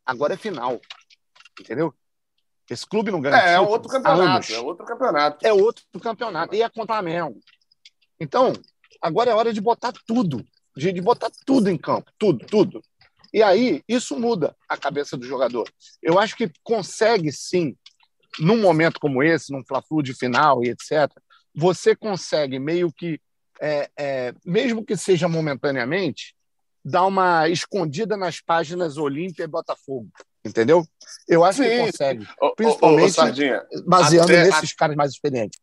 agora 0.06 0.34
é 0.34 0.38
final, 0.38 0.82
entendeu? 1.58 1.94
Esse 2.70 2.86
clube 2.86 3.12
não 3.12 3.20
ganha. 3.20 3.36
É, 3.36 3.54
é 3.54 3.60
outro 3.60 3.90
campeonato, 3.90 4.54
é 4.54 4.60
outro 4.60 4.86
campeonato. 4.86 5.48
É 5.48 5.54
outro 5.54 5.86
campeonato. 6.00 6.56
E 6.56 6.62
é 6.62 6.70
contra 6.70 6.96
a 6.96 7.00
Flamengo. 7.00 7.40
Então, 8.20 8.54
agora 9.02 9.32
é 9.32 9.34
hora 9.34 9.52
de 9.52 9.62
botar 9.62 9.94
tudo. 10.06 10.46
De, 10.76 10.92
de 10.92 11.02
botar 11.02 11.32
tudo 11.46 11.70
em 11.70 11.78
campo. 11.78 12.12
Tudo, 12.18 12.46
tudo. 12.46 12.82
E 13.34 13.42
aí, 13.42 13.84
isso 13.88 14.20
muda 14.20 14.56
a 14.68 14.78
cabeça 14.78 15.18
do 15.18 15.26
jogador. 15.26 15.70
Eu 16.02 16.20
acho 16.20 16.36
que 16.36 16.52
consegue, 16.64 17.32
sim, 17.32 17.76
num 18.40 18.62
momento 18.62 19.00
como 19.00 19.24
esse, 19.24 19.52
num 19.52 19.64
Fla-Flu 19.66 20.04
de 20.04 20.14
final 20.14 20.64
e 20.64 20.70
etc., 20.70 21.12
você 21.54 21.96
consegue 21.96 22.60
meio 22.60 22.92
que, 22.92 23.20
é, 23.60 23.90
é, 23.98 24.34
mesmo 24.46 24.86
que 24.86 24.96
seja 24.96 25.28
momentaneamente, 25.28 26.36
dar 26.84 27.06
uma 27.06 27.50
escondida 27.50 28.16
nas 28.16 28.40
páginas 28.40 28.98
Olímpia 28.98 29.44
e 29.44 29.48
Botafogo. 29.48 30.10
Entendeu? 30.44 30.86
Eu 31.28 31.44
acho 31.44 31.62
sim, 31.62 31.70
que 31.70 31.78
consegue. 31.80 32.28
Principalmente 32.56 33.20
ô, 33.20 33.24
ô, 33.24 33.84
baseando 33.84 34.32
até, 34.32 34.46
nesses 34.46 34.74
caras 34.74 34.96
mais 34.96 35.12
experientes. 35.12 35.60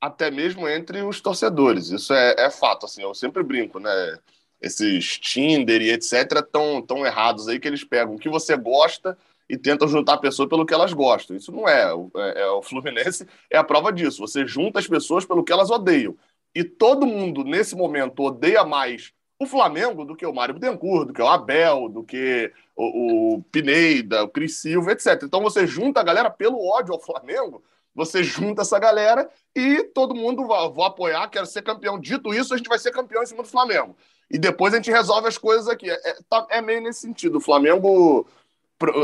Até 0.00 0.30
mesmo 0.30 0.68
entre 0.68 1.02
os 1.02 1.20
torcedores. 1.20 1.90
Isso 1.90 2.12
é, 2.12 2.34
é 2.38 2.50
fato. 2.50 2.86
Assim, 2.86 3.02
eu 3.02 3.14
sempre 3.14 3.42
brinco, 3.42 3.78
né? 3.78 4.18
esses 4.60 5.18
Tinder 5.18 5.80
e 5.80 5.90
etc. 5.90 6.42
tão, 6.52 6.82
tão 6.82 7.06
errados 7.06 7.48
aí 7.48 7.58
que 7.58 7.66
eles 7.66 7.82
pegam 7.82 8.14
o 8.14 8.18
que 8.18 8.28
você 8.28 8.56
gosta 8.56 9.16
e 9.48 9.56
tentam 9.56 9.88
juntar 9.88 10.14
a 10.14 10.18
pessoa 10.18 10.48
pelo 10.48 10.66
que 10.66 10.74
elas 10.74 10.92
gostam. 10.92 11.36
Isso 11.36 11.50
não 11.50 11.68
é. 11.68 11.92
é, 12.16 12.42
é 12.42 12.46
o 12.50 12.62
Fluminense 12.62 13.26
é 13.50 13.56
a 13.56 13.64
prova 13.64 13.92
disso. 13.92 14.20
Você 14.20 14.46
junta 14.46 14.78
as 14.78 14.86
pessoas 14.86 15.24
pelo 15.24 15.42
que 15.42 15.52
elas 15.52 15.70
odeiam. 15.70 16.16
E 16.54 16.62
todo 16.62 17.06
mundo, 17.06 17.42
nesse 17.42 17.74
momento, 17.74 18.22
odeia 18.22 18.64
mais 18.64 19.12
o 19.40 19.46
Flamengo 19.46 20.04
do 20.04 20.14
que 20.14 20.26
o 20.26 20.34
Mário 20.34 20.54
Bittencourt, 20.54 21.06
do 21.06 21.14
que 21.14 21.22
o 21.22 21.26
Abel, 21.26 21.88
do 21.88 22.04
que 22.04 22.52
o, 22.76 23.36
o 23.36 23.42
Pineida, 23.44 24.22
o 24.22 24.28
Cris 24.28 24.58
Silva, 24.58 24.92
etc. 24.92 25.22
Então 25.22 25.40
você 25.40 25.66
junta 25.66 25.98
a 25.98 26.04
galera 26.04 26.28
pelo 26.28 26.62
ódio 26.62 26.92
ao 26.92 27.00
Flamengo, 27.00 27.64
você 27.94 28.22
junta 28.22 28.60
essa 28.60 28.78
galera 28.78 29.30
e 29.56 29.82
todo 29.94 30.14
mundo 30.14 30.46
vai, 30.46 30.86
apoiar, 30.86 31.26
quero 31.28 31.46
ser 31.46 31.62
campeão. 31.62 31.98
Dito 31.98 32.34
isso, 32.34 32.52
a 32.52 32.56
gente 32.58 32.68
vai 32.68 32.78
ser 32.78 32.92
campeão 32.92 33.22
em 33.22 33.26
cima 33.26 33.42
do 33.42 33.48
Flamengo 33.48 33.96
e 34.30 34.38
depois 34.38 34.74
a 34.74 34.76
gente 34.76 34.90
resolve 34.90 35.26
as 35.26 35.38
coisas 35.38 35.68
aqui. 35.68 35.90
É, 35.90 36.10
é, 36.10 36.16
tá, 36.28 36.46
é 36.50 36.60
meio 36.60 36.82
nesse 36.82 37.00
sentido. 37.00 37.38
O 37.38 37.40
Flamengo, 37.40 38.28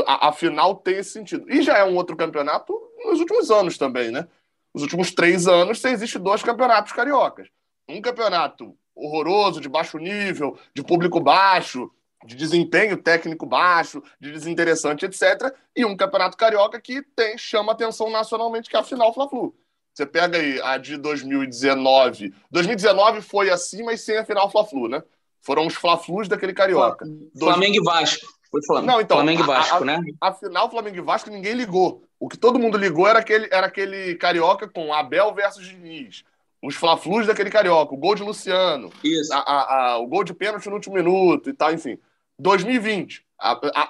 a, 0.05 0.27
a, 0.27 0.75
tem 0.75 0.97
esse 0.97 1.09
sentido. 1.09 1.51
E 1.51 1.63
já 1.63 1.79
é 1.79 1.83
um 1.83 1.95
outro 1.95 2.15
campeonato 2.15 2.79
nos 3.03 3.19
últimos 3.19 3.49
anos 3.49 3.75
também, 3.75 4.11
né? 4.11 4.27
Nos 4.71 4.83
últimos 4.83 5.11
três 5.11 5.47
anos, 5.47 5.79
você 5.79 5.89
existe 5.89 6.19
dois 6.19 6.43
campeonatos 6.43 6.93
cariocas. 6.93 7.47
Um 7.89 7.99
campeonato 8.01 8.77
horroroso, 8.97 9.61
de 9.61 9.69
baixo 9.69 9.97
nível, 9.97 10.57
de 10.73 10.83
público 10.83 11.19
baixo, 11.19 11.91
de 12.25 12.35
desempenho 12.35 12.97
técnico 12.97 13.45
baixo, 13.45 14.01
de 14.19 14.31
desinteressante, 14.31 15.05
etc. 15.05 15.53
E 15.75 15.85
um 15.85 15.95
campeonato 15.95 16.37
carioca 16.37 16.81
que 16.81 17.01
tem, 17.15 17.37
chama 17.37 17.71
atenção 17.71 18.09
nacionalmente, 18.09 18.69
que 18.69 18.75
é 18.75 18.79
a 18.79 18.83
final 18.83 19.13
Fla-Flu. 19.13 19.55
Você 19.93 20.05
pega 20.05 20.37
aí 20.37 20.61
a 20.61 20.77
de 20.77 20.97
2019. 20.97 22.33
2019 22.51 23.21
foi 23.21 23.49
assim, 23.49 23.83
mas 23.83 24.01
sem 24.01 24.17
a 24.17 24.25
final 24.25 24.49
Fla-Flu, 24.49 24.87
né? 24.87 25.01
Foram 25.41 25.65
os 25.65 25.75
Fla-Flus 25.75 26.27
daquele 26.27 26.53
carioca. 26.53 27.05
Flamengo 27.37 27.77
e 27.77 27.83
Vasco. 27.83 28.27
Foi 28.51 28.63
Flamengo. 28.63 28.91
Não, 28.91 29.01
então, 29.01 29.17
Flamengo 29.17 29.41
e 29.43 29.45
Vasco, 29.45 29.75
a, 29.75 29.77
a, 29.77 29.85
né? 29.85 29.99
Afinal, 30.21 30.69
Flamengo 30.69 30.97
e 30.97 31.01
Vasco 31.01 31.29
ninguém 31.29 31.53
ligou. 31.53 32.03
O 32.19 32.27
que 32.27 32.37
todo 32.37 32.59
mundo 32.59 32.77
ligou 32.77 33.07
era 33.07 33.19
aquele, 33.19 33.47
era 33.51 33.67
aquele 33.67 34.15
carioca 34.15 34.67
com 34.67 34.93
Abel 34.93 35.33
versus 35.33 35.65
Diniz. 35.65 36.23
Os 36.61 36.75
Fla-Flus 36.75 37.27
daquele 37.27 37.49
carioca, 37.49 37.93
o 37.93 37.97
gol 37.97 38.15
de 38.15 38.23
Luciano. 38.23 38.91
Isso. 39.03 39.31
A, 39.33 39.93
a, 39.93 39.97
o 39.99 40.07
gol 40.07 40.23
de 40.23 40.33
pênalti 40.33 40.67
no 40.67 40.75
último 40.75 40.95
minuto 40.95 41.49
e 41.49 41.53
tal, 41.53 41.71
enfim. 41.71 41.97
2020. 42.39 43.25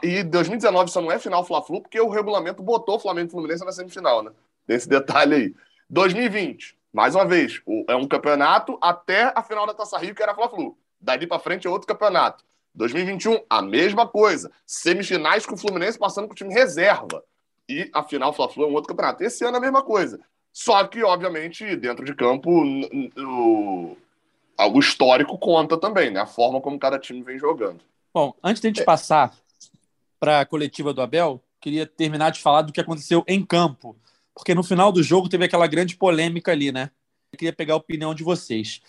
e 0.03 0.23
2019 0.23 0.91
só 0.91 1.01
não 1.01 1.11
é 1.11 1.19
final 1.19 1.43
Fla-Flu 1.43 1.81
porque 1.81 1.99
o 1.99 2.09
regulamento 2.09 2.61
botou 2.61 2.95
o 2.95 2.99
Flamengo 2.99 3.29
e 3.29 3.31
Fluminense 3.31 3.65
na 3.65 3.71
semifinal, 3.71 4.21
né? 4.21 4.31
Tem 4.65 4.75
esse 4.75 4.87
detalhe 4.87 5.35
aí. 5.35 5.55
2020, 5.89 6.77
mais 6.91 7.15
uma 7.15 7.25
vez, 7.25 7.61
é 7.87 7.95
um 7.95 8.07
campeonato 8.07 8.77
até 8.81 9.31
a 9.33 9.41
final 9.41 9.65
da 9.65 9.73
Taça 9.73 9.97
Rio, 9.97 10.13
que 10.13 10.21
era 10.21 10.33
a 10.33 10.35
Fla-Flu. 10.35 10.77
Dali 10.99 11.25
para 11.25 11.39
frente 11.39 11.67
é 11.67 11.69
outro 11.69 11.87
campeonato. 11.87 12.43
2021, 12.75 13.43
a 13.49 13.61
mesma 13.61 14.07
coisa. 14.07 14.51
Semifinais 14.65 15.45
com 15.45 15.55
o 15.55 15.57
Fluminense 15.57 15.97
passando 15.97 16.27
com 16.27 16.33
o 16.33 16.35
time 16.35 16.53
reserva. 16.53 17.23
E 17.67 17.89
a 17.93 18.03
final 18.03 18.33
Fla-Flu 18.33 18.65
é 18.65 18.67
um 18.67 18.73
outro 18.73 18.89
campeonato. 18.89 19.23
Esse 19.23 19.43
ano 19.43 19.55
é 19.55 19.57
a 19.57 19.61
mesma 19.61 19.81
coisa. 19.81 20.19
Só 20.57 20.83
que, 20.87 21.03
obviamente, 21.03 21.75
dentro 21.75 22.03
de 22.03 22.15
campo, 22.15 22.49
o, 22.49 23.95
o 24.57 24.79
histórico 24.79 25.37
conta 25.37 25.77
também, 25.77 26.09
né? 26.09 26.21
A 26.21 26.25
forma 26.25 26.59
como 26.59 26.79
cada 26.79 26.97
time 26.97 27.21
vem 27.21 27.37
jogando. 27.37 27.79
Bom, 28.11 28.33
antes 28.43 28.59
de 28.59 28.65
a 28.65 28.69
gente 28.71 28.81
é. 28.81 28.83
passar 28.83 29.37
para 30.19 30.39
a 30.39 30.45
coletiva 30.47 30.91
do 30.91 30.99
Abel, 30.99 31.39
queria 31.61 31.85
terminar 31.85 32.31
de 32.31 32.41
falar 32.41 32.63
do 32.63 32.73
que 32.73 32.81
aconteceu 32.81 33.23
em 33.27 33.45
campo. 33.45 33.95
Porque 34.33 34.55
no 34.55 34.63
final 34.63 34.91
do 34.91 35.03
jogo 35.03 35.29
teve 35.29 35.45
aquela 35.45 35.67
grande 35.67 35.95
polêmica 35.95 36.53
ali, 36.53 36.71
né? 36.71 36.89
Eu 37.31 37.37
queria 37.37 37.53
pegar 37.53 37.75
a 37.75 37.77
opinião 37.77 38.15
de 38.15 38.23
vocês. 38.23 38.81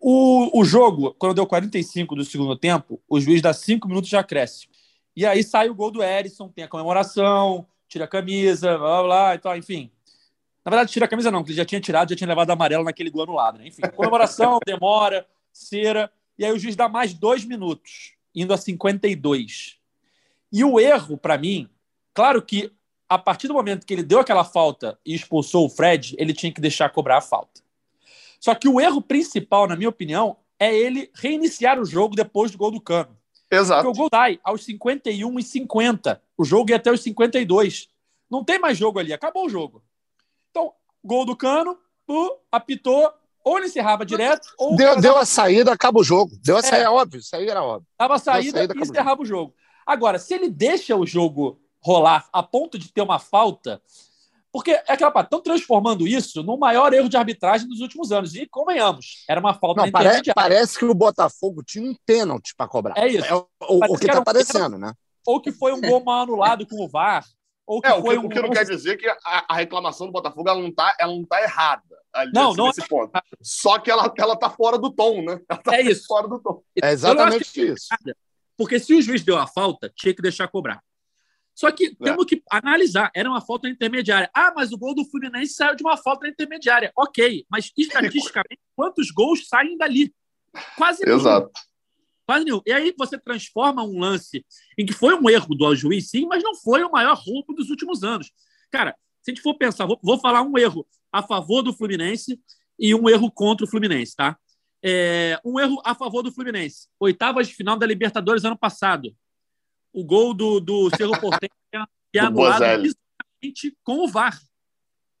O, 0.00 0.58
o 0.58 0.64
jogo, 0.64 1.14
quando 1.18 1.34
deu 1.34 1.46
45 1.46 2.16
do 2.16 2.24
segundo 2.24 2.56
tempo, 2.56 2.98
o 3.06 3.20
juiz 3.20 3.42
dá 3.42 3.52
5 3.52 3.86
minutos 3.86 4.08
de 4.08 4.16
acréscimo. 4.16 4.72
E 5.14 5.26
aí 5.26 5.42
sai 5.44 5.68
o 5.68 5.74
gol 5.74 5.90
do 5.90 6.02
Erisson, 6.02 6.48
tem 6.48 6.64
a 6.64 6.68
comemoração, 6.68 7.66
tira 7.86 8.06
a 8.06 8.08
camisa, 8.08 8.78
blá 8.78 9.02
blá, 9.02 9.02
blá 9.02 9.34
então, 9.34 9.54
enfim. 9.54 9.90
Na 10.66 10.70
verdade, 10.70 10.90
tira 10.90 11.06
a 11.06 11.08
camisa 11.08 11.30
não, 11.30 11.38
porque 11.38 11.52
ele 11.52 11.58
já 11.58 11.64
tinha 11.64 11.80
tirado, 11.80 12.10
já 12.10 12.16
tinha 12.16 12.26
levado 12.26 12.50
amarelo 12.50 12.82
naquele 12.82 13.08
gol 13.08 13.22
anulado, 13.22 13.56
né? 13.56 13.68
Enfim, 13.68 13.82
comemoração, 13.94 14.58
demora, 14.66 15.24
cera, 15.52 16.10
e 16.36 16.44
aí 16.44 16.50
o 16.50 16.58
juiz 16.58 16.74
dá 16.74 16.88
mais 16.88 17.14
dois 17.14 17.44
minutos, 17.44 18.14
indo 18.34 18.52
a 18.52 18.56
52. 18.56 19.78
E 20.52 20.64
o 20.64 20.80
erro, 20.80 21.16
para 21.16 21.38
mim, 21.38 21.70
claro 22.12 22.42
que 22.42 22.72
a 23.08 23.16
partir 23.16 23.46
do 23.46 23.54
momento 23.54 23.86
que 23.86 23.94
ele 23.94 24.02
deu 24.02 24.18
aquela 24.18 24.42
falta 24.42 24.98
e 25.06 25.14
expulsou 25.14 25.66
o 25.66 25.68
Fred, 25.68 26.16
ele 26.18 26.34
tinha 26.34 26.52
que 26.52 26.60
deixar 26.60 26.90
cobrar 26.90 27.18
a 27.18 27.22
falta. 27.22 27.62
Só 28.40 28.52
que 28.52 28.68
o 28.68 28.80
erro 28.80 29.00
principal, 29.00 29.68
na 29.68 29.76
minha 29.76 29.88
opinião, 29.88 30.36
é 30.58 30.74
ele 30.76 31.08
reiniciar 31.14 31.78
o 31.78 31.84
jogo 31.84 32.16
depois 32.16 32.50
do 32.50 32.58
gol 32.58 32.72
do 32.72 32.80
Cano. 32.80 33.16
Exato. 33.48 33.84
Porque 33.84 33.96
o 33.96 34.02
gol 34.02 34.08
sai 34.12 34.40
aos 34.42 34.64
51 34.64 35.38
e 35.38 35.42
50. 35.44 36.20
O 36.36 36.44
jogo 36.44 36.70
ia 36.70 36.76
até 36.76 36.90
os 36.90 37.02
52. 37.02 37.88
Não 38.28 38.42
tem 38.42 38.58
mais 38.58 38.76
jogo 38.76 38.98
ali, 38.98 39.12
acabou 39.12 39.46
o 39.46 39.48
jogo. 39.48 39.80
Gol 41.06 41.24
do 41.24 41.36
Cano, 41.36 41.78
uh, 42.08 42.30
apitou, 42.52 43.10
ou 43.44 43.56
ele 43.56 43.66
encerrava 43.66 44.04
direto, 44.04 44.48
ou. 44.58 44.76
Deu, 44.76 45.00
deu 45.00 45.16
a 45.16 45.24
saída, 45.24 45.72
acaba 45.72 46.00
o 46.00 46.04
jogo. 46.04 46.36
Deu 46.42 46.56
a 46.56 46.60
é. 46.60 46.62
saída, 46.62 46.92
óbvio, 46.92 47.20
isso 47.20 47.34
aí 47.34 47.48
era 47.48 47.62
óbvio. 47.62 47.86
Dava 47.98 48.16
a 48.16 48.18
saída, 48.18 48.58
saída 48.58 48.74
e 48.76 48.80
encerrava 48.80 49.22
o 49.22 49.26
jogo. 49.26 49.54
Agora, 49.86 50.18
se 50.18 50.34
ele 50.34 50.50
deixa 50.50 50.96
o 50.96 51.06
jogo 51.06 51.60
rolar 51.86 52.28
a 52.32 52.42
ponto 52.42 52.76
de 52.76 52.92
ter 52.92 53.00
uma 53.00 53.20
falta. 53.20 53.80
Porque 54.52 54.72
é 54.72 54.84
aquela 54.88 55.10
parte, 55.10 55.26
estão 55.26 55.40
transformando 55.40 56.08
isso 56.08 56.42
no 56.42 56.56
maior 56.56 56.92
erro 56.92 57.08
de 57.08 57.16
arbitragem 57.16 57.68
dos 57.68 57.80
últimos 57.80 58.10
anos. 58.10 58.34
E 58.34 58.46
convenhamos, 58.46 59.24
era 59.28 59.38
uma 59.38 59.54
falta 59.54 59.82
Não, 59.82 59.90
parece, 59.92 60.34
parece 60.34 60.78
que 60.78 60.84
o 60.84 60.94
Botafogo 60.94 61.62
tinha 61.62 61.88
um 61.88 61.94
pênalti 62.06 62.54
para 62.56 62.66
cobrar. 62.66 62.96
É 62.96 63.06
isso. 63.06 63.26
É 63.26 63.34
o, 63.34 63.46
o, 63.68 63.94
o 63.94 63.98
que 63.98 64.06
está 64.06 64.22
parecendo, 64.22 64.78
né? 64.78 64.92
Ou 65.26 65.40
que 65.40 65.52
foi 65.52 65.72
um 65.72 65.80
gol 65.80 66.02
mal 66.02 66.22
anulado 66.22 66.66
com 66.66 66.82
o 66.82 66.88
VAR. 66.88 67.24
Ou 67.66 67.80
que 67.80 67.88
é, 67.88 68.00
foi 68.00 68.16
o 68.16 68.20
que, 68.20 68.26
um... 68.26 68.26
o 68.26 68.28
que 68.28 68.42
não 68.42 68.50
quer 68.50 68.64
dizer 68.64 68.96
que 68.96 69.08
a, 69.08 69.44
a, 69.48 69.54
reclamação 69.56 70.06
do 70.06 70.12
Botafogo 70.12 70.48
ela 70.48 70.60
não 70.60 70.68
está 70.68 70.94
ela 71.00 71.12
não 71.12 71.24
tá 71.24 71.42
errada. 71.42 71.82
Ali, 72.12 72.30
não, 72.32 72.48
nesse, 72.48 72.56
não 72.56 72.66
nesse 72.68 72.82
é 72.82 72.86
ponto. 72.86 73.12
Só 73.42 73.78
que 73.78 73.90
ela, 73.90 74.12
ela 74.16 74.36
tá 74.36 74.48
fora 74.48 74.78
do 74.78 74.90
tom, 74.90 75.22
né? 75.22 75.40
Tá 75.64 75.76
é 75.76 75.82
isso. 75.82 76.06
Fora 76.06 76.28
do 76.28 76.38
tom. 76.38 76.62
É 76.82 76.92
exatamente 76.92 77.60
isso. 77.60 77.88
Porque 78.56 78.78
se 78.78 78.94
o 78.94 79.02
juiz 79.02 79.22
deu 79.22 79.36
a 79.36 79.46
falta, 79.46 79.92
tinha 79.94 80.14
que 80.14 80.22
deixar 80.22 80.48
cobrar. 80.48 80.80
Só 81.54 81.72
que 81.72 81.86
é. 81.86 82.04
temos 82.04 82.24
que 82.26 82.42
analisar. 82.50 83.10
Era 83.14 83.28
uma 83.28 83.40
falta 83.40 83.68
intermediária. 83.68 84.30
Ah, 84.34 84.52
mas 84.54 84.72
o 84.72 84.78
gol 84.78 84.94
do 84.94 85.04
Fluminense 85.04 85.54
saiu 85.54 85.74
de 85.74 85.82
uma 85.82 85.96
falta 85.96 86.28
intermediária. 86.28 86.92
Ok, 86.96 87.44
mas 87.50 87.72
estatisticamente, 87.76 88.60
quantos 88.74 89.10
gols 89.10 89.48
saem 89.48 89.76
dali? 89.76 90.14
Quase 90.76 91.04
nenhum. 91.04 91.18
Quase 92.26 92.44
nenhum. 92.44 92.60
E 92.66 92.72
aí 92.72 92.94
você 92.98 93.18
transforma 93.18 93.84
um 93.84 94.00
lance 94.00 94.44
em 94.76 94.84
que 94.84 94.92
foi 94.92 95.14
um 95.14 95.30
erro 95.30 95.54
do 95.54 95.74
juiz, 95.74 96.10
sim, 96.10 96.26
mas 96.26 96.42
não 96.42 96.54
foi 96.54 96.82
o 96.82 96.90
maior 96.90 97.16
roubo 97.16 97.54
dos 97.54 97.70
últimos 97.70 98.02
anos. 98.02 98.32
Cara, 98.70 98.96
se 99.22 99.30
a 99.30 99.34
gente 99.34 99.42
for 99.42 99.54
pensar, 99.54 99.86
vou, 99.86 99.98
vou 100.02 100.18
falar 100.18 100.42
um 100.42 100.58
erro 100.58 100.86
a 101.12 101.22
favor 101.22 101.62
do 101.62 101.72
Fluminense 101.72 102.40
e 102.78 102.94
um 102.94 103.08
erro 103.08 103.30
contra 103.30 103.64
o 103.64 103.68
Fluminense, 103.68 104.16
tá? 104.16 104.36
É, 104.82 105.40
um 105.44 105.58
erro 105.58 105.80
a 105.84 105.94
favor 105.94 106.22
do 106.22 106.32
Fluminense. 106.32 106.88
Oitavas 106.98 107.48
de 107.48 107.54
final 107.54 107.78
da 107.78 107.86
Libertadores 107.86 108.44
ano 108.44 108.58
passado 108.58 109.14
o 109.96 110.04
gol 110.04 110.34
do, 110.34 110.60
do 110.60 110.90
Cerro 110.94 111.18
Porteño 111.18 111.50
é 112.14 112.18
anulado 112.18 112.82
bizonhamente 112.82 113.76
com 113.82 114.04
o 114.04 114.08
VAR. 114.08 114.38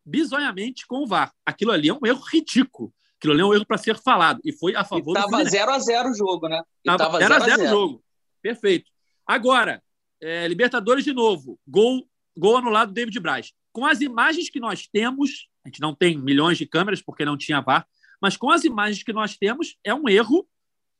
Bizonhamente 0.04 0.86
com 0.86 1.02
o 1.02 1.06
VAR. 1.06 1.32
Aquilo 1.46 1.72
ali 1.72 1.88
é 1.88 1.94
um 1.94 2.04
erro 2.04 2.20
ridículo. 2.30 2.92
Aquilo 3.26 3.32
ali 3.32 3.42
é 3.42 3.44
um 3.44 3.54
erro 3.54 3.66
para 3.66 3.78
ser 3.78 3.96
falado. 3.98 4.40
E 4.44 4.52
foi 4.52 4.76
a 4.76 4.84
favor 4.84 5.16
e 5.16 5.20
tava 5.20 5.42
0x0 5.42 6.10
o 6.10 6.14
jogo, 6.14 6.48
né? 6.48 6.62
Tava 6.84 7.18
0x0 7.18 7.64
o 7.64 7.68
jogo. 7.68 8.04
Perfeito. 8.40 8.90
Agora, 9.26 9.82
é, 10.20 10.46
Libertadores 10.46 11.04
de 11.04 11.12
novo. 11.12 11.58
Gol, 11.66 12.08
gol 12.36 12.56
anulado 12.56 12.88
do 12.88 12.94
David 12.94 13.18
Braz. 13.18 13.52
Com 13.72 13.84
as 13.84 14.00
imagens 14.00 14.48
que 14.48 14.60
nós 14.60 14.86
temos, 14.86 15.48
a 15.64 15.68
gente 15.68 15.80
não 15.80 15.94
tem 15.94 16.16
milhões 16.16 16.56
de 16.56 16.66
câmeras 16.66 17.02
porque 17.02 17.24
não 17.24 17.36
tinha 17.36 17.60
VAR, 17.60 17.86
mas 18.22 18.36
com 18.36 18.50
as 18.50 18.64
imagens 18.64 19.02
que 19.02 19.12
nós 19.12 19.36
temos, 19.36 19.76
é 19.82 19.92
um 19.92 20.08
erro. 20.08 20.46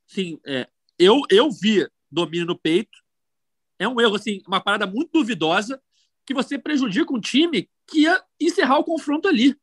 Sim, 0.07 0.41
é, 0.45 0.67
eu, 0.99 1.23
eu 1.31 1.51
vi 1.51 1.89
domínio 2.11 2.47
no 2.47 2.59
peito, 2.59 2.99
é 3.79 3.87
um 3.87 4.01
erro, 4.01 4.17
assim, 4.17 4.43
uma 4.47 4.61
parada 4.61 4.87
muito 4.87 5.11
duvidosa 5.13 5.81
que 6.25 6.35
você 6.35 6.59
prejudica 6.59 7.15
um 7.15 7.21
time 7.21 7.69
que 7.87 8.01
ia 8.01 8.23
encerrar 8.41 8.79
o 8.79 8.85
confronto 8.85 9.29
ali. 9.29 9.57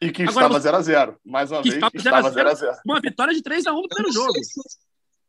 E 0.00 0.10
que 0.10 0.22
Agora, 0.24 0.58
estava 0.58 0.82
0x0. 0.82 1.16
Mais 1.24 1.50
uma 1.50 1.62
vez, 1.62 1.74
estava 1.94 2.30
0x0. 2.30 2.76
Uma 2.84 3.00
vitória 3.00 3.34
de 3.34 3.42
3x1 3.42 3.74
no 3.74 3.88
primeiro 3.88 4.12
jogo. 4.12 4.34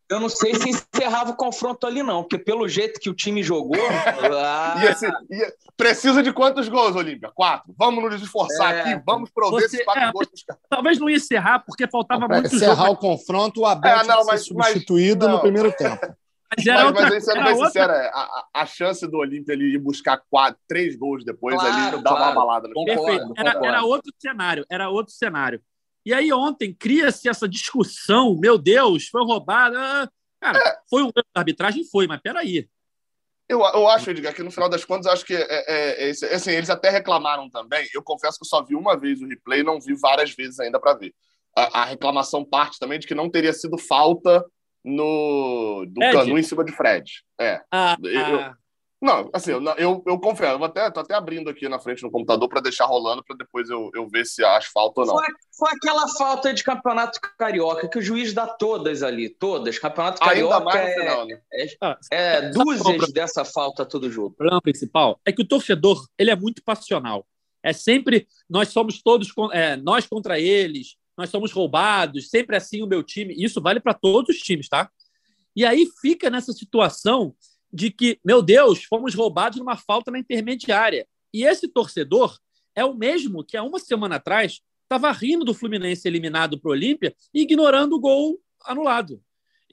Eu 0.10 0.22
não 0.22 0.30
sei 0.30 0.56
se 0.56 0.70
encerrava 0.70 1.32
o 1.32 1.36
confronto 1.36 1.86
ali, 1.86 2.02
não, 2.02 2.24
porque 2.24 2.38
pelo 2.38 2.68
jeito 2.68 2.98
que 2.98 3.10
o 3.10 3.14
time 3.14 3.44
jogou. 3.44 3.76
ah... 4.40 4.80
ia 4.82 4.96
ser, 4.96 5.12
ia... 5.30 5.54
Precisa 5.76 6.24
de 6.24 6.32
quantos 6.32 6.70
gols, 6.70 6.96
Olímpia? 6.96 7.30
Quatro. 7.36 7.74
Vamos 7.78 8.04
nos 8.04 8.22
esforçar 8.22 8.74
é... 8.74 8.82
aqui, 8.82 9.04
vamos 9.06 9.30
prover 9.30 9.60
Você... 9.60 9.66
esses 9.66 9.86
quatro 9.86 10.04
é... 10.04 10.12
gols. 10.12 10.30
Talvez 10.70 10.98
não 10.98 11.10
ia 11.10 11.18
encerrar, 11.18 11.60
porque 11.60 11.88
faltava 11.90 12.26
não, 12.28 12.40
muito 12.40 12.56
encerrar 12.56 12.88
jogo. 12.88 12.94
o 12.94 12.98
confronto, 12.98 13.62
o 13.62 13.66
Abel 13.66 14.00
é, 14.00 14.04
não, 14.06 14.26
mas, 14.26 14.46
substituído 14.46 15.26
mas, 15.26 15.36
no 15.36 15.42
primeiro 15.42 15.74
tempo. 15.74 16.16
Mas, 16.56 16.66
era 16.66 16.92
mas, 16.92 17.10
mas 17.10 17.26
sendo 17.26 17.44
bem 17.44 17.54
outra... 17.54 17.68
sincero, 17.68 17.92
é, 17.92 18.08
a, 18.14 18.48
a, 18.54 18.66
chance 18.66 19.06
do 19.06 19.18
Olímpia 19.18 19.54
ali 19.54 19.76
ir 19.76 19.80
buscar 19.80 20.22
quatro, 20.30 20.60
três 20.68 20.96
gols 20.96 21.26
depois 21.26 21.56
claro, 21.56 21.76
ali 21.76 22.04
dá 22.04 22.10
claro. 22.10 22.24
uma 22.24 22.36
balada. 22.36 22.68
No 22.70 22.86
Perfeito. 22.86 23.34
Era, 23.36 23.50
era 23.66 23.84
outro 23.84 24.14
cenário, 24.18 24.66
era 24.70 24.90
outro 24.90 25.14
cenário. 25.14 25.62
E 26.06 26.14
aí 26.14 26.32
ontem 26.32 26.74
cria-se 26.74 27.28
essa 27.28 27.50
discussão, 27.50 28.38
meu 28.38 28.58
Deus, 28.58 29.10
foi 29.10 29.26
roubado. 29.26 29.78
Ah, 29.78 30.10
cara, 30.40 30.58
é. 30.58 30.78
foi 30.90 31.04
um 31.04 31.08
erro 31.08 31.14
da 31.36 31.42
arbitragem? 31.42 31.84
Foi, 31.84 32.08
mas 32.08 32.22
peraí. 32.22 32.70
Eu, 33.50 33.60
eu 33.60 33.88
acho, 33.88 34.10
Edgar, 34.10 34.34
que 34.34 34.44
no 34.44 34.52
final 34.52 34.70
das 34.70 34.84
contas, 34.84 35.08
acho 35.08 35.26
que 35.26 35.34
é, 35.34 35.46
é, 35.50 36.10
é, 36.10 36.12
assim, 36.12 36.52
eles 36.52 36.70
até 36.70 36.90
reclamaram 36.90 37.50
também. 37.50 37.88
Eu 37.94 38.04
confesso 38.04 38.38
que 38.38 38.44
eu 38.44 38.48
só 38.48 38.64
vi 38.64 38.76
uma 38.76 38.98
vez 38.98 39.22
o 39.22 39.28
replay, 39.28 39.64
não 39.64 39.80
vi 39.80 39.96
várias 39.96 40.32
vezes 40.32 40.60
ainda 40.60 40.80
para 40.80 40.98
ver. 40.98 41.14
A, 41.56 41.82
a, 41.82 41.86
reclamação 41.86 42.46
parte 42.46 42.78
também 42.78 43.00
de 43.00 43.08
que 43.08 43.16
não 43.16 43.30
teria 43.30 43.54
sido 43.54 43.78
falta 43.78 44.46
no 44.88 45.86
do 45.86 46.00
Canu 46.00 46.38
em 46.38 46.44
cima 46.44 46.64
de 46.64 46.72
Fred. 46.72 47.24
É. 47.40 47.62
Ah, 47.72 47.98
eu, 48.02 48.40
ah. 48.40 48.58
Não, 49.00 49.30
assim, 49.32 49.52
eu, 49.52 49.64
eu, 49.78 50.04
eu 50.08 50.20
confesso, 50.20 50.58
eu 50.58 50.64
até, 50.64 50.90
tô 50.90 51.02
até 51.02 51.14
abrindo 51.14 51.52
aqui 51.52 51.70
na 51.70 51.78
frente 51.78 52.02
no 52.02 52.10
computador 52.10 52.50
para 52.50 52.62
deixar 52.62 52.86
rolando, 52.86 53.24
para 53.24 53.38
depois 53.38 53.70
eu, 53.70 53.92
eu 53.94 54.08
ver 54.08 54.26
se 54.26 54.44
acho 54.44 54.72
falta 54.72 55.02
ou 55.02 55.08
não. 55.08 55.16
Foi, 55.16 55.26
foi, 55.56 55.70
aquela 55.72 56.08
falta 56.18 56.52
de 56.52 56.64
campeonato 56.64 57.20
carioca 57.38 57.88
que 57.88 58.00
o 58.00 58.02
juiz 58.02 58.34
dá 58.34 58.48
todas 58.48 59.04
ali, 59.04 59.30
todas. 59.30 59.78
Campeonato 59.78 60.20
carioca 60.20 60.56
Ainda 60.56 60.66
mais 60.66 60.82
no 60.82 60.88
é, 60.88 60.94
final, 60.96 61.26
né? 61.28 61.42
é, 61.54 61.68
ah, 61.80 61.98
é 62.12 62.50
dúzias 62.50 63.12
dessa 63.12 63.46
falta 63.46 63.86
todo 63.86 64.10
jogo. 64.10 64.30
O 64.30 64.32
problema 64.32 64.62
principal 64.62 65.20
é 65.24 65.32
que 65.32 65.44
o 65.44 65.48
torcedor 65.48 66.08
ele 66.18 66.32
é 66.32 66.36
muito 66.36 66.64
passional. 66.64 67.28
É 67.62 67.74
sempre 67.74 68.28
nós 68.50 68.70
somos 68.70 69.02
todos 69.04 69.32
é, 69.52 69.76
nós 69.76 70.08
contra 70.08 70.40
eles, 70.40 70.96
nós 71.18 71.30
somos 71.30 71.52
roubados, 71.52 72.30
sempre 72.30 72.56
assim 72.56 72.82
o 72.84 72.88
meu 72.88 73.02
time. 73.02 73.34
Isso 73.36 73.60
vale 73.60 73.80
para 73.80 73.94
todos 73.94 74.36
os 74.36 74.42
times, 74.42 74.70
tá? 74.70 74.90
E 75.56 75.66
aí 75.66 75.88
fica 76.00 76.30
nessa 76.30 76.54
situação 76.54 77.36
de 77.74 77.90
que, 77.90 78.20
meu 78.24 78.42
Deus, 78.42 78.84
fomos 78.84 79.16
roubados 79.16 79.58
numa 79.58 79.76
falta 79.76 80.12
na 80.12 80.20
intermediária. 80.20 81.08
E 81.34 81.44
esse 81.44 81.68
torcedor 81.68 82.38
é 82.76 82.86
o 82.86 82.94
mesmo 82.94 83.44
que 83.44 83.58
há 83.58 83.64
uma 83.64 83.80
semana 83.80 84.18
atrás 84.18 84.62
estava 84.84 85.12
rindo 85.12 85.44
do 85.44 85.54
Fluminense 85.54 86.08
eliminado 86.08 86.60
para 86.60 86.70
o 86.70 86.72
Olímpia 86.72 87.14
e 87.34 87.42
ignorando 87.42 87.96
o 87.96 88.00
gol 88.00 88.40
anulado. 88.64 89.22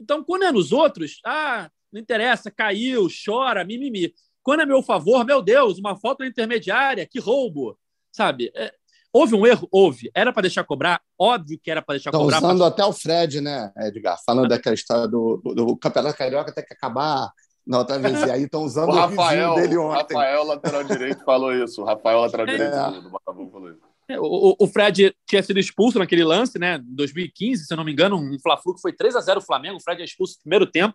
Então, 0.00 0.24
quando 0.24 0.44
é 0.44 0.50
nos 0.50 0.72
outros, 0.72 1.20
ah, 1.24 1.70
não 1.92 2.00
interessa, 2.00 2.50
caiu, 2.50 3.06
chora, 3.24 3.64
mimimi. 3.64 4.12
Quando 4.42 4.60
é 4.60 4.66
meu 4.66 4.82
favor, 4.82 5.24
meu 5.24 5.40
Deus, 5.40 5.78
uma 5.78 5.96
falta 5.96 6.24
na 6.24 6.30
intermediária, 6.30 7.06
que 7.06 7.20
roubo. 7.20 7.78
Sabe? 8.10 8.50
É, 8.54 8.74
houve 9.14 9.36
um 9.36 9.46
erro? 9.46 9.68
Houve. 9.70 10.10
Era 10.12 10.32
para 10.32 10.42
deixar 10.42 10.64
cobrar? 10.64 11.00
Óbvio 11.16 11.58
que 11.62 11.70
era 11.70 11.80
para 11.80 11.94
deixar 11.94 12.10
Estão 12.10 12.22
cobrar. 12.22 12.38
usando 12.38 12.58
pra... 12.58 12.66
até 12.66 12.84
o 12.84 12.92
Fred, 12.92 13.40
né, 13.40 13.72
Edgar? 13.78 14.18
Falando 14.26 14.48
daquela 14.48 14.74
história 14.74 15.06
do, 15.06 15.40
do, 15.54 15.76
Campeonato 15.76 16.18
Carioca 16.18 16.50
até 16.50 16.62
que 16.62 16.74
acabar 16.74 17.30
na 17.64 17.78
outra 17.78 17.98
vez. 17.98 18.20
E 18.22 18.30
aí 18.30 18.42
estão 18.42 18.64
usando 18.64 18.90
o, 18.92 18.94
Rafael, 18.94 19.52
o 19.52 19.54
dele 19.54 19.76
ontem. 19.76 20.14
O 20.14 20.18
Rafael, 20.18 20.44
lateral 20.44 20.84
direito, 20.84 21.24
falou 21.24 21.54
isso. 21.54 21.80
O 21.80 21.84
Rafael, 21.84 22.20
lateral 22.20 22.46
é. 22.48 22.50
direito 22.50 23.02
do 23.02 23.10
Botafogo, 23.10 23.50
falou 23.52 23.70
isso. 23.70 23.80
É, 24.08 24.20
o, 24.20 24.56
o, 24.58 24.66
Fred 24.66 25.16
tinha 25.26 25.42
sido 25.42 25.58
expulso 25.58 25.98
naquele 25.98 26.24
lance, 26.24 26.58
né? 26.58 26.76
Em 26.76 26.94
2015, 26.94 27.64
se 27.64 27.72
eu 27.72 27.76
não 27.76 27.84
me 27.84 27.92
engano, 27.92 28.16
um 28.16 28.38
Fla-Flu 28.42 28.74
que 28.74 28.80
foi 28.82 28.92
3 28.92 29.16
a 29.16 29.20
0 29.20 29.38
o 29.38 29.42
Flamengo. 29.42 29.76
O 29.76 29.80
Fred 29.80 30.02
é 30.02 30.04
expulso 30.04 30.34
no 30.34 30.42
primeiro 30.42 30.66
tempo. 30.66 30.94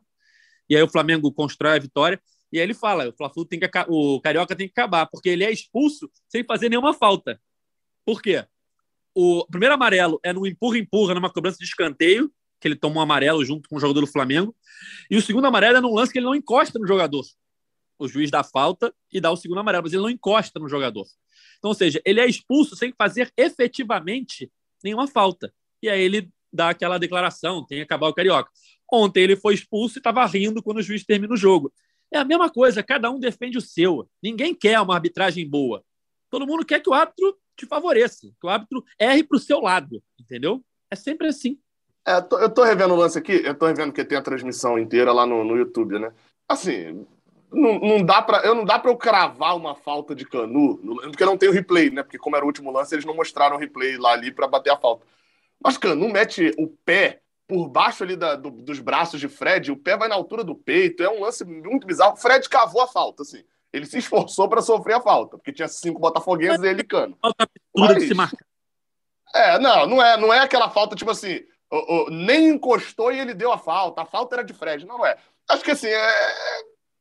E 0.70 0.76
aí 0.76 0.84
o 0.84 0.90
Flamengo 0.90 1.32
constrói 1.32 1.78
a 1.78 1.80
vitória. 1.80 2.22
E 2.52 2.58
aí 2.58 2.64
ele 2.64 2.74
fala: 2.74 3.10
o 3.10 3.14
Fla-Flu 3.14 3.46
tem 3.46 3.60
que 3.60 3.70
o 3.88 4.20
Carioca 4.22 4.56
tem 4.56 4.68
que 4.68 4.80
acabar, 4.80 5.08
porque 5.08 5.30
ele 5.30 5.44
é 5.44 5.52
expulso 5.52 6.10
sem 6.28 6.44
fazer 6.44 6.70
nenhuma 6.70 6.94
falta. 6.94 7.40
Por 8.06 8.22
quê? 8.22 8.46
O 9.14 9.46
primeiro 9.48 9.76
amarelo 9.76 10.20
é 10.24 10.32
no 10.32 10.46
empurra-empurra, 10.46 11.14
numa 11.14 11.32
cobrança 11.32 11.58
de 11.58 11.66
escanteio, 11.66 12.32
que 12.60 12.68
ele 12.68 12.76
toma 12.76 12.98
um 12.98 13.02
amarelo 13.02 13.44
junto 13.44 13.68
com 13.70 13.78
o 13.78 13.80
jogador 13.80 14.02
do 14.02 14.08
Flamengo. 14.08 14.56
E 15.10 15.18
o 15.18 15.22
segundo 15.22 15.46
amarelo 15.46 15.78
é 15.78 15.82
num 15.82 15.94
lance 15.94 16.12
que 16.12 16.20
ele 16.20 16.26
não 16.26 16.36
encosta 16.36 16.78
no 16.78 16.88
jogador. 16.88 17.26
O 17.98 18.08
juiz 18.08 18.32
dá 18.32 18.44
falta 18.44 18.94
e 19.12 19.20
dá 19.20 19.32
o 19.32 19.38
segundo 19.38 19.60
amarelo, 19.60 19.84
mas 19.84 19.94
ele 19.94 20.02
não 20.02 20.10
encosta 20.10 20.60
no 20.60 20.70
jogador. 20.70 21.06
Então, 21.58 21.70
ou 21.70 21.76
seja, 21.76 22.02
ele 22.06 22.20
é 22.20 22.26
expulso 22.26 22.76
sem 22.76 22.94
fazer 22.98 23.32
efetivamente 23.36 24.52
nenhuma 24.84 25.08
falta. 25.08 25.54
E 25.82 25.90
aí 25.90 26.02
ele 26.02 26.30
dá 26.52 26.70
aquela 26.70 26.98
declaração, 26.98 27.66
tem 27.66 27.80
que 27.80 27.84
acabar 27.84 28.08
o 28.08 28.14
Carioca. 28.14 28.50
Ontem 28.92 29.24
ele 29.24 29.36
foi 29.36 29.54
expulso 29.54 29.98
e 29.98 30.00
estava 30.00 30.26
rindo 30.26 30.64
quando 30.64 30.78
o 30.78 30.82
juiz 30.82 31.04
termina 31.04 31.34
o 31.34 31.38
jogo. 31.38 31.72
É 32.12 32.18
a 32.18 32.26
mesma 32.26 32.50
coisa, 32.50 32.82
cada 32.82 33.12
um 33.12 33.20
defende 33.20 33.58
o 33.58 33.62
seu. 33.62 34.10
Ninguém 34.24 34.56
quer 34.56 34.80
uma 34.80 34.96
arbitragem 34.96 35.48
boa. 35.48 35.84
Todo 36.30 36.48
mundo 36.48 36.66
quer 36.66 36.80
que 36.80 36.90
o 36.90 36.94
árbitro 36.94 37.38
te 37.60 37.66
favoreça, 37.66 38.28
que 38.40 38.48
o 38.48 38.50
árbitro 38.50 38.84
erre 38.98 39.24
para 39.24 39.38
o 39.38 39.40
seu 39.40 39.60
lado, 39.60 40.02
entendeu? 40.20 40.64
É 40.90 40.96
sempre 40.96 41.28
assim. 41.28 41.60
É, 42.08 42.18
eu 42.18 42.50
tô 42.50 42.64
revendo 42.64 42.94
o 42.94 42.98
lance 42.98 43.18
aqui, 43.18 43.42
eu 43.46 43.54
tô 43.54 43.68
revendo 43.68 43.94
que 43.94 44.04
tem 44.04 44.18
a 44.18 44.22
transmissão 44.22 44.80
inteira 44.80 45.12
lá 45.12 45.26
no, 45.26 45.44
no 45.44 45.56
YouTube, 45.56 46.00
né? 46.00 46.12
Assim, 46.48 47.06
não, 47.52 47.80
não 47.80 48.04
dá 48.04 48.22
para 48.22 48.46
eu 48.46 48.56
não 48.56 48.66
dá 48.66 48.80
para 48.80 48.90
eu 48.90 48.98
cravar 48.98 49.56
uma 49.56 49.76
falta 49.76 50.16
de 50.16 50.26
Canu, 50.26 50.78
porque 51.04 51.26
não 51.26 51.38
tem 51.38 51.50
o 51.50 51.54
replay, 51.54 51.90
né? 51.90 52.02
Porque 52.02 52.18
como 52.18 52.36
era 52.36 52.46
o 52.46 52.48
último 52.48 52.72
lance, 52.72 52.96
eles 52.96 53.06
não 53.06 53.16
mostraram 53.16 53.58
o 53.58 53.60
replay 53.60 53.98
lá 53.98 54.14
ali 54.14 54.32
para 54.32 54.48
bater 54.48 54.72
a 54.72 54.78
falta. 54.78 55.06
Mas 55.64 55.78
Canu 55.78 56.10
mete 56.10 56.54
o 56.58 56.68
pé 56.68 57.22
por 57.48 57.68
baixo 57.68 58.04
ali 58.04 58.16
da, 58.16 58.36
do, 58.36 58.52
dos 58.52 58.80
braços 58.80 59.20
de 59.20 59.28
Fred, 59.28 59.72
o 59.72 59.78
pé 59.78 59.98
vai 59.98 60.08
na 60.08 60.16
altura 60.16 60.44
do 60.44 60.56
peito, 60.56 61.02
é 61.02 61.10
um 61.10 61.22
lance 61.22 61.44
muito 61.44 61.88
bizarro. 61.88 62.16
Fred 62.16 62.48
cavou 62.48 62.82
a 62.82 62.88
falta, 62.88 63.24
assim. 63.24 63.44
Ele 63.72 63.86
se 63.86 64.00
esforçou 64.00 64.50
para 64.50 64.62
sofrer 64.62 64.96
a 64.96 65.02
falta, 65.02 65.38
porque 65.38 65.54
tinha 65.54 65.68
cinco 65.68 66.00
botafoguenses 66.00 66.64
e 66.64 66.68
ele 66.68 66.84
cano. 66.84 67.18
Falta 67.22 67.50
Mas, 67.76 67.98
de 67.98 68.08
se 68.08 68.14
marcar. 68.14 68.46
É, 69.34 69.60
não, 69.60 69.86
não 69.86 70.04
é, 70.04 70.18
não 70.18 70.34
é 70.34 70.40
aquela 70.40 70.70
falta 70.70 70.96
tipo 70.96 71.12
assim, 71.12 71.44
o, 71.72 72.08
o, 72.08 72.10
nem 72.10 72.50
encostou 72.50 73.12
e 73.12 73.20
ele 73.20 73.34
deu 73.34 73.52
a 73.52 73.58
falta. 73.58 74.02
A 74.02 74.06
falta 74.06 74.36
era 74.36 74.44
de 74.44 74.54
Fred. 74.54 74.86
Não 74.86 75.06
é. 75.06 75.18
Acho 75.48 75.64
que 75.64 75.72
assim, 75.72 75.88
é, 75.88 76.12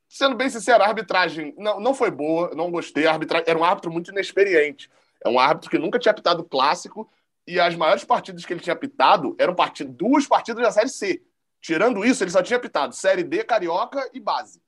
sendo 0.09 0.37
bem 0.37 0.51
sincero, 0.51 0.83
a 0.83 0.87
arbitragem 0.87 1.55
não, 1.57 1.81
não 1.81 1.95
foi 1.95 2.11
boa, 2.11 2.51
não 2.55 2.71
gostei. 2.71 3.07
A 3.07 3.13
arbitragem, 3.13 3.49
era 3.49 3.59
um 3.59 3.65
árbitro 3.65 3.91
muito 3.91 4.11
inexperiente. 4.11 4.91
É 5.25 5.29
um 5.29 5.39
árbitro 5.39 5.71
que 5.71 5.79
nunca 5.79 5.99
tinha 5.99 6.13
apitado 6.13 6.45
clássico 6.45 7.11
e 7.47 7.59
as 7.59 7.75
maiores 7.75 8.05
partidas 8.05 8.45
que 8.45 8.53
ele 8.53 8.61
tinha 8.61 8.75
apitado 8.75 9.35
eram 9.39 9.55
part... 9.55 9.83
duas 9.85 10.27
partidas 10.27 10.63
da 10.63 10.71
Série 10.71 10.91
C. 10.91 11.23
Tirando 11.61 12.05
isso, 12.05 12.23
ele 12.23 12.31
só 12.31 12.43
tinha 12.43 12.57
apitado 12.57 12.95
Série 12.95 13.25
D, 13.25 13.43
Carioca 13.43 14.09
e 14.13 14.21
Base. 14.21 14.63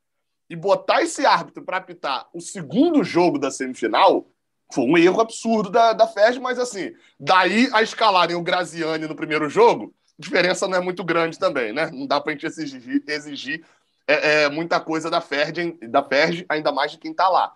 E 0.50 0.56
botar 0.56 1.00
esse 1.00 1.24
árbitro 1.24 1.62
para 1.62 1.76
apitar 1.76 2.28
o 2.34 2.40
segundo 2.40 3.04
jogo 3.04 3.38
da 3.38 3.52
semifinal 3.52 4.26
foi 4.72 4.84
um 4.84 4.98
erro 4.98 5.20
absurdo 5.20 5.70
da, 5.70 5.92
da 5.92 6.08
FED, 6.08 6.40
mas 6.40 6.58
assim, 6.58 6.92
daí 7.18 7.68
a 7.72 7.82
escalarem 7.82 8.34
o 8.34 8.42
Graziani 8.42 9.06
no 9.06 9.14
primeiro 9.14 9.48
jogo, 9.48 9.94
a 10.18 10.22
diferença 10.22 10.66
não 10.66 10.76
é 10.76 10.80
muito 10.80 11.04
grande 11.04 11.38
também, 11.38 11.72
né? 11.72 11.90
Não 11.92 12.06
dá 12.06 12.20
para 12.20 12.32
a 12.32 12.34
gente 12.34 12.46
exigir, 12.46 13.02
exigir 13.06 13.64
é, 14.08 14.42
é, 14.42 14.48
muita 14.48 14.80
coisa 14.80 15.08
da 15.08 15.20
FERJ, 15.20 15.78
da 15.88 16.06
ainda 16.48 16.72
mais 16.72 16.90
de 16.90 16.98
quem 16.98 17.12
está 17.12 17.28
lá. 17.28 17.54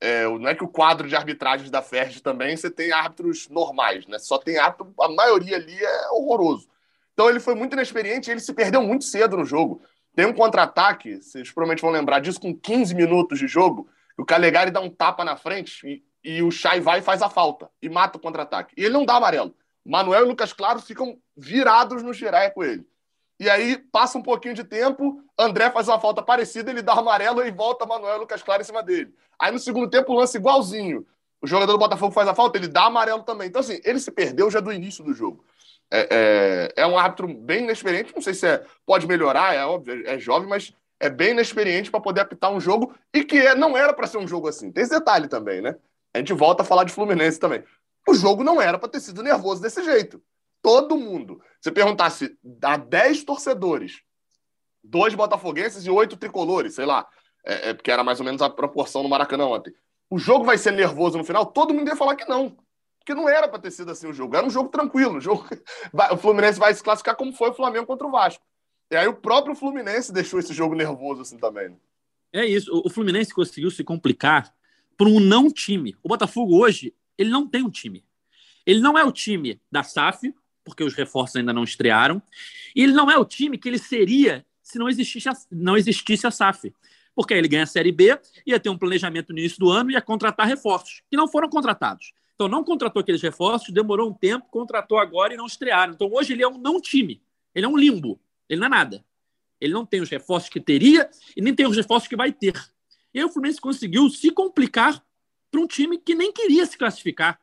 É, 0.00 0.24
não 0.24 0.48
é 0.48 0.54
que 0.54 0.64
o 0.64 0.68
quadro 0.68 1.06
de 1.06 1.14
arbitragens 1.14 1.70
da 1.70 1.80
FERJ 1.80 2.20
também 2.20 2.56
você 2.56 2.68
tem 2.68 2.90
árbitros 2.90 3.48
normais, 3.48 4.04
né? 4.08 4.18
Só 4.18 4.36
tem 4.36 4.58
árbitro, 4.58 4.92
a 5.00 5.08
maioria 5.08 5.56
ali 5.56 5.76
é 5.80 6.10
horroroso. 6.10 6.68
Então 7.12 7.30
ele 7.30 7.38
foi 7.38 7.54
muito 7.54 7.74
inexperiente 7.74 8.28
e 8.28 8.32
ele 8.32 8.40
se 8.40 8.52
perdeu 8.52 8.82
muito 8.82 9.04
cedo 9.04 9.36
no 9.36 9.44
jogo. 9.44 9.80
Tem 10.14 10.26
um 10.26 10.32
contra-ataque, 10.32 11.22
vocês 11.22 11.50
provavelmente 11.50 11.82
vão 11.82 11.90
lembrar 11.90 12.20
disso, 12.20 12.40
com 12.40 12.54
15 12.54 12.94
minutos 12.94 13.38
de 13.38 13.46
jogo, 13.46 13.88
o 14.16 14.24
Calegari 14.24 14.70
dá 14.70 14.80
um 14.80 14.90
tapa 14.90 15.24
na 15.24 15.36
frente 15.36 15.86
e 15.86 16.02
e 16.24 16.42
o 16.42 16.50
Chay 16.50 16.80
vai 16.80 17.00
e 17.00 17.02
faz 17.02 17.20
a 17.20 17.28
falta 17.28 17.68
e 17.80 17.88
mata 17.88 18.16
o 18.16 18.20
contra-ataque. 18.20 18.74
E 18.76 18.84
ele 18.84 18.94
não 18.94 19.04
dá 19.04 19.16
amarelo. 19.16 19.54
Manuel 19.84 20.24
e 20.24 20.28
Lucas 20.28 20.52
Claro 20.52 20.80
ficam 20.80 21.18
virados 21.36 22.02
no 22.02 22.14
Xiré 22.14 22.50
com 22.50 22.62
ele. 22.62 22.86
E 23.40 23.50
aí 23.50 23.76
passa 23.76 24.16
um 24.18 24.22
pouquinho 24.22 24.54
de 24.54 24.62
tempo, 24.62 25.20
André 25.36 25.68
faz 25.70 25.88
uma 25.88 25.98
falta 25.98 26.22
parecida, 26.22 26.70
ele 26.70 26.80
dá 26.80 26.92
amarelo 26.92 27.44
e 27.44 27.50
volta 27.50 27.84
Manuel 27.84 28.16
e 28.16 28.18
Lucas 28.20 28.42
Claro 28.42 28.62
em 28.62 28.64
cima 28.64 28.82
dele. 28.82 29.12
Aí 29.36 29.50
no 29.50 29.58
segundo 29.58 29.90
tempo, 29.90 30.12
o 30.12 30.16
lance 30.16 30.36
igualzinho. 30.36 31.04
O 31.40 31.46
jogador 31.46 31.72
do 31.72 31.78
Botafogo 31.78 32.12
faz 32.12 32.28
a 32.28 32.34
falta, 32.34 32.56
ele 32.56 32.68
dá 32.68 32.84
amarelo 32.84 33.24
também. 33.24 33.48
Então, 33.48 33.58
assim, 33.58 33.80
ele 33.84 33.98
se 33.98 34.12
perdeu 34.12 34.48
já 34.48 34.60
do 34.60 34.72
início 34.72 35.02
do 35.02 35.12
jogo. 35.12 35.44
É, 35.94 36.72
é, 36.74 36.82
é 36.82 36.86
um 36.86 36.96
árbitro 36.96 37.28
bem 37.28 37.64
inexperiente, 37.64 38.14
não 38.14 38.22
sei 38.22 38.32
se 38.32 38.46
é, 38.46 38.64
pode 38.86 39.06
melhorar, 39.06 39.54
é 39.54 39.62
óbvio, 39.66 40.02
é 40.08 40.18
jovem, 40.18 40.48
mas 40.48 40.72
é 40.98 41.10
bem 41.10 41.32
inexperiente 41.32 41.90
para 41.90 42.00
poder 42.00 42.22
apitar 42.22 42.50
um 42.50 42.58
jogo 42.58 42.94
e 43.12 43.22
que 43.22 43.36
é, 43.36 43.54
não 43.54 43.76
era 43.76 43.92
para 43.92 44.06
ser 44.06 44.16
um 44.16 44.26
jogo 44.26 44.48
assim. 44.48 44.72
Tem 44.72 44.84
esse 44.84 44.92
detalhe 44.92 45.28
também, 45.28 45.60
né? 45.60 45.76
A 46.14 46.18
gente 46.18 46.32
volta 46.32 46.62
a 46.62 46.64
falar 46.64 46.84
de 46.84 46.92
Fluminense 46.92 47.38
também. 47.38 47.62
O 48.08 48.14
jogo 48.14 48.42
não 48.42 48.60
era 48.60 48.78
para 48.78 48.88
ter 48.88 49.00
sido 49.00 49.22
nervoso 49.22 49.60
desse 49.60 49.84
jeito. 49.84 50.22
Todo 50.62 50.96
mundo. 50.96 51.42
Se 51.60 51.70
perguntasse 51.70 52.36
a 52.62 52.76
10 52.76 53.24
torcedores, 53.24 54.00
dois 54.82 55.14
botafoguenses 55.14 55.84
e 55.84 55.90
oito 55.90 56.16
tricolores, 56.16 56.74
sei 56.74 56.86
lá, 56.86 57.06
é, 57.44 57.70
é, 57.70 57.74
porque 57.74 57.90
era 57.90 58.02
mais 58.02 58.18
ou 58.18 58.24
menos 58.24 58.40
a 58.40 58.48
proporção 58.48 59.02
no 59.02 59.08
Maracanã 59.08 59.46
ontem. 59.46 59.74
O 60.08 60.18
jogo 60.18 60.44
vai 60.44 60.56
ser 60.56 60.72
nervoso 60.72 61.18
no 61.18 61.24
final? 61.24 61.46
Todo 61.46 61.74
mundo 61.74 61.88
ia 61.88 61.96
falar 61.96 62.16
que 62.16 62.28
não. 62.28 62.56
Porque 63.02 63.14
não 63.14 63.28
era 63.28 63.48
para 63.48 63.58
ter 63.58 63.72
sido 63.72 63.90
assim 63.90 64.06
o 64.06 64.12
jogo. 64.12 64.36
Era 64.36 64.46
um 64.46 64.50
jogo 64.50 64.68
tranquilo. 64.68 65.16
Um 65.16 65.20
jogo... 65.20 65.44
o 66.12 66.16
Fluminense 66.16 66.58
vai 66.58 66.72
se 66.72 66.82
classificar 66.82 67.16
como 67.16 67.32
foi 67.32 67.50
o 67.50 67.54
Flamengo 67.54 67.86
contra 67.86 68.06
o 68.06 68.10
Vasco. 68.10 68.44
E 68.90 68.96
aí 68.96 69.08
o 69.08 69.14
próprio 69.14 69.54
Fluminense 69.56 70.12
deixou 70.14 70.38
esse 70.38 70.54
jogo 70.54 70.74
nervoso 70.74 71.22
assim 71.22 71.36
também. 71.36 71.70
Né? 71.70 71.76
É 72.32 72.46
isso. 72.46 72.70
O 72.84 72.88
Fluminense 72.88 73.34
conseguiu 73.34 73.70
se 73.70 73.82
complicar 73.82 74.54
por 74.96 75.08
um 75.08 75.18
não 75.18 75.50
time. 75.50 75.96
O 76.02 76.08
Botafogo 76.08 76.56
hoje, 76.56 76.94
ele 77.18 77.30
não 77.30 77.46
tem 77.48 77.62
um 77.62 77.70
time. 77.70 78.04
Ele 78.64 78.80
não 78.80 78.96
é 78.96 79.04
o 79.04 79.10
time 79.10 79.60
da 79.70 79.82
SAF, 79.82 80.32
porque 80.64 80.84
os 80.84 80.94
reforços 80.94 81.36
ainda 81.36 81.52
não 81.52 81.64
estrearam, 81.64 82.22
e 82.74 82.82
ele 82.82 82.92
não 82.92 83.10
é 83.10 83.18
o 83.18 83.24
time 83.24 83.58
que 83.58 83.68
ele 83.68 83.78
seria 83.78 84.46
se 84.62 84.78
não 84.78 84.88
existisse 84.88 85.28
a, 85.28 85.32
não 85.50 85.76
existisse 85.76 86.26
a 86.26 86.30
SAF. 86.30 86.72
Porque 87.14 87.34
aí 87.34 87.40
ele 87.40 87.48
ganha 87.48 87.64
a 87.64 87.66
Série 87.66 87.92
B, 87.92 88.18
ia 88.46 88.60
ter 88.60 88.70
um 88.70 88.78
planejamento 88.78 89.32
no 89.32 89.38
início 89.38 89.58
do 89.58 89.70
ano 89.70 89.90
e 89.90 89.94
ia 89.94 90.00
contratar 90.00 90.46
reforços, 90.46 91.02
que 91.10 91.16
não 91.16 91.28
foram 91.28 91.48
contratados. 91.48 92.12
Então 92.42 92.50
não 92.50 92.64
contratou 92.64 92.98
aqueles 92.98 93.22
reforços, 93.22 93.72
demorou 93.72 94.10
um 94.10 94.12
tempo, 94.12 94.46
contratou 94.50 94.98
agora 94.98 95.32
e 95.32 95.36
não 95.36 95.46
estrearam. 95.46 95.92
Então 95.92 96.12
hoje 96.12 96.32
ele 96.32 96.42
é 96.42 96.48
um 96.48 96.58
não 96.58 96.80
time, 96.80 97.22
ele 97.54 97.64
é 97.64 97.68
um 97.68 97.76
limbo, 97.76 98.18
ele 98.48 98.58
não 98.58 98.66
é 98.66 98.70
nada. 98.70 99.04
Ele 99.60 99.72
não 99.72 99.86
tem 99.86 100.00
os 100.00 100.10
reforços 100.10 100.50
que 100.50 100.58
teria 100.58 101.08
e 101.36 101.40
nem 101.40 101.54
tem 101.54 101.68
os 101.68 101.76
reforços 101.76 102.08
que 102.08 102.16
vai 102.16 102.32
ter. 102.32 102.52
E 103.14 103.20
aí 103.20 103.24
o 103.24 103.28
Fluminense 103.28 103.60
conseguiu 103.60 104.10
se 104.10 104.32
complicar 104.32 105.00
para 105.52 105.60
um 105.60 105.68
time 105.68 105.98
que 105.98 106.16
nem 106.16 106.32
queria 106.32 106.66
se 106.66 106.76
classificar. 106.76 107.38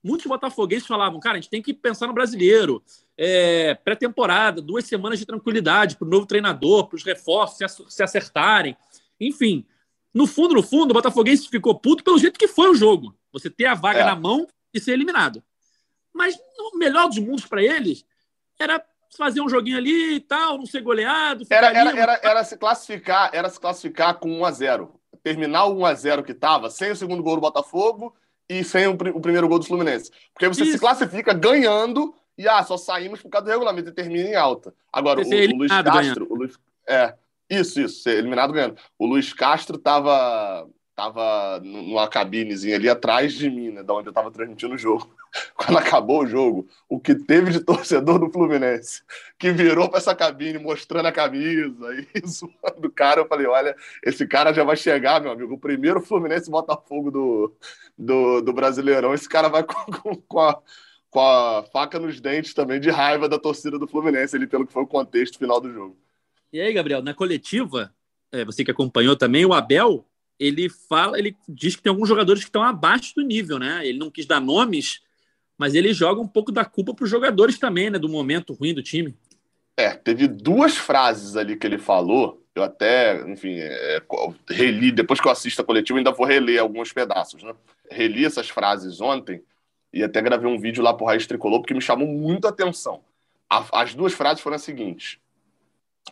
Muitos 0.00 0.26
botafoguenses 0.26 0.86
falavam, 0.86 1.18
cara, 1.18 1.36
a 1.36 1.40
gente 1.40 1.50
tem 1.50 1.60
que 1.60 1.74
pensar 1.74 2.06
no 2.06 2.12
brasileiro. 2.12 2.80
É, 3.18 3.74
Pré-temporada, 3.74 4.62
duas 4.62 4.84
semanas 4.84 5.18
de 5.18 5.26
tranquilidade 5.26 5.96
para 5.96 6.06
o 6.06 6.10
novo 6.10 6.26
treinador, 6.26 6.86
para 6.86 6.94
os 6.94 7.02
reforços 7.02 7.76
se 7.88 8.02
acertarem. 8.04 8.76
Enfim, 9.20 9.66
no 10.14 10.28
fundo, 10.28 10.54
no 10.54 10.62
fundo, 10.62 10.92
o 10.92 10.94
Botafoguense 10.94 11.48
ficou 11.48 11.74
puto 11.74 12.04
pelo 12.04 12.18
jeito 12.18 12.38
que 12.38 12.46
foi 12.46 12.70
o 12.70 12.74
jogo. 12.76 13.16
Você 13.34 13.50
ter 13.50 13.66
a 13.66 13.74
vaga 13.74 13.98
é. 13.98 14.04
na 14.04 14.14
mão 14.14 14.46
e 14.72 14.80
ser 14.80 14.92
eliminado. 14.92 15.42
Mas 16.12 16.38
o 16.72 16.78
melhor 16.78 17.08
dos 17.08 17.18
mundos 17.18 17.44
para 17.44 17.62
eles 17.62 18.06
era 18.58 18.82
fazer 19.16 19.40
um 19.40 19.48
joguinho 19.48 19.76
ali 19.76 20.14
e 20.14 20.20
tal, 20.20 20.56
não 20.56 20.66
ser 20.66 20.80
goleado. 20.80 21.44
Era, 21.50 21.66
era, 21.68 21.90
era, 21.90 22.20
era, 22.22 22.44
se 22.44 22.56
classificar, 22.56 23.30
era 23.32 23.50
se 23.50 23.58
classificar 23.58 24.14
com 24.14 24.40
1 24.40 24.44
a 24.44 24.50
0 24.50 25.00
Terminar 25.22 25.66
o 25.66 25.78
1 25.78 25.86
a 25.86 25.94
0 25.94 26.22
que 26.22 26.32
estava, 26.32 26.70
sem 26.70 26.92
o 26.92 26.96
segundo 26.96 27.22
gol 27.22 27.34
do 27.34 27.40
Botafogo 27.40 28.14
e 28.48 28.62
sem 28.62 28.86
o, 28.86 28.92
o 28.92 29.20
primeiro 29.20 29.48
gol 29.48 29.58
do 29.58 29.66
Fluminense. 29.66 30.10
Porque 30.32 30.48
você 30.48 30.62
Isso. 30.62 30.72
se 30.72 30.78
classifica 30.78 31.32
ganhando 31.32 32.14
e 32.36 32.48
ah, 32.48 32.62
só 32.62 32.76
saímos 32.76 33.22
por 33.22 33.30
causa 33.30 33.46
do 33.46 33.50
regulamento 33.50 33.88
e 33.88 33.92
termina 33.92 34.28
em 34.28 34.34
alta. 34.34 34.74
Agora, 34.92 35.20
o, 35.20 35.24
o, 35.24 35.56
Luiz 35.56 35.72
Castro. 35.72 36.26
O 36.30 36.34
Luiz, 36.34 36.58
é, 36.86 37.14
isso, 37.48 37.80
isso, 37.80 38.02
ser 38.02 38.18
eliminado 38.18 38.52
ganhando. 38.52 38.76
O 38.98 39.06
Luiz 39.06 39.32
Castro 39.32 39.78
tava, 39.78 40.68
tava 40.94 41.60
numa 41.60 42.06
cabinezinha 42.08 42.76
ali 42.76 42.88
atrás 42.88 43.32
de 43.32 43.50
mim, 43.50 43.70
né? 43.70 43.82
Da 43.82 43.92
onde 43.94 44.08
eu 44.08 44.12
tava 44.12 44.30
transmitindo 44.30 44.74
o 44.74 44.78
jogo. 44.78 45.14
Quando 45.56 45.78
acabou 45.78 46.22
o 46.22 46.26
jogo, 46.26 46.68
o 46.88 47.00
que 47.00 47.14
teve 47.14 47.50
de 47.50 47.60
torcedor 47.60 48.18
do 48.18 48.30
Fluminense 48.30 49.02
que 49.38 49.50
virou 49.50 49.88
para 49.88 49.98
essa 49.98 50.14
cabine 50.14 50.58
mostrando 50.58 51.06
a 51.06 51.12
camisa 51.12 51.94
e 51.94 52.06
zoando 52.26 52.86
o 52.86 52.92
cara, 52.92 53.20
eu 53.20 53.26
falei: 53.26 53.46
olha, 53.46 53.76
esse 54.04 54.26
cara 54.26 54.52
já 54.52 54.62
vai 54.62 54.76
chegar, 54.76 55.20
meu 55.20 55.32
amigo. 55.32 55.54
O 55.54 55.58
primeiro 55.60 56.00
Fluminense 56.00 56.50
Botafogo 56.50 57.10
do, 57.10 57.56
do, 57.98 58.40
do 58.40 58.52
Brasileirão. 58.52 59.14
Esse 59.14 59.28
cara 59.28 59.48
vai 59.48 59.64
com, 59.64 59.84
com, 59.92 60.16
com 60.16 60.40
a 60.40 60.60
com 61.14 61.20
a 61.20 61.62
faca 61.72 61.96
nos 62.00 62.20
dentes 62.20 62.52
também 62.52 62.80
de 62.80 62.90
raiva 62.90 63.28
da 63.28 63.38
torcida 63.38 63.78
do 63.78 63.86
Fluminense, 63.86 64.34
ali, 64.34 64.48
pelo 64.48 64.66
que 64.66 64.72
foi 64.72 64.82
o 64.82 64.86
contexto 64.86 65.38
final 65.38 65.60
do 65.60 65.72
jogo. 65.72 65.96
E 66.52 66.60
aí, 66.60 66.72
Gabriel, 66.72 67.00
na 67.02 67.14
coletiva, 67.14 67.94
é, 68.32 68.44
você 68.44 68.64
que 68.64 68.72
acompanhou 68.72 69.14
também, 69.14 69.46
o 69.46 69.52
Abel, 69.52 70.04
ele 70.38 70.68
fala, 70.68 71.18
ele 71.18 71.36
diz 71.48 71.76
que 71.76 71.82
tem 71.82 71.90
alguns 71.90 72.08
jogadores 72.08 72.42
que 72.42 72.48
estão 72.48 72.62
abaixo 72.62 73.14
do 73.14 73.22
nível, 73.22 73.58
né? 73.58 73.86
Ele 73.86 73.98
não 73.98 74.10
quis 74.10 74.26
dar 74.26 74.40
nomes, 74.40 75.00
mas 75.56 75.74
ele 75.74 75.92
joga 75.92 76.20
um 76.20 76.28
pouco 76.28 76.50
da 76.50 76.64
culpa 76.64 76.94
para 76.94 77.04
os 77.04 77.10
jogadores 77.10 77.58
também, 77.58 77.90
né? 77.90 77.98
Do 77.98 78.08
momento 78.08 78.52
ruim 78.52 78.74
do 78.74 78.82
time. 78.82 79.14
É, 79.76 79.90
teve 79.90 80.28
duas 80.28 80.76
frases 80.76 81.36
ali 81.36 81.56
que 81.56 81.66
ele 81.66 81.78
falou. 81.78 82.40
Eu 82.54 82.62
até, 82.62 83.20
enfim, 83.28 83.56
é, 83.58 84.00
reli, 84.48 84.92
depois 84.92 85.20
que 85.20 85.26
eu 85.26 85.32
assisto 85.32 85.60
a 85.60 85.64
coletiva, 85.64 85.98
ainda 85.98 86.12
vou 86.12 86.26
reler 86.26 86.60
alguns 86.60 86.92
pedaços, 86.92 87.42
né? 87.42 87.52
Reli 87.90 88.24
essas 88.24 88.48
frases 88.48 89.00
ontem 89.00 89.42
e 89.92 90.02
até 90.02 90.20
gravei 90.20 90.50
um 90.50 90.58
vídeo 90.58 90.82
lá 90.82 90.92
pro 90.92 91.06
Raiz 91.06 91.26
Tricolor, 91.26 91.60
porque 91.60 91.74
me 91.74 91.80
chamou 91.80 92.06
muito 92.06 92.46
a 92.46 92.50
atenção. 92.50 93.02
A, 93.48 93.82
as 93.82 93.94
duas 93.94 94.12
frases 94.12 94.42
foram 94.42 94.56
as 94.56 94.62
seguintes: 94.62 95.18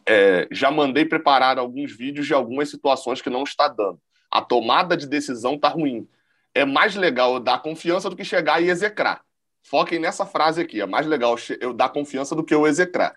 é, 0.07 0.47
já 0.51 0.71
mandei 0.71 1.05
preparar 1.05 1.59
alguns 1.59 1.97
vídeos 1.97 2.27
de 2.27 2.35
algumas 2.35 2.71
situações 2.71 3.21
que 3.21 3.31
não 3.31 3.43
está 3.43 3.69
dando. 3.69 4.01
A 4.33 4.41
tomada 4.41 4.97
de 4.97 5.07
decisão 5.07 5.57
está 5.57 5.69
ruim. 5.69 6.09
É 6.55 6.65
mais 6.65 6.97
legal 6.97 7.35
eu 7.35 7.41
dar 7.41 7.61
confiança 7.61 8.09
do 8.09 8.17
que 8.17 8.25
chegar 8.25 8.63
e 8.63 8.71
execrar. 8.71 9.23
Foquem 9.63 9.99
nessa 9.99 10.25
frase 10.25 10.63
aqui. 10.63 10.81
É 10.81 10.87
mais 10.87 11.07
legal 11.07 11.37
eu 11.61 11.75
dar 11.75 11.91
confiança 11.91 12.35
do 12.35 12.43
que 12.43 12.55
eu 12.55 12.67
execrar. 12.67 13.15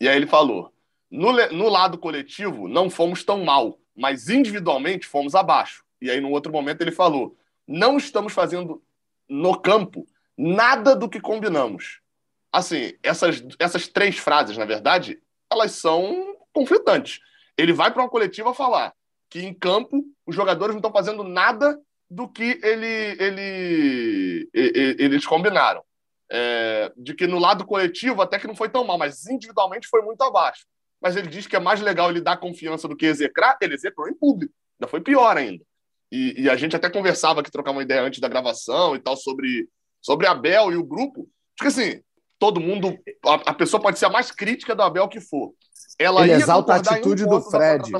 E 0.00 0.08
aí 0.08 0.16
ele 0.16 0.26
falou: 0.26 0.72
no, 1.10 1.30
no 1.48 1.68
lado 1.68 1.98
coletivo, 1.98 2.68
não 2.68 2.88
fomos 2.88 3.22
tão 3.22 3.44
mal, 3.44 3.78
mas 3.94 4.30
individualmente 4.30 5.06
fomos 5.06 5.34
abaixo. 5.34 5.84
E 6.00 6.10
aí, 6.10 6.22
no 6.22 6.30
outro 6.30 6.50
momento, 6.50 6.80
ele 6.80 6.90
falou: 6.90 7.36
não 7.68 7.98
estamos 7.98 8.32
fazendo 8.32 8.82
no 9.28 9.58
campo 9.60 10.08
nada 10.38 10.96
do 10.96 11.06
que 11.06 11.20
combinamos. 11.20 12.00
Assim, 12.50 12.94
essas, 13.02 13.44
essas 13.58 13.88
três 13.88 14.16
frases, 14.16 14.56
na 14.56 14.64
verdade, 14.64 15.20
elas 15.52 15.72
são 15.72 16.34
conflitantes. 16.50 17.20
Ele 17.58 17.74
vai 17.74 17.92
para 17.92 18.02
uma 18.02 18.08
coletiva 18.08 18.54
falar 18.54 18.94
que 19.28 19.40
em 19.40 19.52
campo 19.52 20.02
os 20.26 20.34
jogadores 20.34 20.74
não 20.74 20.78
estão 20.78 20.92
fazendo 20.92 21.22
nada 21.24 21.78
do 22.08 22.28
que 22.28 22.60
ele, 22.62 23.16
ele, 23.18 24.48
ele 24.52 24.96
eles 24.98 25.26
combinaram. 25.26 25.82
É, 26.30 26.92
de 26.96 27.14
que 27.14 27.26
no 27.26 27.38
lado 27.38 27.64
coletivo 27.64 28.20
até 28.20 28.38
que 28.38 28.48
não 28.48 28.56
foi 28.56 28.68
tão 28.68 28.84
mal, 28.84 28.98
mas 28.98 29.26
individualmente 29.26 29.88
foi 29.88 30.02
muito 30.02 30.22
abaixo. 30.22 30.66
Mas 31.00 31.14
ele 31.14 31.28
diz 31.28 31.46
que 31.46 31.54
é 31.54 31.60
mais 31.60 31.80
legal 31.80 32.10
ele 32.10 32.20
dar 32.20 32.36
confiança 32.36 32.88
do 32.88 32.96
que 32.96 33.06
execrar, 33.06 33.56
ele 33.60 33.74
execrou 33.74 34.08
em 34.08 34.14
público. 34.14 34.52
Ainda 34.80 34.90
foi 34.90 35.00
pior 35.00 35.36
ainda. 35.36 35.64
E, 36.10 36.42
e, 36.42 36.50
a 36.50 36.56
gente 36.56 36.74
até 36.74 36.88
conversava 36.88 37.40
aqui, 37.40 37.50
trocar 37.50 37.72
uma 37.72 37.82
ideia 37.82 38.02
antes 38.02 38.20
da 38.20 38.28
gravação 38.28 38.94
e 38.94 39.00
tal, 39.00 39.16
sobre, 39.16 39.68
sobre 40.00 40.26
a 40.26 40.34
Bel 40.34 40.72
e 40.72 40.76
o 40.76 40.84
grupo. 40.84 41.28
Porque 41.56 41.68
assim, 41.68 42.00
todo 42.38 42.60
mundo. 42.60 42.96
A, 43.24 43.34
a, 43.50 43.54
pessoa 43.54 43.80
pode 43.82 43.98
ser 43.98 44.06
a 44.06 44.10
mais 44.10 44.30
crítica 44.30 44.74
do 44.74 44.82
Abel 44.82 45.08
que 45.08 45.20
for. 45.20 45.52
Ela 45.98 46.22
ele 46.22 46.32
exalta 46.32 46.74
a 46.74 46.76
atitude 46.76 47.24
do 47.24 47.40
Fred. 47.40 47.90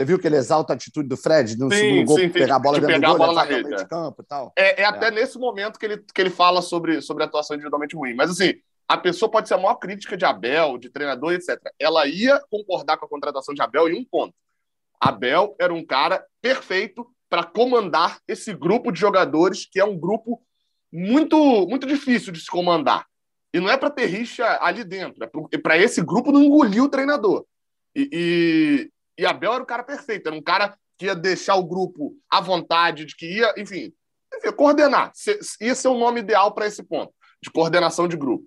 Você 0.00 0.04
viu 0.06 0.18
que 0.18 0.26
ele 0.26 0.36
exalta 0.36 0.72
a 0.72 0.76
atitude 0.76 1.06
do 1.06 1.16
Fred 1.16 1.58
no 1.58 1.70
sim, 1.70 1.76
segundo 1.76 2.06
gol, 2.06 2.18
sim, 2.18 2.30
pegar 2.30 2.56
a 2.56 2.58
bola 2.58 2.80
de 2.80 2.86
dentro 2.86 3.02
pegar 3.02 3.12
do 3.12 3.18
gol, 3.18 3.26
a 3.26 3.28
bola 3.28 3.44
na 3.44 3.50
rede, 3.54 3.74
é. 3.74 3.84
campo 3.84 4.22
e 4.22 4.24
tal. 4.24 4.50
É, 4.56 4.80
é, 4.80 4.82
é, 4.82 4.84
até 4.86 5.10
nesse 5.10 5.38
momento 5.38 5.78
que 5.78 5.84
ele, 5.84 5.98
que 5.98 6.18
ele 6.22 6.30
fala 6.30 6.62
sobre, 6.62 7.02
sobre 7.02 7.22
a 7.22 7.26
atuação 7.26 7.54
individualmente 7.54 7.94
ruim. 7.94 8.14
Mas 8.14 8.30
assim, 8.30 8.54
a 8.88 8.96
pessoa 8.96 9.30
pode 9.30 9.46
ser 9.46 9.54
a 9.54 9.58
maior 9.58 9.74
crítica 9.74 10.16
de 10.16 10.24
Abel, 10.24 10.78
de 10.78 10.88
treinador, 10.88 11.34
etc. 11.34 11.60
Ela 11.78 12.06
ia 12.06 12.40
concordar 12.50 12.96
com 12.96 13.04
a 13.04 13.08
contratação 13.10 13.54
de 13.54 13.60
Abel 13.60 13.90
em 13.90 14.00
um 14.00 14.02
ponto. 14.02 14.32
Abel 14.98 15.54
era 15.60 15.74
um 15.74 15.84
cara 15.84 16.24
perfeito 16.40 17.06
para 17.28 17.44
comandar 17.44 18.20
esse 18.26 18.54
grupo 18.54 18.90
de 18.90 18.98
jogadores, 18.98 19.68
que 19.70 19.78
é 19.78 19.84
um 19.84 19.98
grupo 19.98 20.40
muito, 20.90 21.36
muito 21.66 21.86
difícil 21.86 22.32
de 22.32 22.40
se 22.40 22.50
comandar. 22.50 23.04
E 23.52 23.60
não 23.60 23.68
é 23.68 23.76
para 23.76 23.90
ter 23.90 24.06
rixa 24.06 24.46
ali 24.62 24.82
dentro, 24.82 25.22
é 25.22 25.58
para 25.58 25.76
é 25.76 25.82
esse 25.82 26.00
grupo 26.00 26.32
não 26.32 26.42
engolir 26.42 26.82
o 26.82 26.88
treinador. 26.88 27.44
E, 27.94 28.90
e, 29.22 29.26
Abel 29.26 29.54
era 29.54 29.62
o 29.62 29.66
cara 29.66 29.82
perfeito, 29.82 30.26
era 30.26 30.36
um 30.36 30.42
cara 30.42 30.76
que 30.98 31.06
ia 31.06 31.14
deixar 31.14 31.56
o 31.56 31.66
grupo 31.66 32.14
à 32.28 32.40
vontade, 32.40 33.04
de 33.04 33.16
que 33.16 33.26
ia, 33.26 33.54
enfim, 33.56 33.92
enfim 34.34 34.52
coordenar. 34.52 35.12
Ia 35.60 35.74
ser 35.74 35.88
o 35.88 35.98
nome 35.98 36.20
ideal 36.20 36.52
para 36.52 36.66
esse 36.66 36.82
ponto, 36.82 37.12
de 37.42 37.50
coordenação 37.50 38.06
de 38.06 38.16
grupo. 38.16 38.44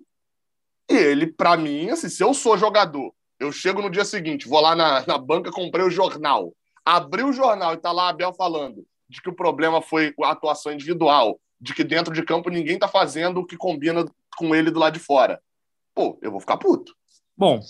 E 0.88 0.94
ele, 0.94 1.26
para 1.26 1.56
mim, 1.56 1.90
assim, 1.90 2.08
se 2.08 2.22
eu 2.22 2.34
sou 2.34 2.58
jogador, 2.58 3.12
eu 3.40 3.50
chego 3.50 3.82
no 3.82 3.90
dia 3.90 4.04
seguinte, 4.04 4.48
vou 4.48 4.60
lá 4.60 4.76
na, 4.76 5.04
na 5.06 5.18
banca, 5.18 5.50
comprei 5.50 5.84
o 5.84 5.90
jornal, 5.90 6.54
abri 6.84 7.22
o 7.22 7.32
jornal 7.32 7.74
e 7.74 7.78
tá 7.78 7.90
lá 7.90 8.08
Abel 8.08 8.32
falando 8.32 8.86
de 9.08 9.20
que 9.20 9.28
o 9.28 9.34
problema 9.34 9.80
foi 9.80 10.14
a 10.22 10.30
atuação 10.30 10.72
individual, 10.72 11.40
de 11.60 11.74
que 11.74 11.84
dentro 11.84 12.12
de 12.12 12.22
campo 12.22 12.50
ninguém 12.50 12.78
tá 12.78 12.88
fazendo 12.88 13.40
o 13.40 13.46
que 13.46 13.56
combina 13.56 14.04
com 14.36 14.54
ele 14.54 14.70
do 14.70 14.78
lado 14.78 14.94
de 14.94 15.00
fora. 15.00 15.40
Pô, 15.94 16.18
eu 16.20 16.30
vou 16.30 16.40
ficar 16.40 16.56
puto. 16.56 16.94
Bom, 17.36 17.60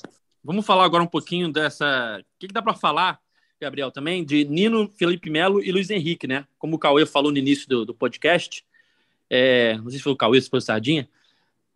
vamos 0.44 0.66
falar 0.66 0.84
agora 0.84 1.02
um 1.02 1.08
pouquinho 1.08 1.50
dessa. 1.50 2.20
O 2.20 2.38
que, 2.38 2.48
que 2.48 2.54
dá 2.54 2.62
para 2.62 2.74
falar, 2.74 3.18
Gabriel, 3.60 3.90
também, 3.90 4.24
de 4.24 4.44
Nino, 4.44 4.90
Felipe 4.96 5.30
Melo 5.30 5.62
e 5.62 5.72
Luiz 5.72 5.90
Henrique, 5.90 6.26
né? 6.26 6.46
Como 6.58 6.76
o 6.76 6.78
Cauê 6.78 7.06
falou 7.06 7.32
no 7.32 7.38
início 7.38 7.68
do, 7.68 7.84
do 7.84 7.94
podcast, 7.94 8.64
é... 9.30 9.76
não 9.78 9.90
sei 9.90 9.98
se 9.98 10.04
foi 10.04 10.12
o 10.12 10.16
Cauê, 10.16 10.40
se 10.40 10.50
foi 10.50 10.58
o 10.58 10.62
Sardinha, 10.62 11.08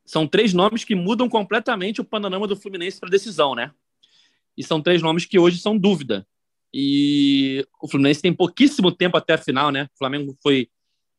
são 0.05 0.27
três 0.27 0.53
nomes 0.53 0.85
que 0.85 0.95
mudam 0.95 1.29
completamente 1.29 2.01
o 2.01 2.05
panorama 2.05 2.47
do 2.47 2.57
Fluminense 2.57 3.01
para 3.01 3.09
decisão, 3.09 3.55
né? 3.55 3.73
E 4.57 4.63
são 4.63 4.81
três 4.81 5.03
nomes 5.03 5.25
que 5.25 5.39
hoje 5.39 5.59
são 5.59 5.77
dúvida. 5.77 6.27
E 6.73 7.67
o 7.81 7.89
Fluminense 7.89 8.23
tem 8.23 8.33
pouquíssimo 8.33 8.93
tempo 8.93 9.17
até 9.17 9.35
a 9.35 9.39
final, 9.39 9.71
né? 9.71 9.89
O 9.95 9.99
Flamengo 9.99 10.37
foi 10.43 10.69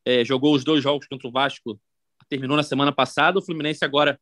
é, 0.06 0.24
jogou 0.24 0.56
os 0.56 0.64
dois 0.64 0.82
jogos 0.82 1.08
contra 1.08 1.28
o 1.28 1.32
Vasco 1.32 1.80
terminou 2.30 2.56
na 2.56 2.64
semana 2.64 2.92
passada. 2.92 3.40
O 3.40 3.42
Fluminense 3.42 3.84
agora 3.84 4.20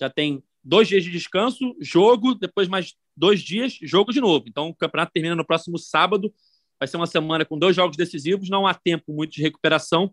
já 0.00 0.08
tem 0.08 0.42
dois 0.62 0.88
dias 0.88 1.04
de 1.04 1.10
descanso, 1.10 1.74
jogo, 1.80 2.34
depois 2.34 2.68
mais 2.68 2.94
dois 3.16 3.40
dias, 3.40 3.78
jogo 3.82 4.12
de 4.12 4.20
novo. 4.20 4.44
Então 4.48 4.68
o 4.68 4.74
campeonato 4.74 5.12
termina 5.12 5.34
no 5.34 5.46
próximo 5.46 5.78
sábado. 5.78 6.32
Vai 6.78 6.88
ser 6.88 6.96
uma 6.96 7.06
semana 7.06 7.44
com 7.44 7.58
dois 7.58 7.76
jogos 7.76 7.96
decisivos, 7.96 8.50
não 8.50 8.66
há 8.66 8.74
tempo 8.74 9.12
muito 9.12 9.32
de 9.32 9.42
recuperação. 9.42 10.12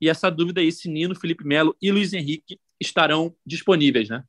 E 0.00 0.08
essa 0.08 0.30
dúvida 0.30 0.60
aí, 0.60 0.72
se 0.72 0.88
Nino, 0.88 1.14
Felipe 1.14 1.44
Melo 1.44 1.76
e 1.80 1.92
Luiz 1.92 2.12
Henrique 2.12 2.58
estarão 2.80 3.34
disponíveis, 3.44 4.08
né? 4.08 4.24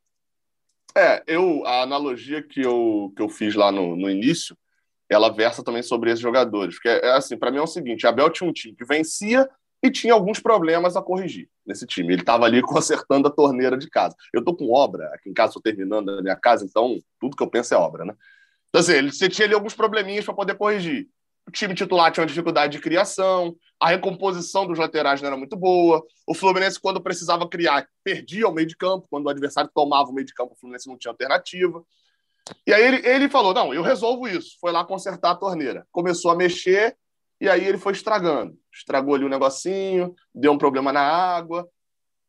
É, 0.95 1.23
eu, 1.25 1.65
a 1.65 1.83
analogia 1.83 2.43
que 2.43 2.59
eu, 2.59 3.13
que 3.15 3.21
eu 3.21 3.29
fiz 3.29 3.55
lá 3.55 3.71
no, 3.71 3.95
no 3.95 4.09
início, 4.09 4.57
ela 5.09 5.29
versa 5.29 5.63
também 5.63 5.81
sobre 5.81 6.11
esses 6.11 6.21
jogadores. 6.21 6.75
Porque, 6.75 6.89
é, 6.89 7.05
é 7.05 7.11
assim, 7.13 7.37
para 7.37 7.49
mim 7.49 7.57
é 7.57 7.61
o 7.61 7.67
seguinte: 7.67 8.05
Abel 8.05 8.29
tinha 8.29 8.49
um 8.49 8.53
time 8.53 8.75
que 8.75 8.85
vencia 8.85 9.49
e 9.83 9.89
tinha 9.89 10.13
alguns 10.13 10.39
problemas 10.39 10.95
a 10.95 11.01
corrigir 11.01 11.49
nesse 11.65 11.85
time. 11.85 12.13
Ele 12.13 12.21
estava 12.21 12.45
ali 12.45 12.61
consertando 12.63 13.27
a 13.27 13.31
torneira 13.31 13.77
de 13.77 13.89
casa. 13.89 14.15
Eu 14.33 14.39
estou 14.39 14.55
com 14.55 14.71
obra, 14.71 15.09
aqui 15.13 15.29
em 15.29 15.33
casa 15.33 15.49
estou 15.49 15.61
terminando 15.61 16.09
a 16.09 16.21
minha 16.21 16.35
casa, 16.35 16.65
então 16.65 16.99
tudo 17.19 17.35
que 17.35 17.43
eu 17.43 17.49
penso 17.49 17.73
é 17.73 17.77
obra, 17.77 18.05
né? 18.05 18.15
Então, 18.69 18.79
assim, 18.79 18.93
ele, 18.93 19.11
você 19.11 19.27
tinha 19.27 19.45
ali 19.45 19.53
alguns 19.53 19.73
probleminhas 19.73 20.23
para 20.23 20.33
poder 20.33 20.55
corrigir. 20.55 21.09
O 21.47 21.51
time 21.51 21.73
titular 21.73 22.11
tinha 22.11 22.21
uma 22.21 22.27
dificuldade 22.27 22.77
de 22.77 22.81
criação, 22.81 23.55
a 23.79 23.89
recomposição 23.89 24.65
dos 24.65 24.77
laterais 24.77 25.21
não 25.21 25.27
era 25.27 25.35
muito 25.35 25.57
boa. 25.57 26.05
O 26.27 26.33
Fluminense, 26.33 26.79
quando 26.79 27.01
precisava 27.01 27.49
criar, 27.49 27.87
perdia 28.03 28.47
o 28.47 28.53
meio 28.53 28.67
de 28.67 28.77
campo. 28.77 29.07
Quando 29.09 29.25
o 29.25 29.29
adversário 29.29 29.69
tomava 29.73 30.09
o 30.09 30.13
meio 30.13 30.25
de 30.25 30.33
campo, 30.33 30.53
o 30.53 30.55
Fluminense 30.55 30.87
não 30.87 30.97
tinha 30.97 31.11
alternativa. 31.11 31.83
E 32.65 32.73
aí 32.73 32.83
ele, 32.83 33.07
ele 33.07 33.29
falou: 33.29 33.53
não, 33.53 33.73
eu 33.73 33.81
resolvo 33.81 34.27
isso. 34.27 34.57
Foi 34.61 34.71
lá 34.71 34.85
consertar 34.85 35.31
a 35.31 35.35
torneira. 35.35 35.85
Começou 35.91 36.31
a 36.31 36.35
mexer, 36.35 36.95
e 37.41 37.49
aí 37.49 37.65
ele 37.65 37.79
foi 37.79 37.93
estragando. 37.93 38.55
Estragou 38.71 39.15
ali 39.15 39.25
um 39.25 39.29
negocinho, 39.29 40.13
deu 40.33 40.51
um 40.51 40.57
problema 40.59 40.93
na 40.93 41.01
água. 41.01 41.67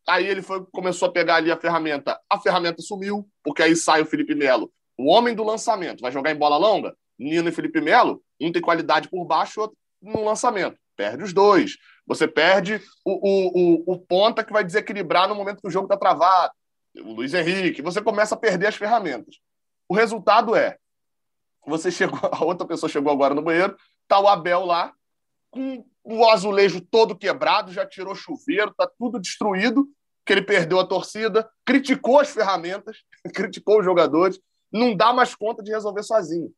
Aí 0.09 0.27
ele 0.27 0.41
foi, 0.41 0.65
começou 0.73 1.09
a 1.09 1.13
pegar 1.13 1.37
ali 1.37 1.53
a 1.53 1.57
ferramenta. 1.57 2.19
A 2.31 2.41
ferramenta 2.41 2.81
sumiu, 2.81 3.29
porque 3.45 3.63
aí 3.63 3.77
sai 3.77 4.01
o 4.01 4.07
Felipe 4.07 4.35
Melo, 4.35 4.73
o 4.99 5.11
homem 5.11 5.35
do 5.35 5.45
lançamento. 5.45 6.01
Vai 6.01 6.11
jogar 6.11 6.33
em 6.33 6.39
bola 6.39 6.57
longa? 6.57 6.97
Nino 7.19 7.51
e 7.51 7.53
Felipe 7.53 7.79
Melo, 7.81 8.23
um 8.41 8.51
tem 8.51 8.63
qualidade 8.63 9.09
por 9.09 9.25
baixo, 9.27 9.61
outro 9.61 9.77
no 10.01 10.25
lançamento. 10.25 10.79
Perde 10.97 11.23
os 11.23 11.33
dois. 11.33 11.77
Você 12.07 12.27
perde 12.27 12.81
o, 13.05 13.13
o, 13.13 13.93
o, 13.93 13.93
o 13.93 13.99
ponta 13.99 14.43
que 14.43 14.53
vai 14.53 14.65
desequilibrar 14.65 15.29
no 15.29 15.35
momento 15.35 15.61
que 15.61 15.69
o 15.69 15.71
jogo 15.71 15.85
está 15.85 15.97
travado. 15.97 16.53
O 16.97 17.13
Luiz 17.13 17.35
Henrique. 17.35 17.83
Você 17.83 18.01
começa 18.01 18.35
a 18.35 18.39
perder 18.39 18.69
as 18.69 18.77
ferramentas. 18.77 19.37
O 19.89 19.95
resultado 19.95 20.57
é: 20.57 20.79
você 21.67 21.91
chegou, 21.93 22.19
a 22.33 22.43
outra 22.43 22.67
pessoa 22.67 22.91
chegou 22.91 23.13
agora 23.13 23.35
no 23.35 23.43
banheiro, 23.43 23.77
tá 24.09 24.19
o 24.19 24.27
Abel 24.27 24.65
lá, 24.65 24.93
com 25.53 25.85
o 26.03 26.29
azulejo 26.29 26.81
todo 26.81 27.17
quebrado, 27.17 27.73
já 27.73 27.87
tirou 27.87 28.15
chuveiro, 28.15 28.75
tá 28.75 28.91
tudo 28.99 29.21
destruído, 29.21 29.87
que 30.25 30.33
ele 30.33 30.43
perdeu 30.43 30.81
a 30.81 30.87
torcida, 30.87 31.49
criticou 31.65 32.19
as 32.19 32.31
ferramentas, 32.31 32.97
criticou 33.33 33.79
os 33.79 33.85
jogadores, 33.85 34.41
não 34.73 34.97
dá 34.97 35.13
mais 35.13 35.35
conta 35.35 35.63
de 35.63 35.71
resolver 35.71 36.03
sozinho. 36.03 36.51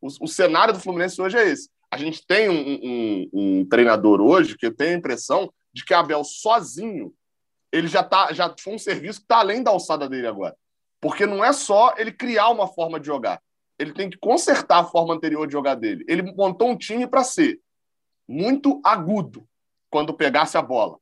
O, 0.00 0.08
o 0.20 0.28
cenário 0.28 0.74
do 0.74 0.80
Fluminense 0.80 1.20
hoje 1.20 1.38
é 1.38 1.48
esse. 1.48 1.68
A 1.90 1.96
gente 1.96 2.24
tem 2.26 2.48
um, 2.48 2.80
um, 2.82 3.30
um 3.32 3.68
treinador 3.68 4.20
hoje 4.20 4.56
que 4.56 4.70
tenho 4.70 4.94
a 4.94 4.98
impressão 4.98 5.52
de 5.72 5.84
que 5.84 5.94
Abel 5.94 6.22
sozinho 6.22 7.12
ele 7.72 7.88
já 7.88 8.02
tá 8.02 8.32
já 8.34 8.54
foi 8.60 8.74
um 8.74 8.78
serviço 8.78 9.20
que 9.20 9.24
está 9.24 9.38
além 9.38 9.62
da 9.62 9.70
alçada 9.70 10.08
dele 10.08 10.26
agora. 10.26 10.54
Porque 11.00 11.26
não 11.26 11.42
é 11.42 11.52
só 11.52 11.94
ele 11.96 12.12
criar 12.12 12.50
uma 12.50 12.68
forma 12.68 13.00
de 13.00 13.06
jogar. 13.06 13.40
Ele 13.78 13.92
tem 13.92 14.10
que 14.10 14.18
consertar 14.18 14.80
a 14.80 14.84
forma 14.84 15.14
anterior 15.14 15.46
de 15.46 15.52
jogar 15.52 15.74
dele. 15.74 16.04
Ele 16.06 16.22
montou 16.34 16.68
um 16.68 16.76
time 16.76 17.06
para 17.06 17.24
ser 17.24 17.58
muito 18.28 18.80
agudo 18.84 19.46
quando 19.90 20.14
pegasse 20.14 20.56
a 20.56 20.62
bola. 20.62 20.98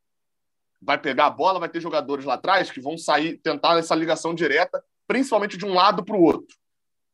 Vai 0.82 0.98
pegar 0.98 1.26
a 1.26 1.30
bola, 1.30 1.60
vai 1.60 1.68
ter 1.68 1.80
jogadores 1.80 2.24
lá 2.24 2.34
atrás 2.34 2.70
que 2.70 2.80
vão 2.80 2.96
sair, 2.96 3.38
tentar 3.38 3.78
essa 3.78 3.94
ligação 3.94 4.34
direta, 4.34 4.82
principalmente 5.06 5.56
de 5.56 5.66
um 5.66 5.74
lado 5.74 6.04
para 6.04 6.16
o 6.16 6.22
outro. 6.22 6.56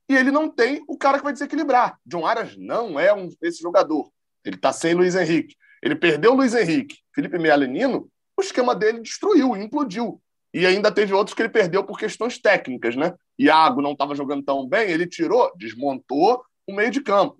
E 0.08 0.14
ele 0.14 0.30
não 0.30 0.48
tem 0.48 0.84
o 0.86 0.96
cara 0.96 1.18
que 1.18 1.24
vai 1.24 1.32
desequilibrar. 1.32 1.98
John 2.06 2.24
Arias 2.24 2.56
não 2.56 2.98
é 2.98 3.12
um, 3.12 3.28
esse 3.42 3.60
jogador. 3.60 4.10
Ele 4.44 4.56
está 4.56 4.72
sem 4.72 4.94
Luiz 4.94 5.16
Henrique. 5.16 5.56
Ele 5.82 5.96
perdeu 5.96 6.32
o 6.32 6.36
Luiz 6.36 6.54
Henrique, 6.54 6.98
Felipe 7.14 7.38
Melo 7.38 7.64
e 7.64 7.68
Nino, 7.68 8.08
o 8.36 8.42
esquema 8.42 8.74
dele 8.74 9.00
destruiu, 9.00 9.56
implodiu. 9.56 10.20
E 10.52 10.66
ainda 10.66 10.90
teve 10.90 11.12
outros 11.12 11.34
que 11.34 11.42
ele 11.42 11.48
perdeu 11.48 11.84
por 11.84 11.98
questões 11.98 12.38
técnicas, 12.38 12.96
né? 12.96 13.14
Iago 13.38 13.82
não 13.82 13.92
estava 13.92 14.14
jogando 14.14 14.42
tão 14.42 14.66
bem, 14.66 14.90
ele 14.90 15.06
tirou, 15.06 15.52
desmontou 15.56 16.42
o 16.66 16.74
meio 16.74 16.90
de 16.90 17.00
campo. 17.02 17.38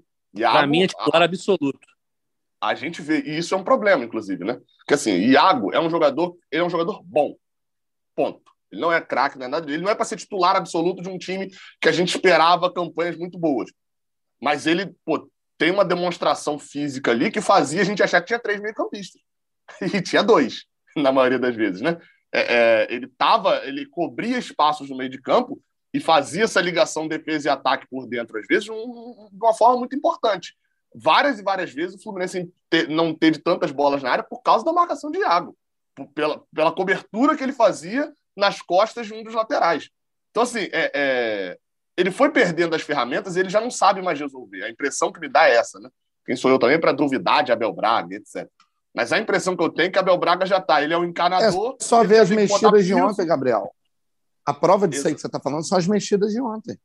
Para 0.53 0.67
mim 0.67 0.83
é 0.83 0.87
titular 0.89 1.23
absoluto. 1.23 1.96
A 2.67 2.75
gente 2.75 3.03
vê, 3.03 3.21
e 3.21 3.39
isso 3.39 3.55
é 3.55 3.59
um 3.59 3.65
problema, 3.65 4.05
inclusive, 4.05 4.45
né? 4.45 4.59
Porque 4.79 4.95
assim, 4.95 5.13
Iago 5.13 5.73
é 5.73 5.81
um 5.81 5.91
jogador, 5.91 6.37
ele 6.51 6.63
é 6.63 6.65
um 6.65 6.71
jogador 6.71 7.03
bom. 7.05 7.35
Ponto. 8.15 8.43
Ele 8.71 8.81
não 8.81 8.93
é 8.93 9.01
craque, 9.01 9.39
não 9.39 9.47
é 9.47 9.49
nada. 9.49 9.71
Ele 9.71 9.83
não 9.83 9.91
é 9.91 9.95
para 9.95 10.05
ser 10.05 10.17
titular 10.17 10.57
absoluto 10.57 11.03
de 11.03 11.09
um 11.09 11.19
time 11.19 11.51
que 11.81 11.89
a 11.89 11.93
gente 11.93 12.17
esperava 12.17 12.73
campanhas 12.73 13.17
muito 13.17 13.39
boas. 13.39 13.71
Mas 14.41 14.67
ele 14.67 14.95
pô, 15.05 15.31
tem 15.57 15.71
uma 15.71 15.85
demonstração 15.85 16.59
física 16.59 17.11
ali 17.11 17.31
que 17.31 17.41
fazia 17.41 17.83
a 17.83 17.85
gente 17.85 18.03
achar 18.03 18.21
que 18.21 18.27
tinha 18.27 18.39
três 18.39 18.61
meio-campistas. 18.61 19.21
E 19.95 20.01
tinha 20.01 20.23
dois, 20.23 20.65
na 20.97 21.11
maioria 21.11 21.41
das 21.41 21.57
vezes, 21.57 21.81
né? 21.81 21.99
é, 22.37 22.41
é, 22.41 22.95
ele 22.95 23.09
tava, 23.09 23.65
ele 23.65 23.87
cobria 23.87 24.39
espaços 24.39 24.91
no 24.91 24.97
meio 24.97 25.09
de 25.09 25.21
campo 25.21 25.59
e 25.93 25.99
fazia 25.99 26.45
essa 26.45 26.61
ligação 26.61 27.09
defesa 27.09 27.49
e 27.49 27.51
ataque 27.51 27.87
por 27.89 28.07
dentro, 28.07 28.39
às 28.39 28.47
vezes, 28.47 28.65
de 28.65 28.71
uma 28.71 29.55
forma 29.55 29.79
muito 29.79 29.97
importante. 29.97 30.55
Várias 30.95 31.39
e 31.39 31.43
várias 31.43 31.73
vezes 31.73 31.97
o 31.97 32.03
Fluminense 32.03 32.51
não 32.89 33.15
teve 33.15 33.39
tantas 33.39 33.71
bolas 33.71 34.03
na 34.03 34.11
área 34.11 34.25
por 34.25 34.43
causa 34.43 34.65
da 34.65 34.73
marcação 34.73 35.11
de 35.11 35.19
Iago, 35.19 35.57
pela, 36.15 36.43
pela 36.55 36.73
cobertura 36.73 37.37
que 37.37 37.43
ele 37.43 37.53
fazia 37.53 38.13
nas 38.37 38.61
costas 38.63 39.07
de 39.07 39.15
um 39.15 39.23
dos 39.23 39.35
laterais. 39.35 39.91
Então, 40.31 40.43
assim, 40.43 40.69
é, 40.73 40.91
é, 40.95 41.59
ele 41.97 42.11
foi 42.11 42.31
perdendo 42.31 42.75
as 42.75 42.83
ferramentas 42.83 43.37
e 43.37 43.41
ele 43.41 43.49
já 43.49 43.61
não 43.61 43.71
sabe 43.71 44.03
mais 44.03 44.21
resolver. 44.21 44.63
A 44.63 44.71
impressão 44.71 45.11
que 45.11 45.21
me 45.21 45.29
dá 45.29 45.49
é 45.49 45.57
essa, 45.57 45.79
né? 45.81 45.89
Quem 46.27 46.37
sou 46.37 46.51
eu 46.51 46.59
também 46.59 46.79
para 46.79 46.93
duvidar 46.93 47.43
de 47.45 47.53
Abel 47.53 47.73
Braga, 47.73 48.17
etc. 48.17 48.49
Mas 48.95 49.13
a 49.13 49.19
impressão 49.19 49.57
que 49.57 49.63
eu 49.63 49.71
tenho 49.71 49.89
é 49.89 49.91
que 49.91 49.99
Abel 49.99 50.19
Braga 50.19 50.45
já 50.45 50.59
está. 50.59 50.83
Ele 50.83 50.93
é 50.93 50.97
o 50.97 51.01
um 51.01 51.05
encanador. 51.05 51.77
É 51.81 51.85
só 51.85 52.03
ver 52.03 52.19
as 52.19 52.31
mexidas 52.31 52.85
de 52.85 52.95
ontem, 52.95 53.27
Gabriel. 53.27 53.71
A 54.45 54.55
prova 54.55 54.87
disso 54.89 55.01
Isso. 55.01 55.09
aí 55.09 55.15
que 55.15 55.21
você 55.21 55.27
está 55.27 55.41
falando 55.41 55.67
são 55.67 55.77
as 55.79 55.87
mexidas 55.87 56.33
de 56.33 56.41
ontem. 56.41 56.79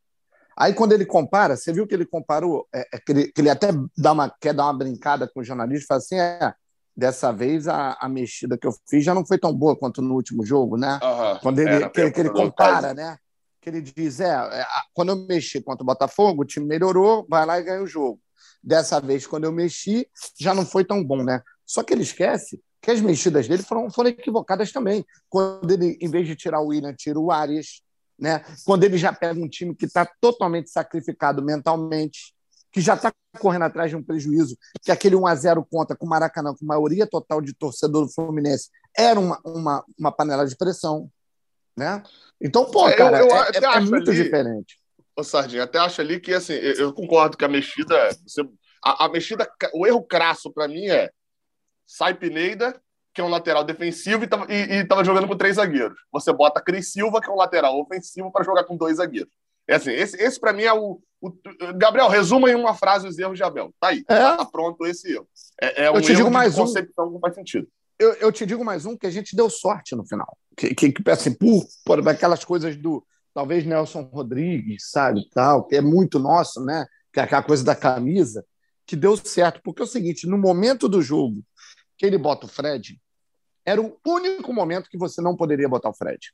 Aí, 0.57 0.73
quando 0.73 0.91
ele 0.93 1.05
compara, 1.05 1.55
você 1.55 1.71
viu 1.71 1.87
que 1.87 1.93
ele 1.93 2.05
comparou, 2.05 2.67
é, 2.73 2.87
é, 2.93 2.99
que, 2.99 3.11
ele, 3.11 3.31
que, 3.31 3.41
ele, 3.41 3.49
até 3.49 3.69
dá 3.97 4.11
uma, 4.11 4.29
quer 4.29 4.53
dar 4.53 4.65
uma 4.65 4.77
brincada 4.77 5.27
com 5.27 5.39
o 5.39 5.43
jornalista 5.43 5.83
e 5.83 5.87
fala 5.87 5.97
assim: 5.99 6.19
é, 6.19 6.53
dessa 6.95 7.31
vez 7.31 7.67
a, 7.67 7.97
a, 7.99 8.09
mexida 8.09 8.57
que 8.57 8.67
eu 8.67 8.73
fiz 8.89 9.03
já 9.03 9.13
não 9.13 9.25
foi 9.25 9.37
tão 9.37 9.53
boa 9.53 9.75
quanto 9.75 10.01
no 10.01 10.13
último 10.13 10.45
jogo, 10.45 10.77
né? 10.77 10.99
Quando 11.41 11.59
ele, 11.59 11.69
Era, 11.69 11.89
que, 11.89 12.11
que 12.11 12.19
ele 12.19 12.29
compara, 12.29 12.93
né? 12.93 13.17
Que 13.61 13.69
ele 13.69 13.81
diz: 13.81 14.19
é, 14.19 14.29
é, 14.29 14.65
quando 14.93 15.09
eu 15.09 15.27
mexi 15.27 15.61
contra 15.61 15.83
o 15.83 15.85
Botafogo, 15.85 16.41
o 16.41 16.45
time 16.45 16.65
melhorou, 16.65 17.25
vai 17.29 17.45
lá 17.45 17.59
e 17.59 17.63
ganha 17.63 17.81
o 17.81 17.87
jogo. 17.87 18.19
Dessa 18.63 18.99
vez, 18.99 19.25
quando 19.25 19.45
eu 19.45 19.51
mexi, 19.51 20.07
já 20.39 20.53
não 20.53 20.65
foi 20.65 20.85
tão 20.85 21.03
bom, 21.03 21.23
né? 21.23 21.41
Só 21.65 21.81
que 21.81 21.93
ele 21.93 22.03
esquece 22.03 22.61
que 22.81 22.89
as 22.89 22.99
mexidas 22.99 23.47
dele 23.47 23.61
foram, 23.61 23.89
foram 23.89 24.09
equivocadas 24.09 24.71
também. 24.71 25.05
Quando 25.29 25.71
ele, 25.71 25.97
em 26.01 26.09
vez 26.09 26.27
de 26.27 26.35
tirar 26.35 26.59
o 26.59 26.67
William, 26.67 26.93
tira 26.93 27.19
o 27.19 27.31
Arias. 27.31 27.81
Né? 28.21 28.45
Quando 28.63 28.83
ele 28.83 28.99
já 28.99 29.11
pega 29.11 29.39
um 29.39 29.49
time 29.49 29.75
que 29.75 29.85
está 29.85 30.05
totalmente 30.21 30.69
sacrificado 30.69 31.43
mentalmente, 31.43 32.35
que 32.71 32.79
já 32.79 32.93
está 32.93 33.11
correndo 33.39 33.63
atrás 33.63 33.89
de 33.89 33.95
um 33.95 34.03
prejuízo, 34.03 34.55
que 34.83 34.91
aquele 34.91 35.15
1 35.15 35.25
a 35.25 35.35
0 35.35 35.67
conta 35.69 35.95
com 35.95 36.05
o 36.05 36.09
Maracanã, 36.09 36.53
com 36.53 36.63
maioria 36.63 37.07
total 37.07 37.41
de 37.41 37.51
torcedor 37.53 38.05
do 38.05 38.13
Fluminense, 38.13 38.69
era 38.95 39.19
uma, 39.19 39.41
uma, 39.43 39.83
uma 39.97 40.11
panela 40.11 40.45
de 40.45 40.55
pressão. 40.55 41.09
Né? 41.75 42.03
Então, 42.39 42.69
pô, 42.69 42.87
é, 42.87 42.95
cara, 42.95 43.19
eu, 43.19 43.27
eu 43.27 43.35
é, 43.35 43.49
é, 43.53 43.77
é 43.77 43.79
muito 43.79 44.11
ali, 44.11 44.23
diferente. 44.23 44.79
Ô, 45.15 45.23
Sardinha, 45.23 45.63
até 45.63 45.79
acho 45.79 45.99
ali 45.99 46.19
que, 46.19 46.31
assim, 46.33 46.53
eu, 46.53 46.75
eu 46.75 46.93
concordo 46.93 47.35
que 47.35 47.43
a 47.43 47.49
mexida, 47.49 47.95
você, 48.25 48.47
a, 48.83 49.05
a 49.05 49.09
mexida, 49.09 49.49
o 49.73 49.87
erro 49.87 50.03
crasso 50.03 50.53
para 50.53 50.67
mim 50.67 50.87
é 50.87 51.09
sai 51.87 52.13
Pineda, 52.13 52.79
que 53.13 53.21
é 53.21 53.23
um 53.23 53.29
lateral 53.29 53.63
defensivo, 53.63 54.23
e 54.23 54.25
estava 54.25 54.47
tava 54.87 55.03
jogando 55.03 55.27
com 55.27 55.35
três 55.35 55.55
zagueiros. 55.57 55.99
Você 56.11 56.31
bota 56.31 56.61
Cris 56.61 56.91
Silva, 56.91 57.19
que 57.19 57.29
é 57.29 57.33
um 57.33 57.37
lateral 57.37 57.79
ofensivo, 57.79 58.31
para 58.31 58.43
jogar 58.43 58.63
com 58.63 58.77
dois 58.77 58.97
zagueiros. 58.97 59.33
É 59.67 59.75
assim, 59.75 59.91
esse, 59.91 60.17
esse 60.21 60.39
para 60.39 60.53
mim 60.53 60.63
é 60.63 60.73
o, 60.73 60.99
o, 61.21 61.33
Gabriel, 61.75 62.09
resuma 62.09 62.49
em 62.49 62.55
uma 62.55 62.73
frase 62.73 63.07
os 63.07 63.17
erros 63.17 63.37
de 63.37 63.43
Abel. 63.43 63.73
Tá 63.79 63.89
aí, 63.89 64.03
é. 64.07 64.15
tá 64.15 64.45
pronto 64.45 64.85
esse 64.85 65.11
erro. 65.13 65.27
É, 65.61 65.85
é 65.85 65.91
um 65.91 65.95
eu 65.95 66.01
te 66.01 66.15
digo 66.15 66.31
mais 66.31 66.55
concepção 66.55 67.05
um, 67.05 67.07
que 67.07 67.13
não 67.13 67.19
faz 67.19 67.35
sentido. 67.35 67.67
Eu, 67.99 68.13
eu, 68.13 68.31
te 68.31 68.45
digo 68.45 68.65
mais 68.65 68.85
um 68.85 68.97
que 68.97 69.05
a 69.05 69.11
gente 69.11 69.35
deu 69.35 69.49
sorte 69.49 69.95
no 69.95 70.05
final. 70.05 70.35
Que, 70.57 70.73
que, 70.73 70.91
que 70.91 71.09
assim, 71.11 71.33
por, 71.33 71.63
por 71.85 72.07
aquelas 72.07 72.43
coisas 72.43 72.75
do 72.75 73.05
talvez 73.33 73.65
Nelson 73.65 74.09
Rodrigues, 74.11 74.89
sabe, 74.89 75.29
tal, 75.29 75.65
que 75.65 75.75
é 75.75 75.81
muito 75.81 76.17
nosso, 76.19 76.63
né? 76.65 76.85
Que 77.13 77.19
é 77.19 77.23
aquela 77.23 77.43
coisa 77.43 77.63
da 77.63 77.75
camisa, 77.75 78.43
que 78.85 78.95
deu 78.95 79.15
certo. 79.15 79.61
Porque 79.63 79.81
é 79.81 79.85
o 79.85 79.87
seguinte, 79.87 80.27
no 80.27 80.37
momento 80.37 80.89
do 80.89 81.01
jogo, 81.01 81.43
que 82.01 82.05
ele 82.07 82.17
bota 82.17 82.47
o 82.47 82.49
Fred, 82.49 82.99
era 83.63 83.79
o 83.79 83.95
único 84.03 84.51
momento 84.51 84.89
que 84.89 84.97
você 84.97 85.21
não 85.21 85.35
poderia 85.35 85.69
botar 85.69 85.89
o 85.89 85.93
Fred. 85.93 86.33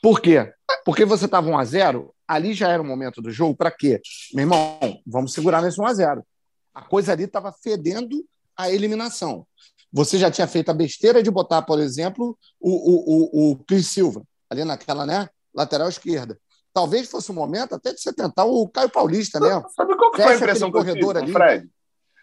Por 0.00 0.20
quê? 0.20 0.54
Porque 0.84 1.04
você 1.04 1.24
estava 1.24 1.50
1 1.50 1.58
a 1.58 1.64
0 1.64 2.14
ali 2.28 2.54
já 2.54 2.68
era 2.68 2.80
o 2.80 2.86
momento 2.86 3.20
do 3.20 3.32
jogo, 3.32 3.56
para 3.56 3.72
quê? 3.72 4.00
Meu 4.32 4.44
irmão, 4.44 4.78
vamos 5.04 5.32
segurar 5.32 5.60
nesse 5.60 5.80
1 5.80 5.84
a 5.84 5.94
0 5.94 6.26
A 6.72 6.82
coisa 6.82 7.10
ali 7.10 7.24
estava 7.24 7.52
fedendo 7.52 8.24
a 8.56 8.70
eliminação. 8.70 9.44
Você 9.92 10.16
já 10.16 10.30
tinha 10.30 10.46
feito 10.46 10.70
a 10.70 10.74
besteira 10.74 11.24
de 11.24 11.30
botar, 11.30 11.62
por 11.62 11.80
exemplo, 11.80 12.38
o, 12.60 12.70
o, 12.70 13.50
o, 13.50 13.50
o 13.50 13.56
Cris 13.64 13.88
Silva, 13.88 14.22
ali 14.48 14.64
naquela 14.64 15.04
né, 15.04 15.28
lateral 15.52 15.88
esquerda. 15.88 16.38
Talvez 16.72 17.10
fosse 17.10 17.32
o 17.32 17.34
momento 17.34 17.74
até 17.74 17.92
de 17.92 18.00
você 18.00 18.12
tentar 18.12 18.44
o 18.44 18.68
Caio 18.68 18.90
Paulista 18.90 19.40
mesmo. 19.40 19.68
Sabe 19.70 19.96
qual 19.96 20.12
que 20.12 20.22
foi 20.22 20.34
a 20.34 20.36
impressão 20.36 20.70
que 20.70 20.78
eu 20.78 20.94
tive, 20.94 21.18
ali. 21.18 21.32
Fred? 21.32 21.68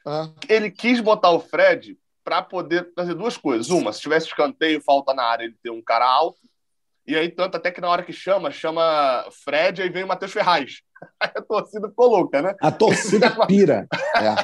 Ah. 0.07 0.31
Ele 0.47 0.71
quis 0.71 1.01
botar 1.01 1.31
o 1.31 1.41
Fred 1.41 1.99
para 2.29 2.43
poder 2.43 2.93
fazer 2.95 3.15
duas 3.15 3.35
coisas. 3.35 3.71
Uma, 3.71 3.91
se 3.91 4.01
tivesse 4.01 4.27
escanteio, 4.27 4.79
falta 4.79 5.15
na 5.15 5.23
área, 5.23 5.45
ele 5.45 5.55
ter 5.63 5.71
um 5.71 5.81
cara 5.81 6.05
alto. 6.05 6.39
E 7.07 7.15
aí, 7.15 7.27
tanto 7.27 7.57
até 7.57 7.71
que 7.71 7.81
na 7.81 7.89
hora 7.89 8.03
que 8.03 8.13
chama, 8.13 8.51
chama 8.51 9.27
Fred, 9.43 9.81
aí 9.81 9.89
vem 9.89 10.03
o 10.03 10.07
Matheus 10.07 10.31
Ferraz. 10.31 10.81
Aí 11.19 11.31
a 11.33 11.41
torcida 11.41 11.87
ficou 11.87 12.09
louca, 12.09 12.41
né? 12.41 12.53
A 12.61 12.71
torcida 12.71 13.33
pira. 13.47 13.87
É. 14.17 14.35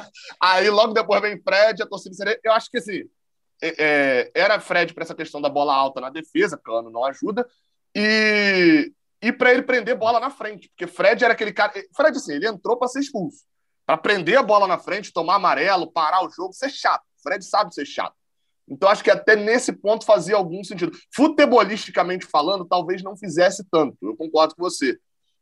Aí 0.41 0.69
logo 0.69 0.93
depois 0.93 1.21
vem 1.21 1.39
Fred, 1.41 1.83
a 1.83 1.85
torcida. 1.85 2.39
Eu 2.41 2.53
acho 2.53 2.71
que 2.71 2.77
assim, 2.77 3.03
é, 3.61 3.75
é, 3.77 4.31
era 4.33 4.59
Fred 4.59 4.93
para 4.93 5.03
essa 5.03 5.13
questão 5.13 5.41
da 5.41 5.49
bola 5.49 5.75
alta 5.75 5.99
na 5.99 6.09
defesa, 6.09 6.57
Cano 6.57 6.89
não 6.89 7.03
ajuda, 7.03 7.45
e, 7.93 8.89
e 9.21 9.33
para 9.33 9.51
ele 9.51 9.63
prender 9.63 9.97
bola 9.97 10.17
na 10.17 10.29
frente, 10.29 10.69
porque 10.69 10.87
Fred 10.87 11.25
era 11.25 11.33
aquele 11.33 11.51
cara. 11.51 11.73
Fred, 11.93 12.17
assim, 12.17 12.33
ele 12.33 12.47
entrou 12.47 12.77
para 12.77 12.87
ser 12.87 13.01
expulso. 13.01 13.43
Para 13.85 13.97
prender 13.97 14.39
a 14.39 14.43
bola 14.43 14.65
na 14.65 14.79
frente, 14.79 15.11
tomar 15.11 15.35
amarelo, 15.35 15.91
parar 15.91 16.25
o 16.25 16.29
jogo, 16.29 16.53
ser 16.53 16.69
chato. 16.69 17.03
Fred 17.25 17.43
sabe 17.43 17.73
ser 17.73 17.85
chato. 17.85 18.15
Então, 18.67 18.89
acho 18.89 19.03
que 19.03 19.11
até 19.11 19.35
nesse 19.35 19.71
ponto 19.71 20.05
fazia 20.05 20.35
algum 20.35 20.63
sentido. 20.63 20.91
Futebolisticamente 21.13 22.25
falando, 22.25 22.65
talvez 22.65 23.03
não 23.03 23.15
fizesse 23.15 23.63
tanto. 23.71 23.97
Eu 24.01 24.15
concordo 24.15 24.55
com 24.55 24.63
você. 24.63 24.97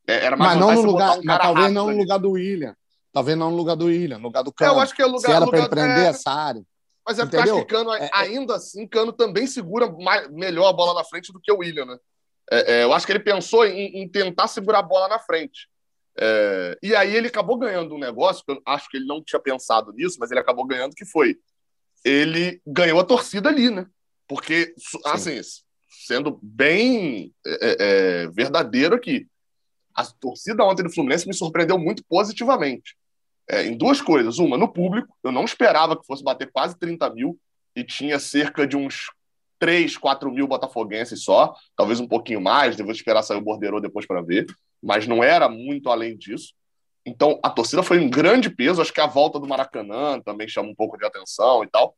É, 0.08 0.26
era 0.26 0.36
mais 0.36 0.52
mas 0.52 0.60
não 0.60 0.74
no 0.74 0.82
lugar, 0.82 1.18
um 1.18 1.24
mas 1.24 1.40
talvez 1.40 1.72
não 1.72 1.90
no 1.90 1.98
lugar 1.98 2.20
do 2.20 2.32
William. 2.32 2.76
Talvez 3.14 3.38
não 3.38 3.52
no 3.52 3.56
lugar 3.58 3.76
do 3.76 3.86
William, 3.86 4.18
no 4.18 4.26
lugar 4.26 4.44
do 4.44 4.52
Cano. 4.52 4.74
Eu 4.74 4.80
acho 4.80 4.94
que 4.94 5.02
é 5.02 5.06
o 5.06 5.10
lugar, 5.10 5.30
Se 5.30 5.32
era 5.32 5.48
para 5.48 5.60
ele 5.60 5.70
prender 5.70 6.06
é... 6.06 6.08
essa 6.08 6.32
área. 6.32 6.64
Mas 7.06 7.20
é 7.20 7.24
porque 7.24 7.38
acho 7.38 7.56
que 7.56 7.66
Cano, 7.66 7.94
é, 7.94 8.06
é, 8.06 8.10
ainda 8.14 8.56
assim, 8.56 8.88
Cano 8.88 9.12
também 9.12 9.46
segura 9.46 9.92
mais, 9.92 10.30
melhor 10.32 10.68
a 10.68 10.74
bola 10.74 10.94
na 10.94 11.04
frente 11.04 11.32
do 11.34 11.40
que 11.40 11.52
o 11.52 11.58
William, 11.58 11.86
né? 11.86 11.98
É, 12.50 12.74
é, 12.74 12.84
eu 12.84 12.94
acho 12.94 13.06
que 13.06 13.12
ele 13.12 13.20
pensou 13.20 13.66
em, 13.66 14.02
em, 14.02 14.08
tentar 14.08 14.48
segurar 14.48 14.80
a 14.80 14.84
bola 14.84 15.08
na 15.08 15.20
frente. 15.20 15.68
É, 16.18 16.78
e 16.82 16.96
aí 16.96 17.16
ele 17.16 17.28
acabou 17.28 17.58
ganhando 17.58 17.96
um 17.96 18.00
negócio, 18.00 18.44
que 18.46 18.52
eu 18.52 18.62
acho 18.66 18.90
que 18.90 18.98
ele 18.98 19.06
não 19.06 19.24
tinha 19.24 19.40
pensado 19.40 19.92
nisso, 19.92 20.18
mas 20.20 20.32
ele 20.32 20.40
acabou 20.40 20.66
ganhando, 20.66 20.96
que 20.96 21.06
foi 21.06 21.38
ele 22.04 22.62
ganhou 22.66 22.99
a 22.99 23.06
torcida 23.06 23.49
ali, 23.49 23.70
né? 23.70 23.88
Porque, 24.28 24.74
assim, 25.06 25.39
sendo 26.06 26.39
bem 26.41 27.34
verdadeiro 28.34 28.95
aqui, 28.95 29.28
a 29.95 30.04
torcida 30.06 30.64
ontem 30.64 30.84
do 30.84 30.91
Fluminense 30.91 31.28
me 31.28 31.34
surpreendeu 31.34 31.78
muito 31.78 32.04
positivamente. 32.06 32.95
É, 33.47 33.66
em 33.66 33.78
duas 33.78 34.01
coisas. 34.01 34.39
Uma, 34.39 34.58
no 34.58 34.72
público, 34.72 35.16
eu 35.24 35.32
não 35.32 35.43
esperava 35.43 35.99
que 35.99 36.06
fosse 36.06 36.24
bater 36.24 36.49
quase 36.51 36.78
30 36.80 37.10
mil 37.14 37.38
e 37.76 37.84
tinha 37.84 38.18
cerca 38.18 38.66
de 38.66 38.78
uns 38.78 39.12
3, 39.60 39.97
4 39.97 40.32
mil 40.32 40.47
botafoguenses 40.47 41.24
só, 41.24 41.56
talvez 41.76 41.99
um 41.99 42.08
pouquinho 42.08 42.41
mais, 42.41 42.76
devo 42.76 42.91
esperar 42.91 43.24
sair 43.24 43.38
o 43.38 43.41
bordeiro 43.41 43.80
depois 43.80 44.06
para 44.06 44.22
ver, 44.22 44.45
mas 44.82 45.08
não 45.08 45.24
era 45.24 45.47
muito 45.47 45.89
além 45.89 46.18
disso. 46.18 46.54
Então, 47.06 47.39
a 47.43 47.49
torcida 47.49 47.84
foi 47.84 47.99
um 47.99 48.10
grande 48.10 48.49
peso, 48.49 48.82
acho 48.82 48.93
que 48.93 49.01
a 49.01 49.08
volta 49.08 49.39
do 49.39 49.47
Maracanã 49.47 50.22
também 50.22 50.47
chama 50.47 50.70
um 50.70 50.76
pouco 50.76 50.97
de 50.97 51.06
atenção 51.06 51.64
e 51.64 51.68
tal, 51.68 51.95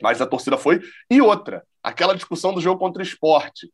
mas 0.00 0.20
a 0.20 0.26
torcida 0.26 0.56
foi. 0.56 0.80
E 1.10 1.20
outra, 1.20 1.62
aquela 1.82 2.14
discussão 2.14 2.54
do 2.54 2.60
jogo 2.60 2.78
contra 2.78 3.02
o 3.02 3.06
esporte, 3.06 3.70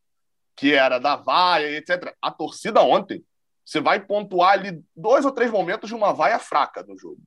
que 0.57 0.75
era 0.75 0.99
da 0.99 1.17
vaia, 1.17 1.77
etc. 1.77 2.13
A 2.21 2.31
torcida 2.31 2.83
ontem 2.83 3.25
você 3.65 3.81
vai 3.81 4.01
pontuar 4.01 4.53
ali 4.55 4.83
dois 4.97 5.25
ou 5.25 5.31
três 5.31 5.51
momentos 5.51 5.89
de 5.89 5.95
uma 5.95 6.13
vaia 6.13 6.39
fraca 6.41 6.83
no 6.83 6.99
jogo. 6.99 7.21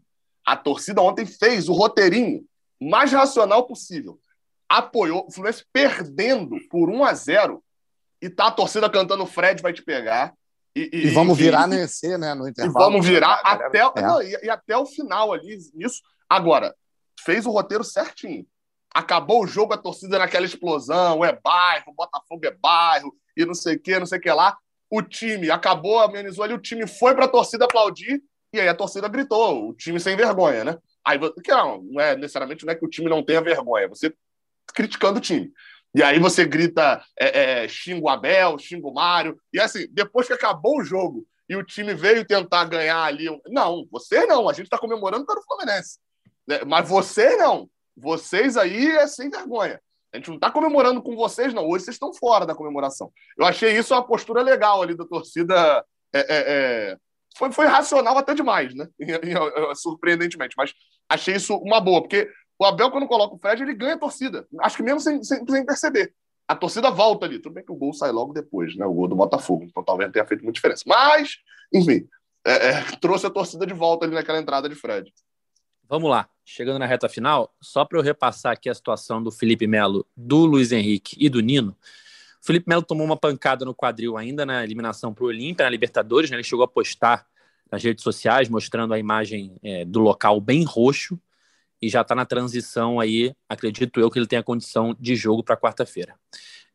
A 0.45 0.57
torcida 0.57 1.01
ontem 1.01 1.25
fez 1.25 1.69
o 1.69 1.73
roteirinho 1.73 2.45
mais 2.81 3.13
racional 3.13 3.65
possível. 3.65 4.19
Apoiou 4.67 5.25
o 5.25 5.31
Fluminense 5.31 5.63
perdendo 5.71 6.57
por 6.69 6.89
1 6.89 7.05
a 7.05 7.13
0 7.13 7.63
e 8.21 8.29
tá 8.29 8.47
a 8.47 8.51
torcida 8.51 8.89
cantando 8.89 9.25
Fred 9.25 9.61
vai 9.61 9.71
te 9.71 9.81
pegar. 9.81 10.33
E, 10.75 10.89
e, 10.91 11.07
e 11.07 11.09
vamos 11.11 11.37
virar 11.37 11.67
e, 11.67 11.71
nesse, 11.71 12.17
né, 12.17 12.33
no 12.33 12.47
intervalo. 12.47 12.85
E 12.85 12.91
vamos 12.91 13.05
virar 13.05 13.41
até, 13.43 13.79
é. 13.79 14.01
não, 14.01 14.21
e, 14.21 14.49
até 14.49 14.77
o 14.77 14.85
final 14.85 15.31
ali, 15.31 15.57
nisso. 15.73 16.01
Agora, 16.27 16.75
fez 17.23 17.45
o 17.45 17.51
roteiro 17.51 17.83
certinho. 17.83 18.45
Acabou 18.93 19.43
o 19.43 19.47
jogo, 19.47 19.73
a 19.73 19.77
torcida 19.77 20.19
naquela 20.19 20.45
explosão, 20.45 21.23
é 21.23 21.37
bairro, 21.43 21.93
Botafogo 21.95 22.45
é 22.45 22.51
bairro, 22.51 23.15
e 23.35 23.45
não 23.45 23.53
sei 23.53 23.75
o 23.75 23.79
que, 23.79 23.99
não 23.99 24.05
sei 24.05 24.19
o 24.19 24.21
que 24.21 24.31
lá 24.31 24.57
o 24.95 25.01
time 25.01 25.49
acabou, 25.49 25.99
amenizou 25.99 26.43
ali, 26.43 26.53
o 26.53 26.61
time 26.61 26.85
foi 26.85 27.15
para 27.15 27.25
a 27.25 27.27
torcida 27.27 27.65
aplaudir, 27.65 28.21
e 28.53 28.59
aí 28.59 28.67
a 28.67 28.75
torcida 28.75 29.07
gritou, 29.07 29.69
o 29.69 29.73
time 29.73 29.99
sem 29.99 30.15
vergonha, 30.15 30.63
né? 30.63 30.77
Aí, 31.03 31.17
que 31.43 31.51
não, 31.51 31.81
não 31.81 31.99
é 31.99 32.15
necessariamente 32.15 32.63
não 32.63 32.71
é 32.71 32.75
que 32.75 32.85
o 32.85 32.89
time 32.89 33.09
não 33.09 33.25
tenha 33.25 33.41
vergonha, 33.41 33.87
você 33.87 34.13
criticando 34.75 35.17
o 35.17 35.21
time. 35.21 35.51
E 35.95 36.01
aí 36.01 36.17
você 36.19 36.45
grita, 36.45 37.03
é, 37.19 37.63
é, 37.63 37.67
xinga 37.67 38.05
o 38.05 38.09
Abel, 38.09 38.57
xinga 38.57 38.87
o 38.87 38.93
Mário, 38.93 39.37
e 39.51 39.59
assim, 39.59 39.87
depois 39.91 40.25
que 40.25 40.33
acabou 40.33 40.79
o 40.79 40.83
jogo 40.83 41.25
e 41.47 41.55
o 41.55 41.63
time 41.63 41.93
veio 41.93 42.25
tentar 42.25 42.65
ganhar 42.65 43.03
ali, 43.03 43.25
não, 43.47 43.87
você 43.91 44.25
não, 44.25 44.49
a 44.49 44.53
gente 44.53 44.65
está 44.65 44.77
comemorando 44.77 45.25
pelo 45.25 45.43
Fluminense, 45.43 45.99
né? 46.47 46.61
mas 46.65 46.89
você 46.89 47.35
não, 47.37 47.69
vocês 47.95 48.57
aí 48.57 48.87
é 48.87 49.05
sem 49.07 49.29
vergonha. 49.29 49.79
A 50.13 50.17
gente 50.17 50.27
não 50.29 50.35
está 50.35 50.51
comemorando 50.51 51.01
com 51.01 51.15
vocês, 51.15 51.53
não. 51.55 51.67
Hoje 51.67 51.85
vocês 51.85 51.95
estão 51.95 52.13
fora 52.13 52.45
da 52.45 52.53
comemoração. 52.53 53.11
Eu 53.35 53.45
achei 53.45 53.75
isso 53.75 53.95
uma 53.95 54.05
postura 54.05 54.43
legal 54.43 54.81
ali 54.81 54.95
da 54.95 55.05
torcida. 55.05 55.83
É, 56.13 56.19
é, 56.19 56.25
é... 56.29 56.97
Foi, 57.35 57.51
foi 57.51 57.65
racional 57.65 58.15
até 58.15 58.35
demais, 58.35 58.75
né? 58.75 58.87
Surpreendentemente. 59.75 60.53
Mas 60.55 60.71
achei 61.09 61.35
isso 61.35 61.55
uma 61.55 61.81
boa, 61.81 62.01
porque 62.01 62.29
o 62.63 62.65
Abel, 62.65 62.91
quando 62.91 63.07
coloca 63.07 63.35
o 63.35 63.37
Fred, 63.37 63.61
ele 63.61 63.73
ganha 63.73 63.95
a 63.95 63.99
torcida. 63.99 64.47
Acho 64.61 64.77
que 64.77 64.83
mesmo 64.83 64.99
sem, 64.99 65.23
sem, 65.23 65.45
sem 65.45 65.65
perceber. 65.65 66.13
A 66.47 66.55
torcida 66.55 66.89
volta 66.89 67.25
ali. 67.25 67.39
Tudo 67.39 67.53
bem 67.53 67.65
que 67.65 67.71
o 67.71 67.75
gol 67.75 67.93
sai 67.93 68.11
logo 68.11 68.33
depois, 68.33 68.75
né? 68.75 68.85
O 68.85 68.93
gol 68.93 69.07
do 69.07 69.15
Botafogo. 69.15 69.63
Então 69.63 69.83
talvez 69.83 70.07
não 70.07 70.13
tenha 70.13 70.25
feito 70.25 70.43
muita 70.43 70.55
diferença. 70.55 70.83
Mas, 70.85 71.37
enfim, 71.73 72.07
é, 72.45 72.69
é, 72.69 72.81
trouxe 72.99 73.25
a 73.25 73.29
torcida 73.29 73.65
de 73.65 73.73
volta 73.73 74.05
ali 74.05 74.13
naquela 74.13 74.39
entrada 74.39 74.67
de 74.67 74.75
Fred. 74.75 75.13
Vamos 75.87 76.09
lá, 76.09 76.27
chegando 76.45 76.79
na 76.79 76.85
reta 76.85 77.09
final, 77.09 77.53
só 77.61 77.85
para 77.85 77.99
eu 77.99 78.03
repassar 78.03 78.53
aqui 78.53 78.69
a 78.69 78.73
situação 78.73 79.21
do 79.21 79.31
Felipe 79.31 79.67
Melo, 79.67 80.07
do 80.15 80.45
Luiz 80.45 80.71
Henrique 80.71 81.15
e 81.19 81.29
do 81.29 81.41
Nino. 81.41 81.75
O 82.41 82.45
Felipe 82.45 82.67
Melo 82.67 82.81
tomou 82.81 83.05
uma 83.05 83.17
pancada 83.17 83.63
no 83.63 83.75
quadril 83.75 84.17
ainda 84.17 84.45
na 84.45 84.63
eliminação 84.63 85.13
para 85.13 85.23
o 85.23 85.27
Olímpia, 85.27 85.65
na 85.65 85.69
Libertadores, 85.69 86.29
né? 86.29 86.37
ele 86.37 86.43
chegou 86.43 86.63
a 86.63 86.67
postar 86.67 87.25
nas 87.71 87.83
redes 87.83 88.03
sociais 88.03 88.49
mostrando 88.49 88.93
a 88.93 88.99
imagem 88.99 89.55
é, 89.63 89.85
do 89.85 89.99
local 89.99 90.39
bem 90.39 90.63
roxo 90.63 91.19
e 91.83 91.89
já 91.89 91.99
está 91.99 92.15
na 92.15 92.25
transição 92.25 92.97
aí, 92.97 93.35
acredito 93.49 93.99
eu 93.99 94.09
que 94.09 94.17
ele 94.17 94.25
tem 94.25 94.39
a 94.39 94.43
condição 94.43 94.95
de 94.97 95.17
jogo 95.17 95.43
para 95.43 95.57
quarta-feira. 95.57 96.15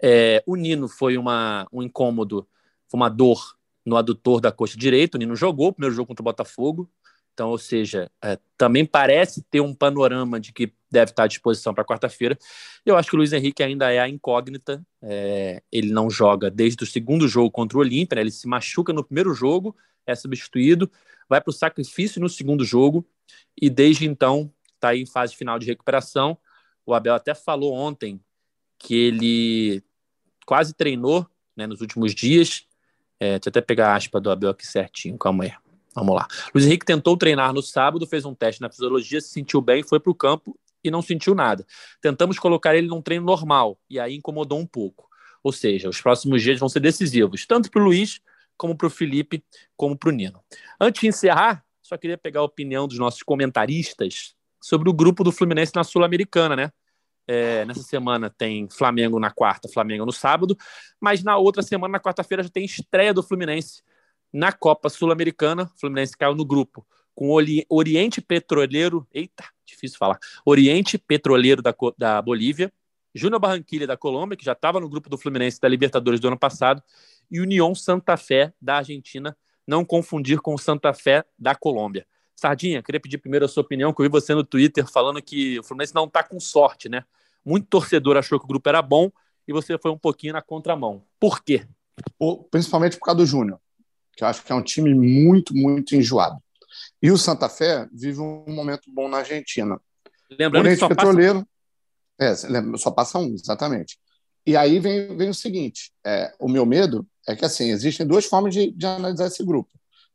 É, 0.03 0.43
o 0.47 0.55
Nino 0.55 0.87
foi 0.87 1.17
uma, 1.17 1.67
um 1.73 1.83
incômodo, 1.83 2.47
foi 2.87 3.01
uma 3.01 3.09
dor 3.09 3.57
no 3.87 3.97
adutor 3.97 4.39
da 4.39 4.53
coxa 4.53 4.77
direita, 4.77 5.17
o 5.17 5.19
Nino 5.19 5.35
jogou 5.35 5.69
o 5.69 5.73
primeiro 5.73 5.97
jogo 5.97 6.09
contra 6.09 6.21
o 6.21 6.25
Botafogo, 6.25 6.91
então, 7.33 7.49
ou 7.49 7.57
seja, 7.57 8.11
é, 8.23 8.39
também 8.59 8.85
parece 8.85 9.41
ter 9.51 9.63
um 9.63 9.73
panorama 9.73 10.39
de 10.39 10.53
que 10.53 10.75
deve 10.91 11.13
estar 11.13 11.23
à 11.23 11.27
disposição 11.27 11.73
para 11.73 11.85
quarta-feira. 11.85 12.37
Eu 12.85 12.95
acho 12.95 13.09
que 13.09 13.15
o 13.15 13.19
Luiz 13.19 13.33
Henrique 13.33 13.63
ainda 13.63 13.91
é 13.91 14.01
a 14.01 14.09
incógnita. 14.09 14.85
É, 15.01 15.63
ele 15.71 15.93
não 15.93 16.11
joga 16.11 16.51
desde 16.51 16.83
o 16.83 16.87
segundo 16.87 17.29
jogo 17.29 17.51
contra 17.51 17.79
o 17.79 17.81
Olímpia, 17.81 18.17
né? 18.17 18.23
ele 18.23 18.33
se 18.33 18.49
machuca 18.49 18.93
no 18.93 19.05
primeiro 19.05 19.33
jogo, 19.33 19.75
é 20.05 20.15
substituído, 20.17 20.91
vai 21.29 21.41
para 21.41 21.51
o 21.51 21.55
sacrifício 21.55 22.21
no 22.21 22.29
segundo 22.29 22.65
jogo 22.65 23.07
e 23.57 23.71
desde 23.71 24.05
então 24.05 24.53
está 24.79 24.97
em 24.97 25.05
fase 25.05 25.37
final 25.37 25.59
de 25.59 25.67
recuperação. 25.67 26.39
O 26.87 26.95
Abel 26.95 27.15
até 27.15 27.35
falou 27.35 27.75
ontem 27.75 28.21
que 28.79 28.95
ele 28.95 29.83
quase 30.47 30.73
treinou 30.73 31.29
né, 31.57 31.67
nos 31.67 31.81
últimos 31.81 32.15
dias. 32.15 32.67
É, 33.21 33.33
deixa 33.33 33.49
eu 33.49 33.51
até 33.51 33.61
pegar 33.61 33.93
a 33.93 33.97
aspa 33.97 34.21
do 34.21 34.31
Abel 34.31 34.51
aqui 34.51 34.67
certinho, 34.67 35.19
calma 35.19 35.45
aí. 35.45 35.53
Vamos 35.95 36.15
lá. 36.15 36.29
Luiz 36.55 36.65
Henrique 36.65 36.87
tentou 36.87 37.17
treinar 37.17 37.53
no 37.53 37.61
sábado, 37.61 38.07
fez 38.07 38.25
um 38.25 38.35
teste 38.35 38.61
na 38.61 38.71
fisiologia, 38.71 39.21
se 39.21 39.31
sentiu 39.31 39.61
bem, 39.61 39.83
foi 39.83 39.99
para 39.99 40.13
o 40.13 40.15
campo 40.15 40.59
e 40.83 40.91
não 40.91 41.03
sentiu 41.03 41.35
nada. 41.35 41.67
Tentamos 42.01 42.39
colocar 42.39 42.77
ele 42.77 42.87
num 42.87 43.03
treino 43.03 43.27
normal 43.27 43.79
e 43.91 43.99
aí 43.99 44.15
incomodou 44.15 44.59
um 44.59 44.67
pouco. 44.67 45.09
Ou 45.43 45.53
seja, 45.53 45.89
os 45.89 46.01
próximos 46.01 46.43
dias 46.43 46.59
vão 46.59 46.69
ser 46.69 46.81
decisivos, 46.81 47.47
tanto 47.47 47.71
para 47.71 47.83
o 47.83 47.85
Luiz, 47.85 48.21
como 48.57 48.77
para 48.77 48.87
o 48.87 48.91
Felipe, 48.91 49.45
como 49.77 49.97
para 49.97 50.09
o 50.09 50.13
Nino. 50.13 50.43
Antes 50.81 51.01
de 51.01 51.09
encerrar, 51.09 51.65
só 51.83 51.97
queria 51.97 52.19
pegar 52.19 52.41
a 52.41 52.45
opinião 52.45 52.87
dos 52.87 52.99
nossos 52.99 53.23
comentaristas 53.23 54.35
sobre 54.61 54.89
o 54.89 54.93
grupo 54.93 55.23
do 55.25 55.33
Fluminense 55.33 55.73
na 55.75 55.85
Sul-Americana, 55.85 56.57
né? 56.57 56.73
É, 57.27 57.65
nessa 57.67 57.83
semana 57.83 58.31
tem 58.31 58.69
Flamengo 58.71 59.21
na 59.21 59.31
quarta, 59.31 59.69
Flamengo 59.69 60.07
no 60.07 60.13
sábado, 60.13 60.57
mas 60.99 61.23
na 61.23 61.37
outra 61.37 61.63
semana, 61.63 61.93
na 61.93 62.01
quarta-feira, 62.01 62.43
já 62.43 62.49
tem 62.49 62.65
estreia 62.65 63.13
do 63.13 63.23
Fluminense 63.23 63.83
na 64.33 64.51
Copa 64.51 64.89
Sul-Americana, 64.89 65.71
Fluminense 65.79 66.17
caiu 66.17 66.35
no 66.35 66.45
grupo 66.45 66.87
com 67.15 67.31
Oriente 67.69 68.21
Petroleiro, 68.21 69.05
eita, 69.13 69.45
difícil 69.67 69.99
falar, 69.99 70.21
Oriente 70.45 70.97
Petroleiro 70.97 71.61
da, 71.61 71.75
da 71.99 72.23
Bolívia, 72.23 72.73
Júnior 73.13 73.41
Barranquilla 73.41 73.89
da 73.89 73.97
Colômbia, 73.97 74.37
que 74.37 74.45
já 74.45 74.53
estava 74.53 74.79
no 74.79 74.89
grupo 74.89 75.11
do 75.11 75.19
Fluminense 75.19 75.61
da 75.61 75.67
Libertadores 75.67 76.21
do 76.21 76.29
ano 76.29 76.39
passado, 76.39 76.81
e 77.29 77.41
União 77.41 77.75
Santa 77.75 78.17
Fé 78.17 78.53
da 78.63 78.77
Argentina, 78.77 79.37
não 79.67 79.85
confundir 79.85 80.39
com 80.39 80.55
o 80.55 80.59
Santa 80.59 80.95
Fé 80.95 81.25
da 81.37 81.57
Colômbia. 81.57 82.07
Sardinha, 82.39 82.83
queria 82.83 83.01
pedir 83.01 83.19
primeiro 83.19 83.45
a 83.45 83.49
sua 83.49 83.63
opinião, 83.63 83.93
que 83.93 84.01
eu 84.01 84.05
vi 84.05 84.11
você 84.11 84.35
no 84.35 84.45
Twitter 84.45 84.87
falando 84.87 85.21
que 85.21 85.59
o 85.59 85.65
Fluminense 85.65 85.95
não 85.95 86.05
está 86.05 86.23
com 86.23 86.39
sorte, 86.39 86.89
né? 86.89 87.05
Muito 87.45 87.67
torcedor 87.67 88.17
achou 88.17 88.39
que 88.39 88.45
o 88.45 88.49
grupo 88.49 88.69
era 88.69 88.81
bom 88.83 89.11
e 89.47 89.53
você 89.53 89.79
foi 89.79 89.91
um 89.91 89.99
pouquinho 89.99 90.35
na 90.35 90.43
contramão. 90.43 91.03
Por 91.19 91.43
quê? 91.43 91.67
Principalmente 92.51 92.97
por 92.97 93.07
causa 93.07 93.19
do 93.19 93.27
Júnior 93.27 93.59
que 94.19 94.25
eu 94.25 94.29
acho 94.29 94.43
que 94.43 94.51
é 94.51 94.55
um 94.55 94.63
time 94.63 94.93
muito, 94.93 95.55
muito 95.55 95.95
enjoado. 95.95 96.43
E 97.01 97.09
o 97.09 97.17
Santa 97.17 97.49
Fé 97.49 97.89
vive 97.93 98.19
um 98.19 98.45
momento 98.49 98.93
bom 98.93 99.09
na 99.09 99.19
Argentina. 99.19 99.81
Lembrando 100.29 100.69
que 100.69 100.77
só 100.77 100.89
Petroleiro, 100.89 101.47
passa... 102.19 102.49
É, 102.49 102.77
só 102.79 102.91
passa 102.91 103.19
um, 103.21 103.33
exatamente. 103.33 103.97
e 104.45 104.57
aí 104.57 104.81
vem, 104.81 105.17
vem 105.17 105.31
o 105.31 105.35
seguinte: 105.35 105.93
é, 106.05 106.35
o 106.41 106.49
meu 106.49 106.67
medo 106.67 107.07
é 107.29 107.37
que 107.37 107.45
assim 107.45 107.71
existem 107.71 108.05
duas 108.05 108.25
formas 108.25 108.53
de, 108.53 108.73
de 108.73 108.87
analisar 108.87 109.29
esse 109.29 109.45
grupo. 109.45 109.71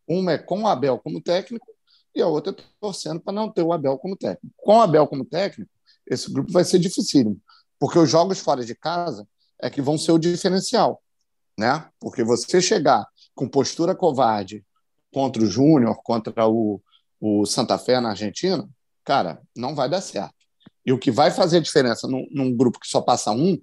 Uma 0.05 0.33
é 0.33 0.37
com 0.37 0.63
o 0.63 0.67
Abel 0.67 0.99
como 0.99 1.21
técnico 1.21 1.72
e 2.15 2.21
a 2.21 2.27
outra 2.27 2.55
torcendo 2.79 3.19
para 3.19 3.33
não 3.33 3.49
ter 3.51 3.63
o 3.63 3.73
Abel 3.73 3.97
como 3.97 4.15
técnico. 4.15 4.53
Com 4.57 4.77
o 4.77 4.81
Abel 4.81 5.07
como 5.07 5.25
técnico, 5.25 5.71
esse 6.05 6.31
grupo 6.31 6.51
vai 6.51 6.63
ser 6.63 6.79
dificílimo, 6.79 7.39
porque 7.79 7.97
os 7.97 8.09
jogos 8.09 8.39
fora 8.39 8.63
de 8.63 8.75
casa 8.75 9.27
é 9.61 9.69
que 9.69 9.81
vão 9.81 9.97
ser 9.97 10.11
o 10.11 10.19
diferencial, 10.19 11.01
né? 11.57 11.89
Porque 11.99 12.23
você 12.23 12.61
chegar 12.61 13.05
com 13.33 13.47
postura 13.47 13.95
covarde 13.95 14.63
contra 15.13 15.41
o 15.41 15.47
Júnior, 15.47 15.97
contra 16.03 16.47
o, 16.47 16.81
o 17.19 17.45
Santa 17.45 17.77
Fé 17.77 17.99
na 17.99 18.09
Argentina, 18.09 18.67
cara, 19.03 19.41
não 19.55 19.75
vai 19.75 19.89
dar 19.89 20.01
certo. 20.01 20.35
E 20.85 20.91
o 20.91 20.99
que 20.99 21.11
vai 21.11 21.31
fazer 21.31 21.61
diferença 21.61 22.07
num, 22.07 22.27
num 22.31 22.55
grupo 22.55 22.79
que 22.79 22.87
só 22.87 23.01
passa 23.01 23.31
um 23.31 23.59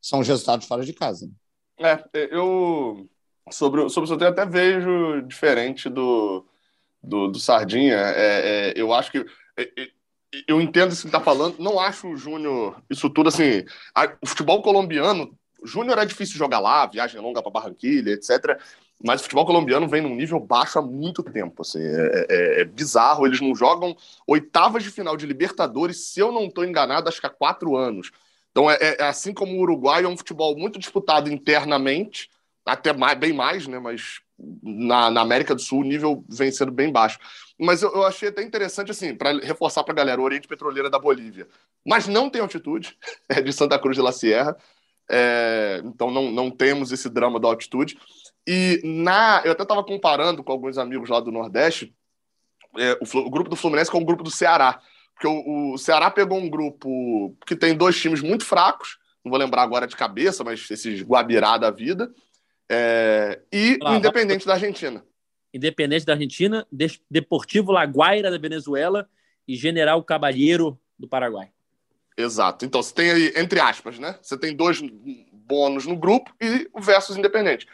são 0.00 0.20
os 0.20 0.28
resultados 0.28 0.66
fora 0.66 0.84
de 0.84 0.92
casa. 0.92 1.30
É, 1.78 2.02
eu 2.30 3.08
sobre, 3.50 3.88
sobre 3.88 4.04
o 4.04 4.08
sorteio 4.08 4.30
até 4.30 4.44
vejo 4.44 5.22
diferente 5.22 5.88
do, 5.88 6.46
do, 7.02 7.28
do 7.28 7.38
Sardinha. 7.38 7.96
É, 7.96 8.70
é, 8.70 8.72
eu 8.76 8.92
acho 8.92 9.10
que. 9.10 9.18
É, 9.56 9.62
é 9.62 9.88
eu 10.48 10.62
entendo 10.62 10.92
isso 10.92 11.02
que 11.02 11.08
está 11.08 11.20
falando. 11.20 11.58
Não 11.58 11.78
acho 11.78 12.08
o 12.08 12.16
Júnior 12.16 12.82
isso 12.88 13.10
tudo 13.10 13.28
assim. 13.28 13.64
A, 13.94 14.14
o 14.20 14.26
futebol 14.26 14.62
colombiano, 14.62 15.36
Júnior 15.62 15.98
é 15.98 16.06
difícil 16.06 16.38
jogar 16.38 16.58
lá, 16.58 16.86
viagem 16.86 17.20
longa 17.20 17.42
para 17.42 17.52
Barranquilha, 17.52 18.12
etc. 18.12 18.58
Mas 19.04 19.20
o 19.20 19.24
futebol 19.24 19.44
colombiano 19.44 19.88
vem 19.88 20.00
num 20.00 20.14
nível 20.14 20.40
baixo 20.40 20.78
há 20.78 20.82
muito 20.82 21.22
tempo. 21.22 21.62
Assim, 21.62 21.80
é, 21.82 22.26
é, 22.30 22.60
é 22.60 22.64
bizarro. 22.64 23.26
Eles 23.26 23.40
não 23.40 23.54
jogam 23.54 23.96
oitavas 24.26 24.82
de 24.82 24.90
final 24.90 25.16
de 25.16 25.26
Libertadores, 25.26 26.06
se 26.06 26.20
eu 26.20 26.32
não 26.32 26.46
estou 26.46 26.64
enganado, 26.64 27.08
acho 27.08 27.20
que 27.20 27.26
há 27.26 27.30
quatro 27.30 27.76
anos. 27.76 28.10
Então, 28.52 28.70
é, 28.70 28.76
é, 28.80 29.02
assim 29.04 29.34
como 29.34 29.56
o 29.56 29.60
Uruguai, 29.60 30.04
é 30.04 30.08
um 30.08 30.16
futebol 30.16 30.56
muito 30.56 30.78
disputado 30.78 31.30
internamente, 31.30 32.30
até 32.64 32.92
mais, 32.92 33.18
bem 33.18 33.32
mais, 33.32 33.66
né? 33.66 33.78
Mas 33.78 34.20
na, 34.62 35.10
na, 35.10 35.20
América 35.20 35.54
do 35.54 35.60
Sul 35.60 35.80
o 35.80 35.84
nível 35.84 36.24
vem 36.28 36.50
sendo 36.50 36.72
bem 36.72 36.90
baixo. 36.90 37.18
Mas 37.58 37.82
eu, 37.82 37.92
eu 37.92 38.04
achei 38.04 38.28
até 38.28 38.42
interessante, 38.42 38.90
assim, 38.90 39.14
para 39.14 39.32
reforçar 39.40 39.84
para 39.84 39.92
a 39.92 39.96
galera, 39.96 40.20
o 40.20 40.24
Oriente 40.24 40.48
Petroleira 40.48 40.90
da 40.90 40.98
Bolívia. 40.98 41.46
Mas 41.86 42.06
não 42.06 42.28
tem 42.28 42.40
altitude, 42.40 42.96
é 43.28 43.40
de 43.40 43.52
Santa 43.52 43.78
Cruz 43.78 43.96
de 43.96 44.02
la 44.02 44.12
Sierra. 44.12 44.56
É, 45.10 45.82
então 45.84 46.10
não, 46.10 46.30
não 46.30 46.50
temos 46.50 46.92
esse 46.92 47.08
drama 47.08 47.38
da 47.38 47.48
altitude. 47.48 47.98
E 48.46 48.80
na, 48.84 49.42
eu 49.44 49.52
até 49.52 49.62
estava 49.62 49.84
comparando 49.84 50.42
com 50.42 50.52
alguns 50.52 50.78
amigos 50.78 51.08
lá 51.08 51.20
do 51.20 51.30
Nordeste, 51.30 51.94
é, 52.78 52.98
o, 53.00 53.18
o, 53.18 53.30
grupo 53.30 53.50
do 53.50 53.56
Fluminense 53.56 53.90
com 53.90 53.98
o 53.98 54.04
grupo 54.04 54.22
do 54.22 54.30
Ceará. 54.30 54.80
Porque 55.14 55.26
o, 55.26 55.74
o 55.74 55.78
Ceará 55.78 56.10
pegou 56.10 56.38
um 56.38 56.48
grupo 56.48 57.36
que 57.46 57.54
tem 57.54 57.76
dois 57.76 58.00
times 58.00 58.20
muito 58.20 58.44
fracos, 58.44 58.98
não 59.24 59.30
vou 59.30 59.38
lembrar 59.38 59.62
agora 59.62 59.86
de 59.86 59.96
cabeça, 59.96 60.42
mas 60.42 60.68
esses 60.70 61.02
Guabirá 61.02 61.56
da 61.56 61.70
vida, 61.70 62.12
é, 62.74 63.38
e 63.52 63.78
o 63.82 63.94
Independente 63.94 64.46
da 64.46 64.54
Argentina. 64.54 65.04
Independente 65.52 66.06
da 66.06 66.14
Argentina, 66.14 66.66
Deportivo 67.10 67.70
Laguaira 67.70 68.30
da 68.30 68.38
Venezuela 68.38 69.06
e 69.46 69.54
General 69.54 70.02
Cabalheiro 70.02 70.80
do 70.98 71.06
Paraguai. 71.06 71.50
Exato. 72.16 72.64
Então 72.64 72.82
você 72.82 72.94
tem 72.94 73.10
aí, 73.10 73.32
entre 73.36 73.60
aspas, 73.60 73.98
né? 73.98 74.18
Você 74.22 74.38
tem 74.38 74.56
dois 74.56 74.80
bônus 75.32 75.86
no 75.86 75.96
grupo 75.96 76.34
e 76.40 76.66
o 76.72 76.80
versus 76.80 77.16
independente. 77.16 77.66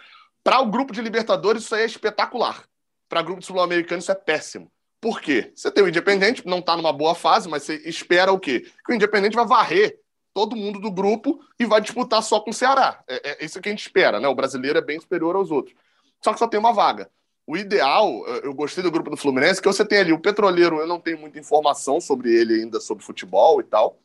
Para 0.42 0.60
o 0.60 0.66
grupo 0.66 0.92
de 0.92 1.00
Libertadores, 1.00 1.62
isso 1.62 1.74
aí 1.76 1.82
é 1.82 1.86
espetacular. 1.86 2.64
Para 3.08 3.20
o 3.20 3.24
grupo 3.24 3.42
sul-americano, 3.42 4.00
isso 4.00 4.10
é 4.10 4.16
péssimo. 4.16 4.70
Por 5.00 5.20
quê? 5.20 5.52
Você 5.54 5.70
tem 5.70 5.84
o 5.84 5.88
Independente, 5.88 6.44
não 6.44 6.58
está 6.58 6.76
numa 6.76 6.92
boa 6.92 7.14
fase, 7.14 7.48
mas 7.48 7.62
você 7.62 7.76
espera 7.88 8.32
o 8.32 8.38
quê? 8.38 8.66
Que 8.84 8.92
o 8.92 8.94
Independente 8.94 9.36
vai 9.36 9.46
varrer 9.46 10.00
todo 10.38 10.54
mundo 10.54 10.78
do 10.78 10.88
grupo 10.88 11.40
e 11.58 11.66
vai 11.66 11.80
disputar 11.80 12.22
só 12.22 12.38
com 12.38 12.50
o 12.50 12.54
Ceará. 12.54 13.02
É, 13.08 13.42
é 13.42 13.44
isso 13.44 13.60
que 13.60 13.68
a 13.68 13.72
gente 13.72 13.80
espera, 13.80 14.20
né? 14.20 14.28
O 14.28 14.36
brasileiro 14.36 14.78
é 14.78 14.80
bem 14.80 15.00
superior 15.00 15.34
aos 15.34 15.50
outros. 15.50 15.74
Só 16.22 16.32
que 16.32 16.38
só 16.38 16.46
tem 16.46 16.60
uma 16.60 16.72
vaga. 16.72 17.10
O 17.44 17.56
ideal, 17.56 18.24
eu 18.44 18.54
gostei 18.54 18.84
do 18.84 18.90
grupo 18.90 19.10
do 19.10 19.16
Fluminense, 19.16 19.60
que 19.60 19.66
você 19.66 19.84
tem 19.84 19.98
ali 19.98 20.12
o 20.12 20.20
Petroleiro, 20.20 20.78
eu 20.78 20.86
não 20.86 21.00
tenho 21.00 21.18
muita 21.18 21.40
informação 21.40 22.00
sobre 22.00 22.32
ele 22.32 22.54
ainda, 22.54 22.78
sobre 22.78 23.02
futebol 23.02 23.60
e 23.60 23.64
tal. 23.64 23.98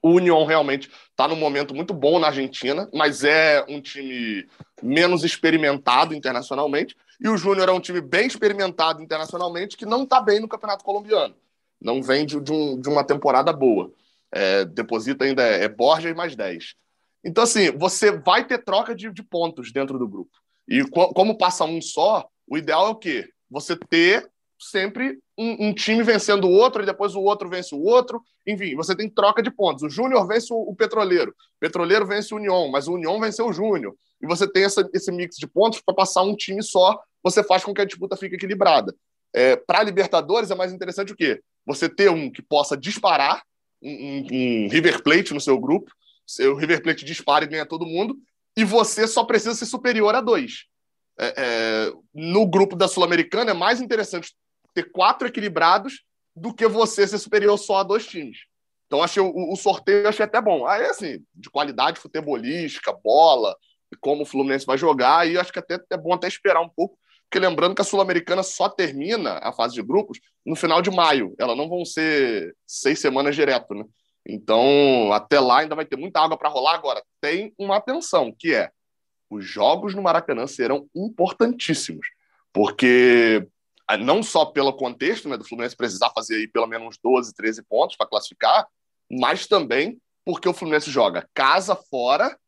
O 0.00 0.12
União 0.12 0.42
realmente 0.46 0.90
está 1.10 1.28
num 1.28 1.36
momento 1.36 1.74
muito 1.74 1.92
bom 1.92 2.18
na 2.18 2.28
Argentina, 2.28 2.88
mas 2.90 3.22
é 3.22 3.62
um 3.68 3.78
time 3.78 4.48
menos 4.82 5.22
experimentado 5.24 6.14
internacionalmente. 6.14 6.96
E 7.20 7.28
o 7.28 7.36
Júnior 7.36 7.68
é 7.68 7.72
um 7.72 7.80
time 7.80 8.00
bem 8.00 8.26
experimentado 8.26 9.02
internacionalmente 9.02 9.76
que 9.76 9.84
não 9.84 10.04
está 10.04 10.18
bem 10.18 10.40
no 10.40 10.48
Campeonato 10.48 10.82
Colombiano. 10.82 11.34
Não 11.78 12.02
vem 12.02 12.24
de, 12.24 12.38
um, 12.38 12.80
de 12.80 12.88
uma 12.88 13.04
temporada 13.04 13.52
boa. 13.52 13.92
É, 14.34 14.64
deposita 14.64 15.24
ainda 15.24 15.42
é, 15.42 15.64
é 15.64 15.68
Borja 15.68 16.08
e 16.08 16.14
mais 16.14 16.34
10. 16.34 16.74
Então, 17.24 17.44
assim, 17.44 17.70
você 17.72 18.10
vai 18.10 18.46
ter 18.46 18.64
troca 18.64 18.94
de, 18.94 19.10
de 19.12 19.22
pontos 19.22 19.72
dentro 19.72 19.98
do 19.98 20.08
grupo. 20.08 20.30
E 20.68 20.82
co 20.84 21.12
como 21.12 21.36
passa 21.36 21.64
um 21.64 21.80
só, 21.80 22.26
o 22.46 22.56
ideal 22.56 22.86
é 22.86 22.90
o 22.90 22.96
quê? 22.96 23.28
Você 23.50 23.76
ter 23.76 24.28
sempre 24.58 25.18
um, 25.36 25.68
um, 25.68 25.74
time 25.74 26.02
vencendo 26.02 26.44
o 26.44 26.50
outro 26.50 26.82
e 26.82 26.86
depois 26.86 27.14
o 27.14 27.20
outro 27.20 27.48
vence 27.48 27.74
o 27.74 27.80
outro. 27.80 28.22
Enfim, 28.46 28.74
você 28.76 28.94
tem 28.94 29.08
troca 29.08 29.42
de 29.42 29.50
pontos. 29.50 29.82
O 29.82 29.90
Júnior 29.90 30.26
vence 30.26 30.52
o, 30.52 30.56
o 30.56 30.74
Petroleiro, 30.74 31.30
o 31.30 31.60
Petroleiro 31.60 32.06
vence 32.06 32.32
o 32.32 32.36
União, 32.36 32.70
mas 32.70 32.88
o 32.88 32.94
União 32.94 33.20
venceu 33.20 33.46
o 33.46 33.52
Júnior. 33.52 33.94
E 34.20 34.26
você 34.26 34.50
tem 34.50 34.64
essa, 34.64 34.88
esse 34.94 35.10
mix 35.10 35.36
de 35.36 35.46
pontos 35.46 35.80
para 35.80 35.94
passar 35.94 36.22
um 36.22 36.36
time 36.36 36.62
só, 36.62 36.98
você 37.22 37.42
faz 37.42 37.64
com 37.64 37.74
que 37.74 37.80
a 37.80 37.84
disputa 37.84 38.16
fique 38.16 38.36
equilibrada. 38.36 38.94
É, 39.34 39.56
para 39.56 39.82
Libertadores 39.82 40.50
é 40.50 40.54
mais 40.54 40.72
interessante 40.72 41.12
o 41.12 41.16
quê? 41.16 41.40
Você 41.66 41.88
ter 41.88 42.10
um 42.10 42.30
que 42.30 42.42
possa 42.42 42.76
disparar, 42.76 43.42
um, 43.82 44.26
um, 44.30 44.68
River 44.68 45.02
Plate 45.02 45.34
no 45.34 45.40
seu 45.40 45.58
grupo, 45.58 45.90
o 46.40 46.54
River 46.54 46.82
Plate 46.82 47.04
dispara 47.04 47.44
e 47.44 47.48
ganha 47.48 47.66
todo 47.66 47.86
mundo, 47.86 48.16
e 48.56 48.64
você 48.64 49.06
só 49.06 49.24
precisa 49.24 49.54
ser 49.54 49.66
superior 49.66 50.14
a 50.14 50.20
dois. 50.20 50.64
É, 51.18 51.34
é, 51.36 51.92
no 52.14 52.46
grupo 52.46 52.74
da 52.76 52.88
Sul-Americana 52.88 53.50
é 53.50 53.54
mais 53.54 53.80
interessante 53.80 54.34
ter 54.74 54.90
quatro 54.90 55.28
equilibrados 55.28 56.04
do 56.34 56.54
que 56.54 56.66
você 56.66 57.06
ser 57.06 57.18
superior 57.18 57.58
só 57.58 57.78
a 57.78 57.82
dois 57.82 58.06
times. 58.06 58.38
Então, 58.86 59.02
achei 59.02 59.22
o, 59.22 59.52
o 59.52 59.56
sorteio 59.56 60.08
achei 60.08 60.24
até 60.24 60.40
bom. 60.40 60.66
Aí, 60.66 60.84
assim, 60.84 61.24
de 61.34 61.50
qualidade 61.50 61.98
futebolística, 61.98 62.92
bola, 62.92 63.56
como 64.00 64.22
o 64.22 64.26
Fluminense 64.26 64.66
vai 64.66 64.78
jogar, 64.78 65.28
e 65.28 65.38
acho 65.38 65.52
que 65.52 65.58
até 65.58 65.78
é 65.90 65.96
bom 65.96 66.12
até 66.12 66.28
esperar 66.28 66.60
um 66.60 66.68
pouco, 66.68 66.98
porque 67.32 67.38
lembrando 67.38 67.74
que 67.74 67.80
a 67.80 67.84
Sul-Americana 67.84 68.42
só 68.42 68.68
termina 68.68 69.38
a 69.42 69.54
fase 69.54 69.72
de 69.72 69.82
grupos 69.82 70.20
no 70.44 70.54
final 70.54 70.82
de 70.82 70.90
maio. 70.90 71.34
Elas 71.38 71.56
não 71.56 71.66
vão 71.66 71.82
ser 71.82 72.54
seis 72.66 73.00
semanas 73.00 73.34
direto, 73.34 73.72
né? 73.72 73.86
Então, 74.28 75.10
até 75.14 75.40
lá 75.40 75.60
ainda 75.60 75.74
vai 75.74 75.86
ter 75.86 75.96
muita 75.96 76.20
água 76.20 76.36
para 76.36 76.50
rolar. 76.50 76.74
Agora, 76.74 77.02
tem 77.22 77.54
uma 77.58 77.78
atenção, 77.78 78.34
que 78.38 78.54
é 78.54 78.70
os 79.30 79.46
jogos 79.46 79.94
no 79.94 80.02
Maracanã 80.02 80.46
serão 80.46 80.86
importantíssimos, 80.94 82.06
porque 82.52 83.48
ah, 83.88 83.96
não 83.96 84.22
só 84.22 84.44
pelo 84.44 84.74
contexto 84.74 85.26
né, 85.26 85.38
do 85.38 85.44
Fluminense 85.44 85.74
precisar 85.74 86.10
fazer 86.10 86.34
aí 86.36 86.46
pelo 86.46 86.66
menos 86.66 86.98
12, 87.02 87.32
13 87.32 87.62
pontos 87.62 87.96
para 87.96 88.06
classificar, 88.06 88.68
mas 89.10 89.46
também 89.46 89.98
porque 90.22 90.46
o 90.46 90.52
Fluminense 90.52 90.90
joga 90.90 91.26
casa 91.32 91.74
fora, 91.74 92.38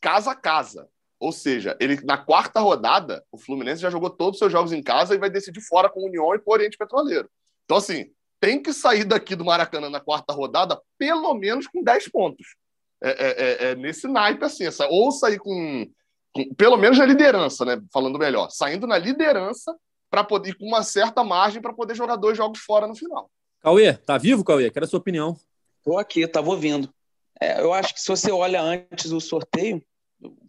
casa 0.00 0.30
a 0.30 0.36
casa. 0.36 0.88
Ou 1.22 1.30
seja, 1.30 1.76
ele 1.78 2.00
na 2.04 2.18
quarta 2.18 2.58
rodada, 2.58 3.24
o 3.30 3.38
Fluminense 3.38 3.80
já 3.80 3.88
jogou 3.88 4.10
todos 4.10 4.34
os 4.34 4.38
seus 4.40 4.50
jogos 4.50 4.72
em 4.72 4.82
casa 4.82 5.14
e 5.14 5.18
vai 5.18 5.30
decidir 5.30 5.60
fora 5.60 5.88
com 5.88 6.00
o 6.00 6.06
União 6.06 6.34
e 6.34 6.40
com 6.40 6.50
o 6.50 6.52
Oriente 6.52 6.76
Petroleiro. 6.76 7.30
Então, 7.64 7.76
assim, 7.76 8.10
tem 8.40 8.60
que 8.60 8.72
sair 8.72 9.04
daqui 9.04 9.36
do 9.36 9.44
Maracanã 9.44 9.88
na 9.88 10.00
quarta 10.00 10.32
rodada 10.32 10.82
pelo 10.98 11.32
menos 11.34 11.68
com 11.68 11.80
10 11.80 12.08
pontos. 12.08 12.56
É, 13.00 13.10
é, 13.10 13.28
é, 13.28 13.70
é 13.70 13.74
nesse 13.76 14.08
naipe, 14.08 14.44
assim, 14.44 14.64
essa, 14.64 14.88
ou 14.88 15.12
sair 15.12 15.38
com, 15.38 15.86
com, 16.34 16.52
pelo 16.56 16.76
menos 16.76 16.98
na 16.98 17.06
liderança, 17.06 17.64
né? 17.64 17.80
Falando 17.92 18.18
melhor, 18.18 18.50
saindo 18.50 18.88
na 18.88 18.98
liderança 18.98 19.72
para 20.10 20.24
poder 20.24 20.56
com 20.56 20.66
uma 20.66 20.82
certa 20.82 21.22
margem 21.22 21.62
para 21.62 21.72
poder 21.72 21.94
jogar 21.94 22.16
dois 22.16 22.36
jogos 22.36 22.58
fora 22.58 22.88
no 22.88 22.96
final. 22.96 23.30
Cauê, 23.60 23.92
tá 23.92 24.18
vivo, 24.18 24.42
Cauê? 24.42 24.72
Quero 24.72 24.86
a 24.86 24.88
sua 24.88 24.98
opinião. 24.98 25.38
Estou 25.78 25.98
aqui, 26.00 26.22
estava 26.22 26.50
ouvindo. 26.50 26.92
É, 27.40 27.60
eu 27.60 27.72
acho 27.72 27.94
que 27.94 28.00
se 28.00 28.08
você 28.08 28.32
olha 28.32 28.60
antes 28.60 29.10
do 29.10 29.20
sorteio, 29.20 29.80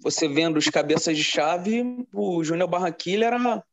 você 0.01 0.27
vendo 0.27 0.57
os 0.57 0.67
cabeças 0.67 1.17
de 1.17 1.23
chave, 1.23 2.05
o 2.13 2.43
Júnior 2.43 2.69
Barranquilla 2.69 3.25
era, 3.25 3.63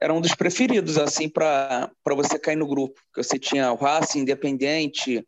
era 0.00 0.14
um 0.14 0.20
dos 0.20 0.34
preferidos 0.34 0.98
assim 0.98 1.28
para 1.28 1.90
você 2.14 2.38
cair 2.38 2.56
no 2.56 2.66
grupo. 2.66 3.00
Porque 3.06 3.22
você 3.22 3.38
tinha 3.38 3.72
o 3.72 3.76
Racing, 3.76 4.20
Independente, 4.20 5.26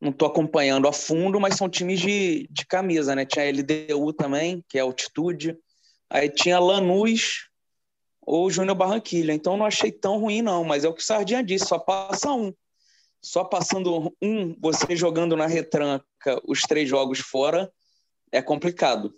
não 0.00 0.10
estou 0.10 0.28
acompanhando 0.28 0.86
a 0.86 0.92
fundo, 0.92 1.40
mas 1.40 1.56
são 1.56 1.68
times 1.68 2.00
de, 2.00 2.46
de 2.50 2.66
camisa, 2.66 3.14
né? 3.14 3.24
Tinha 3.24 3.44
a 3.44 3.48
LDU 3.48 4.12
também, 4.12 4.64
que 4.68 4.78
é 4.78 4.82
altitude. 4.82 5.56
Aí 6.10 6.28
tinha 6.28 6.58
Lanús, 6.58 7.48
ou 8.26 8.50
Júnior 8.50 8.76
Barranquilha. 8.76 9.32
Então 9.32 9.56
não 9.56 9.66
achei 9.66 9.92
tão 9.92 10.18
ruim, 10.18 10.42
não, 10.42 10.64
mas 10.64 10.84
é 10.84 10.88
o 10.88 10.94
que 10.94 11.02
o 11.02 11.04
Sardinha 11.04 11.42
disse, 11.42 11.66
só 11.66 11.78
passa 11.78 12.32
um. 12.32 12.52
Só 13.22 13.44
passando 13.44 14.14
um, 14.20 14.54
você 14.60 14.94
jogando 14.94 15.36
na 15.36 15.46
retranca 15.46 16.04
os 16.46 16.62
três 16.62 16.88
jogos 16.88 17.20
fora, 17.20 17.72
é 18.30 18.42
complicado. 18.42 19.14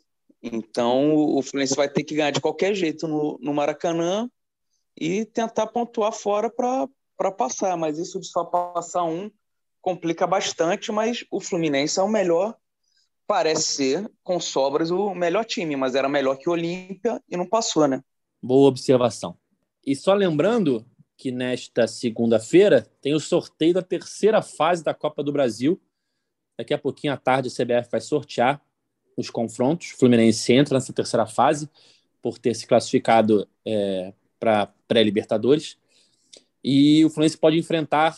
Então 0.52 1.14
o 1.14 1.42
Fluminense 1.42 1.74
vai 1.74 1.88
ter 1.88 2.04
que 2.04 2.14
ganhar 2.14 2.30
de 2.30 2.40
qualquer 2.40 2.74
jeito 2.74 3.06
no, 3.08 3.38
no 3.40 3.54
Maracanã 3.54 4.30
e 4.96 5.24
tentar 5.24 5.66
pontuar 5.66 6.12
fora 6.12 6.50
para 6.50 7.32
passar. 7.32 7.76
Mas 7.76 7.98
isso 7.98 8.20
de 8.20 8.26
só 8.26 8.44
passar 8.44 9.04
um 9.04 9.30
complica 9.80 10.26
bastante, 10.26 10.90
mas 10.90 11.24
o 11.30 11.40
Fluminense 11.40 11.98
é 11.98 12.02
o 12.02 12.08
melhor 12.08 12.56
parece 13.26 13.62
ser, 13.62 14.10
com 14.22 14.38
sobras, 14.38 14.90
o 14.90 15.14
melhor 15.14 15.44
time, 15.44 15.74
mas 15.74 15.94
era 15.94 16.08
melhor 16.08 16.36
que 16.36 16.48
o 16.48 16.52
Olímpia 16.52 17.20
e 17.28 17.36
não 17.36 17.46
passou, 17.46 17.88
né? 17.88 18.02
Boa 18.40 18.68
observação. 18.68 19.36
E 19.84 19.96
só 19.96 20.14
lembrando 20.14 20.86
que 21.16 21.30
nesta 21.30 21.88
segunda-feira 21.88 22.86
tem 23.00 23.14
o 23.14 23.20
sorteio 23.20 23.74
da 23.74 23.82
terceira 23.82 24.42
fase 24.42 24.84
da 24.84 24.94
Copa 24.94 25.22
do 25.22 25.32
Brasil. 25.32 25.80
Daqui 26.58 26.74
a 26.74 26.78
pouquinho 26.78 27.12
à 27.12 27.16
tarde 27.16 27.48
a 27.48 27.50
CBF 27.50 27.90
vai 27.90 28.00
sortear 28.00 28.62
os 29.16 29.30
confrontos. 29.30 29.92
O 29.92 29.96
Fluminense 29.96 30.52
entra 30.52 30.74
nessa 30.74 30.92
terceira 30.92 31.26
fase 31.26 31.68
por 32.22 32.38
ter 32.38 32.54
se 32.54 32.66
classificado 32.66 33.48
é, 33.64 34.12
para 34.38 34.68
pré-Libertadores. 34.86 35.78
E 36.62 37.04
o 37.04 37.10
Fluminense 37.10 37.38
pode 37.38 37.58
enfrentar 37.58 38.16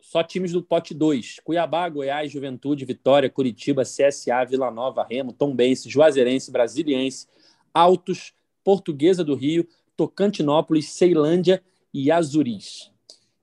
só 0.00 0.22
times 0.22 0.52
do 0.52 0.62
pote 0.62 0.94
2: 0.94 1.40
Cuiabá, 1.44 1.88
Goiás, 1.88 2.30
Juventude, 2.30 2.84
Vitória, 2.84 3.28
Curitiba, 3.28 3.82
CSA, 3.82 4.44
Vila 4.48 4.70
Nova, 4.70 5.06
Remo, 5.08 5.32
Tombense, 5.32 5.88
Juazeirense, 5.88 6.50
Brasiliense, 6.50 7.26
Altos, 7.72 8.32
Portuguesa 8.64 9.22
do 9.22 9.34
Rio, 9.34 9.68
Tocantinópolis, 9.96 10.88
Ceilândia 10.90 11.62
e 11.92 12.10
Azuris. 12.10 12.90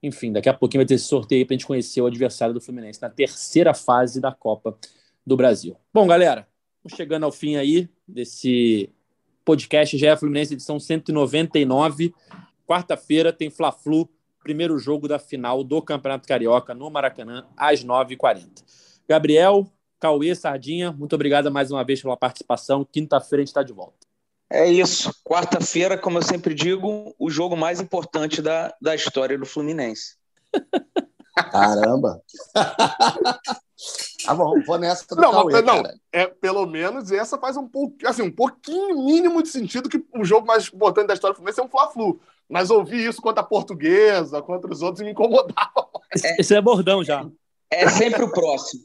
Enfim, 0.01 0.31
daqui 0.31 0.47
a 0.47 0.53
pouquinho 0.53 0.79
vai 0.79 0.85
ter 0.85 0.95
esse 0.95 1.05
sorteio 1.05 1.45
para 1.45 1.53
a 1.53 1.57
gente 1.57 1.65
conhecer 1.65 2.01
o 2.01 2.05
adversário 2.05 2.53
do 2.53 2.61
Fluminense 2.61 3.01
na 3.01 3.09
terceira 3.09 3.73
fase 3.73 4.21
da 4.21 4.31
Copa 4.31 4.77
do 5.25 5.35
Brasil. 5.35 5.75
Bom, 5.93 6.07
galera, 6.07 6.47
chegando 6.89 7.23
ao 7.23 7.31
fim 7.31 7.55
aí 7.55 7.89
desse 8.07 8.89
podcast 9.43 9.97
GE 9.97 10.17
Fluminense, 10.17 10.53
edição 10.53 10.79
199. 10.79 12.13
Quarta-feira 12.65 13.31
tem 13.31 13.49
Fla-Flu, 13.49 14.09
primeiro 14.43 14.77
jogo 14.77 15.07
da 15.07 15.17
final 15.17 15.63
do 15.63 15.81
Campeonato 15.81 16.27
Carioca 16.27 16.73
no 16.73 16.89
Maracanã, 16.89 17.45
às 17.55 17.83
9h40. 17.83 18.63
Gabriel, 19.07 19.65
Cauê, 19.99 20.35
Sardinha, 20.35 20.91
muito 20.91 21.13
obrigado 21.13 21.51
mais 21.51 21.71
uma 21.71 21.83
vez 21.83 22.01
pela 22.01 22.17
participação. 22.17 22.85
Quinta-feira 22.85 23.41
a 23.41 23.43
gente 23.43 23.49
está 23.49 23.63
de 23.63 23.73
volta. 23.73 24.05
É 24.49 24.65
isso. 24.65 25.13
Quarta-feira, 25.23 25.97
como 25.97 26.17
eu 26.17 26.23
sempre 26.23 26.53
digo, 26.53 27.13
o 27.19 27.29
jogo 27.29 27.55
mais 27.55 27.81
importante 27.81 28.41
da, 28.41 28.73
da 28.81 28.95
história 28.95 29.37
do 29.37 29.45
Fluminense. 29.45 30.15
Caramba! 31.51 32.21
Ah, 34.27 34.35
bom, 34.35 34.61
vou 34.65 34.77
nessa 34.77 35.05
do 35.15 35.21
não, 35.21 35.31
Cauê, 35.31 35.61
não, 35.61 35.83
é 36.11 36.27
pelo 36.27 36.65
menos 36.65 37.11
essa 37.11 37.37
faz 37.37 37.57
um 37.57 37.67
pouco, 37.67 37.95
assim, 38.05 38.21
um 38.21 38.31
pouquinho 38.31 39.03
mínimo 39.03 39.41
de 39.41 39.49
sentido 39.49 39.89
que 39.89 40.03
o 40.13 40.23
jogo 40.23 40.45
mais 40.45 40.67
importante 40.67 41.07
da 41.07 41.13
história 41.13 41.33
do 41.33 41.37
Fluminense 41.37 41.59
é 41.59 41.63
um 41.63 41.69
Fla-Flu. 41.69 42.19
Mas 42.49 42.69
ouvir 42.69 43.07
isso 43.07 43.21
contra 43.21 43.41
a 43.41 43.45
Portuguesa, 43.45 44.41
contra 44.41 44.71
os 44.71 44.81
outros 44.81 45.03
me 45.03 45.11
incomodava. 45.11 45.87
É, 46.23 46.41
Esse 46.41 46.55
é 46.55 46.61
bordão 46.61 47.03
já. 47.03 47.25
É 47.69 47.89
sempre 47.89 48.23
o 48.23 48.31
próximo. 48.31 48.83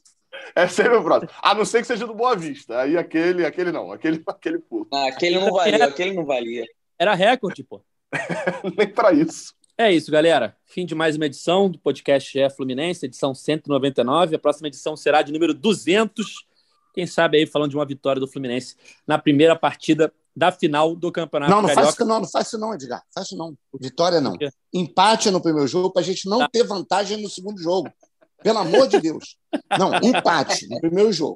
É 0.55 0.67
sempre 0.67 0.97
o 0.97 1.03
próximo. 1.03 1.31
A 1.41 1.55
não 1.55 1.65
ser 1.65 1.81
que 1.81 1.87
seja 1.87 2.07
do 2.07 2.15
Boa 2.15 2.35
Vista. 2.35 2.81
Aí 2.81 2.97
aquele, 2.97 3.47
aquele 3.47 3.71
não, 3.71 3.93
aquele, 3.93 4.23
aquele 4.27 4.59
pô. 4.59 4.87
Ah, 4.93 5.07
aquele 5.07 5.39
não 5.39 5.53
valia, 5.53 5.85
aquele 5.85 6.13
não 6.13 6.25
valia. 6.25 6.67
Era 6.99 7.15
recorde, 7.15 7.63
pô. 7.63 7.81
Nem 8.77 8.89
para 8.89 9.13
isso. 9.13 9.55
É 9.83 9.93
isso, 9.93 10.13
galera. 10.13 10.57
Fim 10.65 10.87
de 10.87 10.95
mais 10.95 11.17
uma 11.17 11.27
edição 11.27 11.69
do 11.69 11.77
podcast 11.77 12.39
é 12.39 12.49
Fluminense, 12.49 13.05
edição 13.05 13.35
199. 13.35 14.37
A 14.37 14.39
próxima 14.39 14.69
edição 14.69 14.97
será 14.97 15.23
de 15.23 15.33
número 15.33 15.53
200. 15.53 16.47
Quem 16.95 17.05
sabe 17.05 17.39
aí 17.39 17.47
falando 17.47 17.71
de 17.71 17.77
uma 17.77 17.85
vitória 17.85 18.21
do 18.21 18.29
Fluminense 18.29 18.77
na 19.05 19.19
primeira 19.19 19.57
partida 19.57 20.15
da 20.37 20.53
final 20.53 20.95
do 20.95 21.11
Campeonato 21.11 21.51
Não, 21.51 21.63
não 21.63 21.69
Carioca. 21.69 21.83
faz 21.83 21.97
isso 21.97 22.05
não, 22.05 22.21
não 22.21 22.29
faz 22.29 22.47
isso 22.47 22.59
não, 22.59 22.73
Edgar. 22.73 23.03
Faz 23.13 23.27
isso 23.27 23.37
não. 23.37 23.59
Vitória 23.81 24.21
não. 24.21 24.37
Empate 24.73 25.33
no 25.33 25.43
primeiro 25.43 25.67
jogo 25.67 25.91
para 25.91 26.01
a 26.01 26.05
gente 26.05 26.29
não 26.29 26.39
tá. 26.39 26.49
ter 26.53 26.63
vantagem 26.63 27.21
no 27.21 27.29
segundo 27.29 27.61
jogo. 27.61 27.93
Pelo 28.41 28.59
amor 28.59 28.87
de 28.87 29.01
Deus. 29.01 29.37
Não, 29.77 29.93
empate 30.01 30.69
no 30.69 30.81
primeiro 30.81 31.13
jogo. 31.13 31.35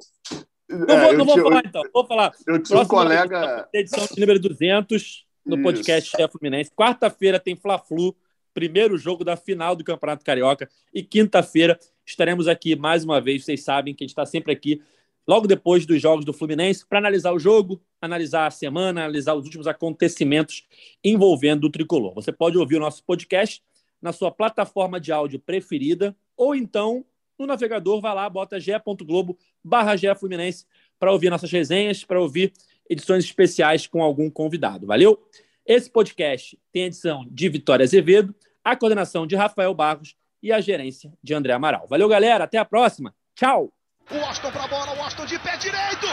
Não 0.69 0.85
vou, 0.87 0.95
é, 0.95 1.13
não 1.17 1.25
vou 1.25 1.37
falar, 1.37 1.63
então. 1.65 1.83
Vou 1.93 2.07
falar. 2.07 2.31
Eu 2.47 2.63
tinha 2.63 2.79
um 2.79 2.85
colega. 2.87 3.67
Edição 3.73 4.05
de 4.05 4.21
número 4.21 4.39
200 4.39 5.25
no 5.45 5.55
Isso. 5.55 5.63
podcast 5.63 6.09
Chefe 6.11 6.31
Fluminense. 6.31 6.71
Quarta-feira 6.71 7.41
tem 7.41 7.57
Fla-Flu, 7.57 8.15
primeiro 8.57 8.97
jogo 8.97 9.23
da 9.23 9.37
final 9.37 9.75
do 9.75 9.83
Campeonato 9.83 10.25
Carioca. 10.25 10.67
E 10.91 11.03
quinta-feira 11.03 11.79
estaremos 12.03 12.47
aqui 12.47 12.75
mais 12.75 13.03
uma 13.05 13.21
vez. 13.21 13.45
Vocês 13.45 13.63
sabem 13.63 13.93
que 13.93 14.03
a 14.03 14.05
gente 14.05 14.13
está 14.13 14.25
sempre 14.25 14.51
aqui 14.51 14.81
logo 15.27 15.45
depois 15.45 15.85
dos 15.85 16.01
jogos 16.01 16.25
do 16.25 16.33
Fluminense 16.33 16.83
para 16.83 16.97
analisar 16.97 17.33
o 17.33 17.37
jogo, 17.37 17.79
analisar 18.01 18.47
a 18.47 18.49
semana, 18.49 19.01
analisar 19.01 19.35
os 19.35 19.45
últimos 19.45 19.67
acontecimentos 19.67 20.65
envolvendo 21.03 21.65
o 21.65 21.69
tricolor. 21.69 22.15
Você 22.15 22.31
pode 22.31 22.57
ouvir 22.57 22.77
o 22.77 22.79
nosso 22.79 23.03
podcast 23.03 23.61
na 24.01 24.11
sua 24.11 24.31
plataforma 24.31 24.99
de 24.99 25.11
áudio 25.11 25.37
preferida 25.37 26.15
ou 26.35 26.55
então 26.55 27.05
no 27.37 27.45
navegador, 27.45 28.01
vai 28.01 28.15
lá, 28.15 28.27
bota 28.27 28.59
ge.globo 28.59 29.37
barra 29.63 29.93
Fluminense 30.15 30.65
para 30.97 31.11
ouvir 31.11 31.29
nossas 31.29 31.51
resenhas, 31.51 32.03
para 32.03 32.19
ouvir 32.19 32.51
edições 32.89 33.23
especiais 33.23 33.85
com 33.85 34.01
algum 34.01 34.31
convidado. 34.31 34.87
Valeu? 34.87 35.23
Esse 35.63 35.91
podcast 35.91 36.57
tem 36.71 36.85
edição 36.85 37.27
de 37.29 37.49
Vitória 37.49 37.83
Azevedo, 37.83 38.33
a 38.67 38.75
coordenação 38.75 39.25
de 39.25 39.33
Rafael 39.33 39.73
Barros 39.73 40.13
e 40.43 40.51
a 40.51 40.59
gerência 40.59 41.13
de 41.23 41.33
André 41.33 41.53
Amaral. 41.53 41.87
Valeu, 41.87 42.09
galera. 42.09 42.43
Até 42.43 42.57
a 42.57 42.65
próxima. 42.65 43.15
Tchau. 43.33 43.71
O 44.11 44.17
Washington 44.17 44.51
para 44.51 44.63
a 44.65 44.67
bola, 44.67 44.91
o 44.91 44.97
Washington 44.99 45.25
de 45.25 45.39
pé 45.39 45.55
direito. 45.55 46.07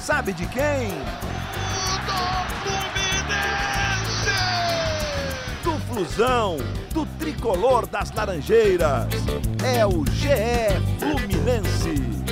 Sabe 0.00 0.32
de 0.32 0.46
quem? 0.46 0.88
Flusão, 5.88 6.56
do 6.92 7.06
tricolor 7.18 7.86
das 7.86 8.10
Laranjeiras. 8.10 9.06
É 9.62 9.86
o 9.86 10.04
GE 10.06 10.28
Fluminense. 10.98 12.23